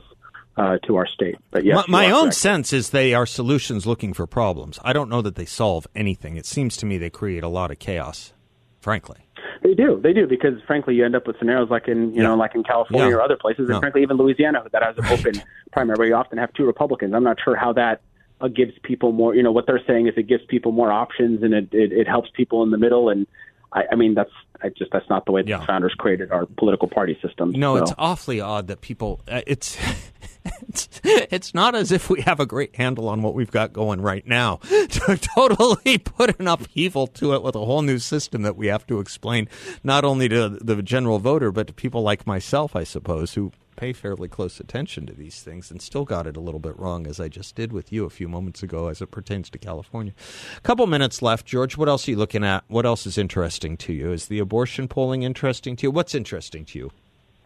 Uh, 0.55 0.77
to 0.87 0.97
our 0.97 1.07
state, 1.07 1.37
but 1.51 1.65
yes, 1.65 1.89
my, 1.89 2.05
my 2.05 2.11
own 2.13 2.25
correct. 2.25 2.37
sense 2.37 2.73
is 2.75 2.91
they 2.91 3.15
are 3.15 3.25
solutions 3.25 3.87
looking 3.87 4.13
for 4.13 4.27
problems. 4.27 4.79
I 4.85 4.93
don't 4.93 5.09
know 5.09 5.23
that 5.23 5.35
they 5.35 5.47
solve 5.47 5.87
anything. 5.95 6.37
It 6.37 6.45
seems 6.45 6.77
to 6.77 6.85
me 6.85 6.99
they 6.99 7.09
create 7.09 7.43
a 7.43 7.49
lot 7.49 7.71
of 7.71 7.79
chaos, 7.79 8.35
frankly. 8.79 9.21
They 9.63 9.75
do, 9.75 10.01
they 10.03 10.13
do, 10.13 10.27
because 10.27 10.61
frankly, 10.67 10.95
you 10.97 11.05
end 11.05 11.15
up 11.15 11.27
with 11.27 11.39
scenarios 11.39 11.71
like 11.71 11.87
in 11.87 12.11
you 12.11 12.23
yeah. 12.23 12.29
know 12.29 12.35
like 12.35 12.55
in 12.55 12.65
California 12.65 13.11
yeah. 13.11 13.15
or 13.15 13.23
other 13.23 13.37
places, 13.37 13.61
and 13.61 13.71
no. 13.71 13.81
frankly, 13.81 14.03
even 14.03 14.17
Louisiana 14.17 14.65
that 14.73 14.83
has 14.83 14.97
an 14.99 15.07
open 15.07 15.41
primary 15.73 15.97
where 15.99 16.09
you 16.09 16.15
often 16.15 16.39
have 16.39 16.53
two 16.55 16.65
Republicans. 16.65 17.15
I'm 17.15 17.23
not 17.23 17.39
sure 17.43 17.55
how 17.55 17.73
that 17.75 18.01
uh, 18.41 18.49
gives 18.49 18.73
people 18.83 19.13
more. 19.13 19.35
You 19.37 19.43
know, 19.43 19.53
what 19.53 19.67
they're 19.67 19.83
saying 19.87 20.09
is 20.09 20.15
it 20.17 20.27
gives 20.27 20.45
people 20.47 20.73
more 20.73 20.91
options 20.91 21.45
and 21.45 21.55
it 21.55 21.69
it, 21.73 21.93
it 21.93 22.09
helps 22.09 22.29
people 22.35 22.65
in 22.65 22.71
the 22.71 22.79
middle. 22.79 23.09
And 23.09 23.27
I, 23.73 23.85
I 23.93 23.95
mean, 23.95 24.15
that's 24.15 24.31
I 24.63 24.69
just 24.69 24.93
that's 24.93 25.09
not 25.09 25.27
the 25.27 25.33
way 25.33 25.43
yeah. 25.47 25.59
the 25.59 25.67
founders 25.67 25.95
created 25.95 26.31
our 26.31 26.47
political 26.47 26.89
party 26.89 27.19
system. 27.23 27.51
No, 27.53 27.77
so. 27.77 27.83
it's 27.83 27.93
awfully 27.99 28.41
odd 28.41 28.69
that 28.69 28.81
people. 28.81 29.21
Uh, 29.27 29.43
it's 29.47 29.77
it's, 30.45 30.89
it's 31.05 31.55
not 31.55 31.75
as 31.75 31.91
if 31.91 32.11
we 32.11 32.21
have 32.23 32.41
a 32.41 32.47
great 32.47 32.77
handle 32.77 33.09
on 33.09 33.23
what 33.23 33.35
we've 33.35 33.51
got 33.51 33.73
going 33.73 34.01
right 34.01 34.27
now. 34.27 34.61
To 34.93 35.17
totally 35.17 35.99
put 36.05 36.39
an 36.39 36.47
upheaval 36.47 37.07
to 37.09 37.35
it 37.35 37.43
with 37.43 37.55
a 37.55 37.65
whole 37.65 37.83
new 37.83 37.99
system 37.99 38.43
that 38.43 38.57
we 38.57 38.67
have 38.67 38.87
to 38.89 39.01
explain 39.01 39.49
not 39.83 40.05
only 40.05 40.29
to 40.29 40.51
the 40.51 40.83
general 40.83 41.19
voter 41.19 41.51
but 41.51 41.67
to 41.69 41.73
people 41.73 42.03
like 42.03 42.27
myself, 42.27 42.77
I 42.77 42.85
suppose, 42.85 43.35
who 43.35 43.53
pay 43.77 43.93
fairly 43.93 44.29
close 44.29 44.61
attention 44.61 45.07
to 45.07 45.13
these 45.13 45.43
things 45.43 45.71
and 45.71 45.81
still 45.81 46.05
got 46.05 46.27
it 46.27 46.37
a 46.37 46.41
little 46.41 46.61
bit 46.61 46.79
wrong, 46.79 47.07
as 47.07 47.21
I 47.21 47.29
just 47.29 47.55
did 47.55 47.73
with 47.73 47.93
you 47.93 48.05
a 48.05 48.11
few 48.11 48.29
moments 48.29 48.63
ago, 48.63 48.89
as 48.89 49.01
it 49.01 49.11
pertains 49.11 49.51
to 49.51 49.59
California. 49.59 50.13
A 50.57 50.61
couple 50.61 50.87
minutes 50.87 51.23
left, 51.23 51.47
George. 51.47 51.77
What 51.77 51.89
else 51.89 52.07
are 52.07 52.13
you 52.13 52.17
looking 52.17 52.45
at? 52.45 52.65
What 52.69 52.87
else 52.87 53.07
is 53.07 53.19
interesting 53.19 53.77
to 53.79 53.93
you? 53.93 54.13
Is 54.13 54.27
the 54.27 54.39
abortion 54.39 54.89
polling 54.89 55.23
interesting 55.23 55.77
to 55.77 55.87
you? 55.87 55.91
What's 55.91 56.15
interesting 56.15 56.65
to 56.67 56.79
you 56.79 56.91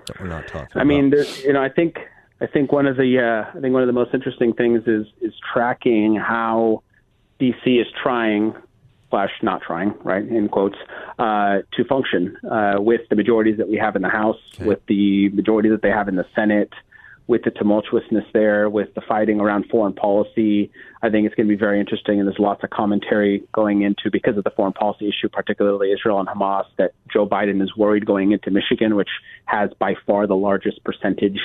that 0.06 0.20
we're 0.20 0.28
not 0.28 0.46
talking? 0.48 0.68
About? 0.72 0.80
I 0.80 0.84
mean, 0.84 1.12
you 1.44 1.52
know, 1.52 1.62
I 1.62 1.68
think 1.68 1.98
I 2.40 2.46
think 2.46 2.72
one 2.72 2.86
of 2.86 2.96
the 2.96 3.18
uh, 3.18 3.56
I 3.56 3.60
think 3.60 3.72
one 3.72 3.82
of 3.82 3.86
the 3.86 3.92
most 3.92 4.12
interesting 4.12 4.52
things 4.52 4.82
is 4.86 5.06
is 5.20 5.32
tracking 5.52 6.16
how 6.16 6.82
DC 7.40 7.80
is 7.80 7.86
trying 8.02 8.54
slash 9.10 9.30
not 9.42 9.62
trying 9.62 9.94
right 10.02 10.26
in 10.26 10.48
quotes 10.48 10.76
uh, 11.18 11.58
to 11.72 11.84
function 11.88 12.36
uh, 12.50 12.74
with 12.78 13.02
the 13.10 13.16
majorities 13.16 13.56
that 13.58 13.68
we 13.68 13.76
have 13.76 13.96
in 13.96 14.02
the 14.02 14.08
House, 14.08 14.40
okay. 14.54 14.64
with 14.64 14.80
the 14.86 15.28
majority 15.30 15.68
that 15.68 15.82
they 15.82 15.90
have 15.90 16.08
in 16.08 16.16
the 16.16 16.26
Senate. 16.34 16.72
with 17.26 17.42
the 17.42 17.50
tumultuousness 17.50 18.24
there, 18.32 18.70
with 18.70 18.94
the 18.94 19.00
fighting 19.00 19.40
around 19.40 19.66
foreign 19.68 19.92
policy. 19.92 20.70
I 21.02 21.10
think 21.10 21.26
it's 21.26 21.34
going 21.34 21.48
to 21.48 21.52
be 21.52 21.58
very 21.58 21.80
interesting, 21.80 22.20
and 22.20 22.28
there's 22.28 22.38
lots 22.38 22.62
of 22.62 22.70
commentary 22.70 23.42
going 23.52 23.82
into 23.82 24.10
because 24.12 24.36
of 24.36 24.44
the 24.44 24.50
foreign 24.50 24.72
policy 24.72 25.08
issue, 25.08 25.28
particularly 25.28 25.90
Israel 25.92 26.20
and 26.20 26.28
Hamas, 26.28 26.66
that 26.78 26.92
Joe 27.12 27.26
Biden 27.26 27.62
is 27.62 27.76
worried 27.76 28.06
going 28.06 28.32
into 28.32 28.50
Michigan, 28.50 28.94
which 28.94 29.10
has 29.46 29.70
by 29.78 29.94
far 30.06 30.26
the 30.26 30.36
largest 30.36 30.84
percentage. 30.84 31.40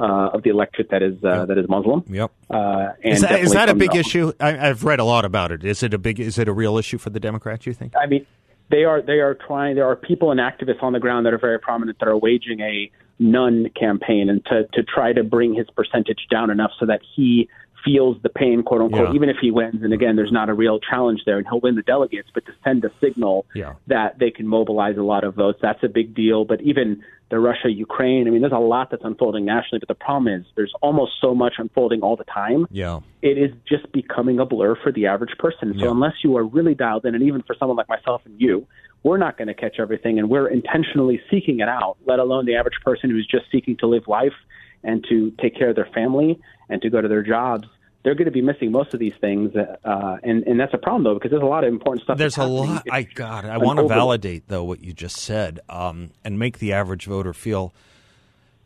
Uh, 0.00 0.30
of 0.32 0.42
the 0.44 0.48
electorate 0.48 0.88
that 0.88 1.02
is 1.02 1.22
uh, 1.22 1.40
yep. 1.40 1.48
that 1.48 1.58
is 1.58 1.68
Muslim. 1.68 2.02
Yep. 2.08 2.30
Uh, 2.48 2.92
is 3.02 3.20
that, 3.20 3.38
is 3.40 3.52
that 3.52 3.68
a 3.68 3.74
big 3.74 3.94
issue? 3.94 4.32
I, 4.40 4.52
have 4.52 4.82
read 4.82 4.98
a 4.98 5.04
lot 5.04 5.26
about 5.26 5.52
it. 5.52 5.62
Is 5.62 5.82
it 5.82 5.92
a 5.92 5.98
big? 5.98 6.18
Is 6.18 6.38
it 6.38 6.48
a 6.48 6.54
real 6.54 6.78
issue 6.78 6.96
for 6.96 7.10
the 7.10 7.20
Democrats? 7.20 7.66
You 7.66 7.74
think? 7.74 7.92
I 7.94 8.06
mean, 8.06 8.24
they 8.70 8.84
are 8.84 9.02
they 9.02 9.20
are 9.20 9.34
trying. 9.34 9.76
There 9.76 9.84
are 9.84 9.96
people 9.96 10.30
and 10.30 10.40
activists 10.40 10.82
on 10.82 10.94
the 10.94 11.00
ground 11.00 11.26
that 11.26 11.34
are 11.34 11.38
very 11.38 11.58
prominent 11.58 11.98
that 11.98 12.08
are 12.08 12.16
waging 12.16 12.60
a 12.60 12.90
none 13.18 13.68
campaign 13.78 14.30
and 14.30 14.42
to 14.46 14.64
to 14.72 14.82
try 14.82 15.12
to 15.12 15.22
bring 15.22 15.54
his 15.54 15.68
percentage 15.70 16.26
down 16.30 16.48
enough 16.50 16.70
so 16.80 16.86
that 16.86 17.00
he 17.14 17.48
feels 17.84 18.16
the 18.22 18.28
pain, 18.28 18.62
quote 18.62 18.80
unquote, 18.82 19.08
yeah. 19.08 19.14
even 19.14 19.28
if 19.28 19.36
he 19.40 19.50
wins. 19.50 19.82
And 19.82 19.92
again, 19.92 20.16
there's 20.16 20.32
not 20.32 20.48
a 20.48 20.54
real 20.54 20.78
challenge 20.78 21.20
there, 21.26 21.38
and 21.38 21.46
he'll 21.46 21.60
win 21.60 21.74
the 21.74 21.82
delegates, 21.82 22.28
but 22.32 22.44
to 22.46 22.52
send 22.64 22.84
a 22.84 22.90
signal 23.00 23.46
yeah. 23.54 23.74
that 23.86 24.18
they 24.18 24.30
can 24.30 24.46
mobilize 24.46 24.96
a 24.96 25.02
lot 25.02 25.24
of 25.24 25.34
votes, 25.34 25.58
that's 25.62 25.82
a 25.82 25.88
big 25.88 26.14
deal. 26.14 26.44
But 26.44 26.60
even 26.62 27.02
the 27.30 27.38
Russia 27.38 27.70
Ukraine, 27.70 28.26
I 28.26 28.30
mean, 28.30 28.40
there's 28.40 28.52
a 28.52 28.58
lot 28.58 28.90
that's 28.90 29.04
unfolding 29.04 29.44
nationally, 29.44 29.78
but 29.78 29.88
the 29.88 29.94
problem 29.94 30.32
is 30.32 30.44
there's 30.56 30.72
almost 30.82 31.12
so 31.20 31.34
much 31.34 31.54
unfolding 31.58 32.02
all 32.02 32.16
the 32.16 32.24
time. 32.24 32.66
Yeah. 32.70 33.00
It 33.22 33.38
is 33.38 33.52
just 33.68 33.90
becoming 33.92 34.40
a 34.40 34.44
blur 34.44 34.76
for 34.82 34.90
the 34.90 35.06
average 35.06 35.38
person. 35.38 35.74
So 35.78 35.84
yeah. 35.84 35.90
unless 35.90 36.14
you 36.24 36.36
are 36.36 36.44
really 36.44 36.74
dialed 36.74 37.04
in, 37.04 37.14
and 37.14 37.22
even 37.22 37.42
for 37.42 37.54
someone 37.58 37.76
like 37.76 37.88
myself 37.88 38.22
and 38.24 38.34
you, 38.40 38.66
we're 39.02 39.16
not 39.16 39.38
going 39.38 39.48
to 39.48 39.54
catch 39.54 39.76
everything, 39.78 40.18
and 40.18 40.28
we're 40.28 40.48
intentionally 40.48 41.20
seeking 41.30 41.60
it 41.60 41.68
out, 41.68 41.96
let 42.04 42.18
alone 42.18 42.44
the 42.46 42.56
average 42.56 42.74
person 42.84 43.10
who's 43.10 43.26
just 43.26 43.44
seeking 43.50 43.76
to 43.78 43.86
live 43.86 44.08
life 44.08 44.34
and 44.82 45.04
to 45.08 45.30
take 45.40 45.56
care 45.56 45.70
of 45.70 45.76
their 45.76 45.88
family 45.94 46.40
and 46.68 46.80
to 46.82 46.90
go 46.90 47.00
to 47.00 47.08
their 47.08 47.22
jobs. 47.22 47.68
They're 48.02 48.14
going 48.14 48.26
to 48.26 48.30
be 48.30 48.40
missing 48.40 48.72
most 48.72 48.94
of 48.94 49.00
these 49.00 49.12
things, 49.20 49.54
uh, 49.54 50.16
and 50.22 50.42
and 50.44 50.58
that's 50.58 50.72
a 50.72 50.78
problem 50.78 51.04
though 51.04 51.14
because 51.14 51.30
there's 51.30 51.42
a 51.42 51.46
lot 51.46 51.64
of 51.64 51.72
important 51.72 52.02
stuff. 52.04 52.16
There's 52.16 52.38
a 52.38 52.46
lot. 52.46 52.86
I 52.90 53.02
got. 53.02 53.44
I 53.44 53.58
want 53.58 53.78
to 53.78 53.86
validate 53.86 54.48
though 54.48 54.64
what 54.64 54.82
you 54.82 54.94
just 54.94 55.18
said, 55.18 55.60
um, 55.68 56.10
and 56.24 56.38
make 56.38 56.60
the 56.60 56.72
average 56.72 57.04
voter 57.04 57.34
feel 57.34 57.74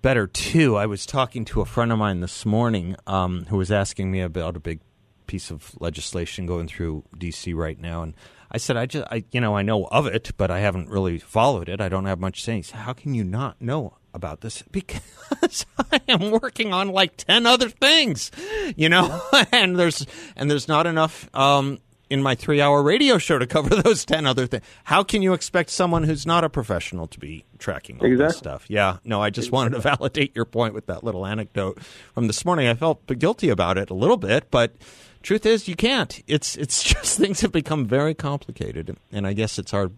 better 0.02 0.28
too. 0.28 0.76
I 0.76 0.86
was 0.86 1.04
talking 1.04 1.44
to 1.46 1.60
a 1.62 1.64
friend 1.64 1.90
of 1.90 1.98
mine 1.98 2.20
this 2.20 2.46
morning 2.46 2.94
um, 3.08 3.46
who 3.46 3.56
was 3.56 3.72
asking 3.72 4.12
me 4.12 4.20
about 4.20 4.54
a 4.54 4.60
big 4.60 4.78
piece 5.26 5.50
of 5.50 5.74
legislation 5.80 6.46
going 6.46 6.68
through 6.68 7.02
D.C. 7.18 7.54
right 7.54 7.80
now, 7.80 8.02
and 8.02 8.14
I 8.52 8.58
said, 8.58 8.76
I 8.76 8.86
just, 8.86 9.04
I, 9.10 9.24
you 9.32 9.40
know, 9.40 9.56
I 9.56 9.62
know 9.62 9.86
of 9.86 10.06
it, 10.06 10.30
but 10.36 10.48
I 10.48 10.60
haven't 10.60 10.88
really 10.88 11.18
followed 11.18 11.68
it. 11.68 11.80
I 11.80 11.88
don't 11.88 12.04
have 12.04 12.20
much 12.20 12.40
saying. 12.44 12.62
Said, 12.62 12.80
How 12.80 12.92
can 12.92 13.12
you 13.12 13.24
not 13.24 13.60
know 13.60 13.96
about 14.14 14.40
this? 14.40 14.62
Because 14.70 15.66
I 15.92 16.00
am 16.08 16.30
working 16.30 16.72
on 16.72 16.88
like 16.88 17.16
ten 17.16 17.46
other 17.46 17.68
things, 17.68 18.30
you 18.76 18.88
know, 18.88 19.20
and 19.52 19.78
there's 19.78 20.06
and 20.36 20.50
there's 20.50 20.68
not 20.68 20.86
enough 20.86 21.28
um, 21.34 21.78
in 22.08 22.22
my 22.22 22.34
three-hour 22.34 22.82
radio 22.82 23.18
show 23.18 23.38
to 23.38 23.46
cover 23.46 23.70
those 23.82 24.04
ten 24.04 24.26
other 24.26 24.46
things. 24.46 24.64
How 24.84 25.02
can 25.02 25.22
you 25.22 25.32
expect 25.32 25.70
someone 25.70 26.04
who's 26.04 26.26
not 26.26 26.44
a 26.44 26.48
professional 26.48 27.06
to 27.08 27.18
be 27.18 27.44
tracking 27.58 27.98
all 27.98 28.06
exactly. 28.06 28.26
this 28.26 28.38
stuff? 28.38 28.64
Yeah, 28.68 28.98
no, 29.04 29.20
I 29.20 29.30
just 29.30 29.52
wanted 29.52 29.70
to 29.70 29.80
validate 29.80 30.34
your 30.34 30.44
point 30.44 30.74
with 30.74 30.86
that 30.86 31.04
little 31.04 31.26
anecdote 31.26 31.82
from 32.14 32.26
this 32.26 32.44
morning. 32.44 32.68
I 32.68 32.74
felt 32.74 33.06
guilty 33.18 33.48
about 33.48 33.78
it 33.78 33.90
a 33.90 33.94
little 33.94 34.16
bit, 34.16 34.50
but 34.50 34.74
truth 35.22 35.44
is 35.44 35.66
you 35.68 35.76
can't. 35.76 36.22
It's 36.26 36.56
it's 36.56 36.82
just 36.82 37.18
things 37.18 37.40
have 37.40 37.52
become 37.52 37.86
very 37.86 38.14
complicated, 38.14 38.96
and 39.10 39.26
I 39.26 39.32
guess 39.32 39.58
it's 39.58 39.74
our 39.74 39.90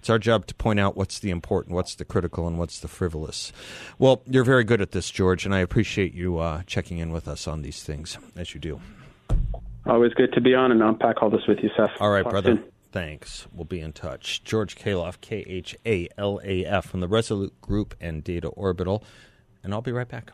it's 0.00 0.08
our 0.08 0.18
job 0.18 0.46
to 0.46 0.54
point 0.54 0.80
out 0.80 0.96
what's 0.96 1.18
the 1.18 1.28
important, 1.28 1.74
what's 1.74 1.94
the 1.94 2.06
critical, 2.06 2.46
and 2.46 2.58
what's 2.58 2.80
the 2.80 2.88
frivolous. 2.88 3.52
Well, 3.98 4.22
you're 4.24 4.44
very 4.44 4.64
good 4.64 4.80
at 4.80 4.92
this, 4.92 5.10
George, 5.10 5.44
and 5.44 5.54
I 5.54 5.58
appreciate 5.58 6.14
you 6.14 6.38
uh, 6.38 6.62
checking 6.66 6.96
in 6.96 7.12
with 7.12 7.28
us 7.28 7.46
on 7.46 7.60
these 7.60 7.82
things 7.82 8.16
as 8.34 8.54
you 8.54 8.60
do. 8.60 8.80
Always 9.84 10.14
good 10.14 10.32
to 10.32 10.40
be 10.40 10.54
on 10.54 10.72
and 10.72 10.82
unpack 10.82 11.22
all 11.22 11.28
this 11.28 11.46
with 11.46 11.58
you, 11.62 11.68
Seth. 11.76 11.90
All 12.00 12.10
right, 12.10 12.22
Talk 12.22 12.32
brother. 12.32 12.56
Soon. 12.56 12.64
Thanks. 12.92 13.46
We'll 13.52 13.66
be 13.66 13.82
in 13.82 13.92
touch. 13.92 14.42
George 14.42 14.74
Khalaf, 14.74 15.20
K 15.20 15.44
H 15.46 15.76
A 15.84 16.08
L 16.16 16.40
A 16.42 16.64
F, 16.64 16.86
from 16.86 17.00
the 17.00 17.08
Resolute 17.08 17.60
Group 17.60 17.94
and 18.00 18.24
Data 18.24 18.48
Orbital. 18.48 19.04
And 19.62 19.74
I'll 19.74 19.82
be 19.82 19.92
right 19.92 20.08
back. 20.08 20.32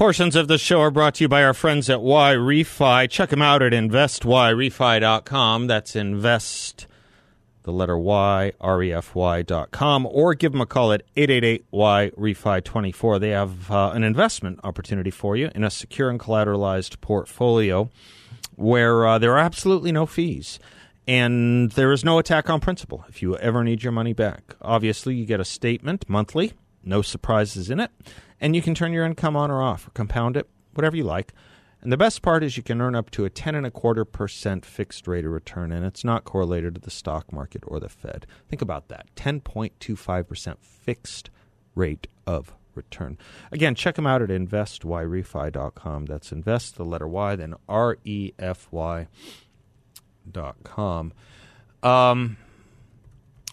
Portions 0.00 0.34
of 0.34 0.48
the 0.48 0.56
show 0.56 0.80
are 0.80 0.90
brought 0.90 1.16
to 1.16 1.24
you 1.24 1.28
by 1.28 1.44
our 1.44 1.52
friends 1.52 1.90
at 1.90 1.98
YRefy. 1.98 3.10
Check 3.10 3.28
them 3.28 3.42
out 3.42 3.60
at 3.60 3.72
investyrefy.com. 3.72 5.66
That's 5.66 5.94
invest, 5.94 6.86
the 7.64 7.70
letter 7.70 7.98
Y, 7.98 8.52
R-E-F-Y 8.62 9.42
dot 9.42 9.72
com, 9.72 10.06
or 10.06 10.32
give 10.32 10.52
them 10.52 10.62
a 10.62 10.66
call 10.66 10.94
at 10.94 11.02
888-Y-REFI24. 11.16 13.20
They 13.20 13.28
have 13.28 13.70
uh, 13.70 13.90
an 13.92 14.02
investment 14.02 14.60
opportunity 14.64 15.10
for 15.10 15.36
you 15.36 15.50
in 15.54 15.64
a 15.64 15.70
secure 15.70 16.08
and 16.08 16.18
collateralized 16.18 17.02
portfolio 17.02 17.90
where 18.56 19.06
uh, 19.06 19.18
there 19.18 19.34
are 19.34 19.38
absolutely 19.38 19.92
no 19.92 20.06
fees. 20.06 20.58
And 21.06 21.72
there 21.72 21.92
is 21.92 22.06
no 22.06 22.18
attack 22.18 22.48
on 22.48 22.60
principle 22.60 23.04
if 23.10 23.20
you 23.20 23.36
ever 23.36 23.62
need 23.62 23.82
your 23.82 23.92
money 23.92 24.14
back. 24.14 24.56
Obviously, 24.62 25.14
you 25.14 25.26
get 25.26 25.40
a 25.40 25.44
statement 25.44 26.08
monthly, 26.08 26.54
no 26.82 27.02
surprises 27.02 27.68
in 27.68 27.80
it 27.80 27.90
and 28.40 28.56
you 28.56 28.62
can 28.62 28.74
turn 28.74 28.92
your 28.92 29.04
income 29.04 29.36
on 29.36 29.50
or 29.50 29.62
off 29.62 29.86
or 29.86 29.90
compound 29.90 30.36
it, 30.36 30.48
whatever 30.74 30.96
you 30.96 31.04
like. 31.04 31.32
And 31.82 31.90
the 31.90 31.96
best 31.96 32.20
part 32.20 32.44
is 32.44 32.56
you 32.56 32.62
can 32.62 32.80
earn 32.80 32.94
up 32.94 33.10
to 33.12 33.24
a 33.24 33.30
ten 33.30 33.54
and 33.54 33.66
a 33.66 33.70
quarter 33.70 34.04
percent 34.04 34.66
fixed 34.66 35.08
rate 35.08 35.24
of 35.24 35.32
return, 35.32 35.72
and 35.72 35.84
it's 35.84 36.04
not 36.04 36.24
correlated 36.24 36.74
to 36.74 36.80
the 36.80 36.90
stock 36.90 37.32
market 37.32 37.62
or 37.66 37.80
the 37.80 37.88
Fed. 37.88 38.26
Think 38.48 38.60
about 38.60 38.88
that: 38.88 39.06
ten 39.16 39.40
point 39.40 39.72
two 39.80 39.96
five 39.96 40.28
percent 40.28 40.58
fixed 40.62 41.30
rate 41.74 42.06
of 42.26 42.54
return. 42.74 43.16
Again, 43.50 43.74
check 43.74 43.94
them 43.94 44.06
out 44.06 44.22
at 44.22 44.28
investyrefy.com. 44.28 46.06
That's 46.06 46.32
invest 46.32 46.76
the 46.76 46.84
letter 46.84 47.08
Y, 47.08 47.36
then 47.36 47.54
R 47.68 47.96
E 48.04 48.32
F 48.38 48.68
Y 48.70 49.08
dot 50.30 50.56
com. 50.64 51.12
Um, 51.82 52.36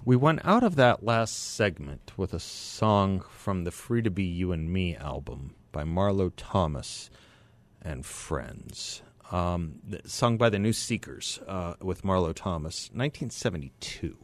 we 0.08 0.16
went 0.16 0.40
out 0.46 0.64
of 0.64 0.78
that 0.78 1.04
last 1.04 1.54
segment 1.54 2.14
with 2.16 2.34
a 2.34 2.40
song 2.40 3.20
from 3.30 3.66
the 3.66 3.72
Free 3.72 4.02
to 4.02 4.10
Be 4.10 4.24
You 4.24 4.54
and 4.54 4.72
Me 4.72 4.96
album 4.96 5.54
by 5.74 5.84
Marlo 5.84 6.32
Thomas 6.38 7.10
and 7.82 8.06
Friends, 8.06 9.02
um, 9.34 9.82
sung 10.06 10.38
by 10.38 10.50
the 10.50 10.60
New 10.60 10.72
Seekers 10.72 11.42
uh, 11.46 11.74
with 11.82 12.04
Marlo 12.04 12.34
Thomas, 12.34 12.90
1972. 12.94 14.18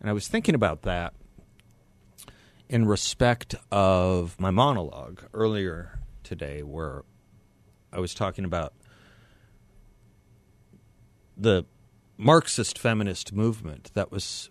And 0.00 0.10
I 0.10 0.12
was 0.12 0.28
thinking 0.28 0.54
about 0.54 0.82
that 0.82 1.14
in 2.68 2.84
respect 2.84 3.54
of 3.72 4.38
my 4.38 4.50
monologue 4.50 5.22
earlier 5.32 5.98
today, 6.22 6.62
where 6.62 7.04
I 7.90 8.00
was 8.00 8.12
talking 8.12 8.44
about 8.44 8.74
the 11.38 11.64
Marxist 12.18 12.78
feminist 12.78 13.32
movement 13.32 13.90
that 13.94 14.12
was 14.12 14.50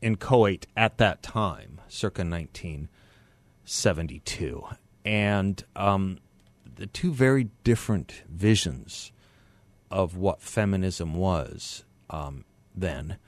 in 0.00 0.16
Kuwait 0.16 0.64
at 0.76 0.98
that 0.98 1.22
time, 1.22 1.80
circa 1.88 2.22
1972. 2.22 4.64
And 5.04 5.64
um, 5.74 6.18
the 6.76 6.86
two 6.86 7.12
very 7.12 7.48
different 7.64 8.22
visions 8.28 9.10
of 9.90 10.16
what 10.16 10.42
feminism 10.42 11.14
was 11.14 11.84
um, 12.10 12.44
then. 12.74 13.18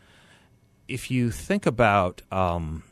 If 0.87 1.11
you 1.11 1.31
think 1.31 1.67
about 1.67 2.23
um, 2.33 2.83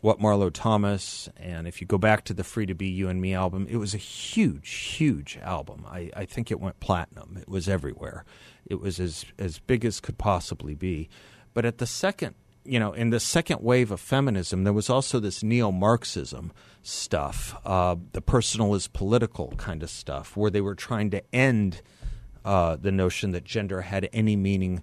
what 0.00 0.20
Marlo 0.20 0.50
Thomas, 0.52 1.28
and 1.36 1.66
if 1.66 1.80
you 1.80 1.86
go 1.86 1.98
back 1.98 2.24
to 2.24 2.34
the 2.34 2.44
Free 2.44 2.66
to 2.66 2.74
Be 2.74 2.88
You 2.88 3.08
and 3.08 3.20
Me 3.20 3.34
album, 3.34 3.66
it 3.68 3.76
was 3.76 3.94
a 3.94 3.98
huge, 3.98 4.70
huge 4.70 5.38
album. 5.42 5.84
I, 5.88 6.10
I 6.16 6.24
think 6.24 6.50
it 6.50 6.60
went 6.60 6.80
platinum. 6.80 7.36
It 7.40 7.48
was 7.48 7.68
everywhere. 7.68 8.24
It 8.64 8.80
was 8.80 8.98
as 8.98 9.24
as 9.38 9.60
big 9.60 9.84
as 9.84 10.00
could 10.00 10.18
possibly 10.18 10.74
be. 10.74 11.08
But 11.54 11.64
at 11.64 11.78
the 11.78 11.86
second 11.86 12.34
you 12.66 12.78
know, 12.78 12.92
in 12.92 13.10
the 13.10 13.20
second 13.20 13.62
wave 13.62 13.90
of 13.90 14.00
feminism, 14.00 14.64
there 14.64 14.72
was 14.72 14.90
also 14.90 15.20
this 15.20 15.42
neo 15.42 15.70
Marxism 15.70 16.52
stuff, 16.82 17.58
uh, 17.64 17.96
the 18.12 18.20
personal 18.20 18.74
is 18.74 18.88
political 18.88 19.52
kind 19.56 19.82
of 19.82 19.90
stuff, 19.90 20.36
where 20.36 20.50
they 20.50 20.60
were 20.60 20.74
trying 20.74 21.10
to 21.10 21.22
end 21.34 21.82
uh, 22.44 22.76
the 22.76 22.92
notion 22.92 23.32
that 23.32 23.44
gender 23.44 23.82
had 23.82 24.08
any 24.12 24.36
meaning 24.36 24.82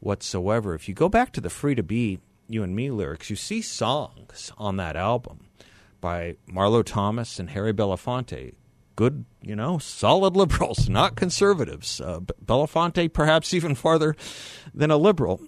whatsoever. 0.00 0.74
If 0.74 0.88
you 0.88 0.94
go 0.94 1.08
back 1.08 1.32
to 1.32 1.40
the 1.40 1.50
Free 1.50 1.74
to 1.74 1.82
Be 1.82 2.18
You 2.48 2.62
and 2.62 2.74
Me 2.74 2.90
lyrics, 2.90 3.30
you 3.30 3.36
see 3.36 3.62
songs 3.62 4.52
on 4.56 4.76
that 4.78 4.96
album 4.96 5.48
by 6.00 6.36
Marlo 6.48 6.84
Thomas 6.84 7.38
and 7.38 7.50
Harry 7.50 7.72
Belafonte. 7.72 8.54
Good, 8.96 9.24
you 9.40 9.56
know, 9.56 9.78
solid 9.78 10.36
liberals, 10.36 10.88
not 10.88 11.16
conservatives. 11.16 12.00
Uh, 12.00 12.20
Belafonte, 12.20 13.12
perhaps 13.12 13.54
even 13.54 13.74
farther 13.74 14.16
than 14.74 14.90
a 14.90 14.96
liberal 14.96 15.40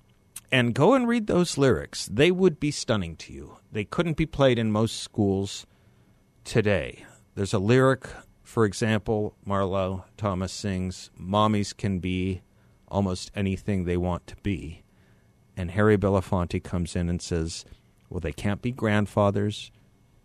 and 0.51 0.75
go 0.75 0.95
and 0.95 1.09
read 1.09 1.27
those 1.27 1.59
lyrics. 1.59 2.07
They 2.07 2.31
would 2.31 2.61
be 2.61 2.71
stunning 2.71 3.17
to 3.17 3.33
you. 3.33 3.59
They 3.73 3.85
couldn't 3.85 4.17
be 4.17 4.27
played 4.27 4.59
in 4.59 4.71
most 4.71 5.01
schools 5.01 5.67
today. 6.45 7.05
There's 7.35 7.55
a 7.55 7.59
lyric, 7.59 8.07
for 8.43 8.65
example, 8.65 9.35
Marlo 9.47 10.05
Thomas 10.17 10.53
sings, 10.53 11.11
Mommies 11.21 11.77
can 11.77 11.99
be 11.99 12.43
almost 12.89 13.33
anything 13.35 13.85
they 13.85 13.97
want 13.97 14.27
to 14.29 14.37
be. 14.37 14.83
And 15.57 15.73
Harry 15.73 15.97
Belafonte 15.97 16.63
comes 16.63 16.95
in 16.95 17.09
and 17.09 17.21
says, 17.21 17.65
Well, 18.09 18.21
they 18.21 18.33
can't 18.33 18.63
be 18.63 18.71
grandfathers 18.71 19.71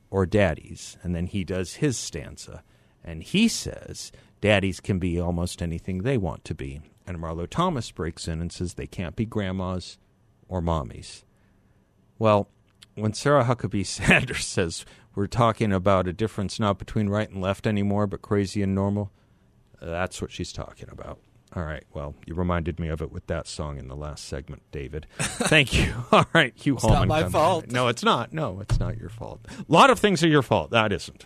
or 0.10 0.26
daddies. 0.26 0.98
And 1.02 1.16
then 1.16 1.28
he 1.28 1.44
does 1.44 1.76
his 1.76 1.98
stanza. 1.98 2.64
And 3.04 3.24
he 3.24 3.48
says 3.48 4.12
daddies 4.42 4.80
can 4.80 5.00
be 5.00 5.20
almost 5.20 5.62
anything 5.62 6.00
they 6.00 6.18
want 6.18 6.44
to 6.46 6.56
be. 6.56 6.82
And 7.08 7.18
Marlo 7.18 7.50
Thomas 7.50 7.92
breaks 7.92 8.28
in 8.28 8.42
and 8.42 8.52
says 8.52 8.74
they 8.74 8.88
can't 8.88 9.16
be 9.16 9.26
grandmas 9.26 9.98
or 10.50 10.62
mommies. 10.62 11.24
Well, 12.18 12.50
when 12.96 13.14
Sarah 13.14 13.46
Huckabee 13.46 13.86
Sanders 13.86 14.46
says 14.46 14.86
we're 15.16 15.28
talking 15.28 15.72
about 15.72 16.08
a 16.08 16.14
difference 16.14 16.60
not 16.60 16.78
between 16.78 17.08
right 17.08 17.30
and 17.30 17.42
left 17.42 17.66
anymore, 17.66 18.08
but 18.08 18.22
crazy 18.22 18.62
and 18.62 18.76
normal, 18.76 19.12
that's 19.82 20.22
what 20.22 20.32
she's 20.32 20.52
talking 20.52 20.90
about. 20.92 21.20
All 21.56 21.64
right. 21.64 21.84
Well, 21.94 22.14
you 22.28 22.36
reminded 22.36 22.80
me 22.80 22.90
of 22.90 23.02
it 23.02 23.12
with 23.12 23.26
that 23.28 23.48
song 23.48 23.80
in 23.80 23.88
the 23.88 23.96
last 23.96 24.26
segment, 24.26 24.62
David. 24.72 25.08
Thank 25.20 25.74
you. 25.74 25.96
All 26.12 26.26
right, 26.34 26.54
Hugh 26.56 26.76
it's 26.76 26.84
Hallman. 26.84 27.08
not 27.08 27.24
my 27.24 27.30
fault. 27.30 27.72
No, 27.72 27.88
it's 27.88 28.04
not. 28.04 28.32
No, 28.34 28.60
it's 28.60 28.80
not 28.80 28.98
your 28.98 29.10
fault. 29.10 29.40
A 29.58 29.66
lot 29.68 29.90
of 29.90 29.98
things 29.98 30.24
are 30.24 30.28
your 30.28 30.44
fault. 30.44 30.70
That 30.70 30.92
isn't. 30.92 31.26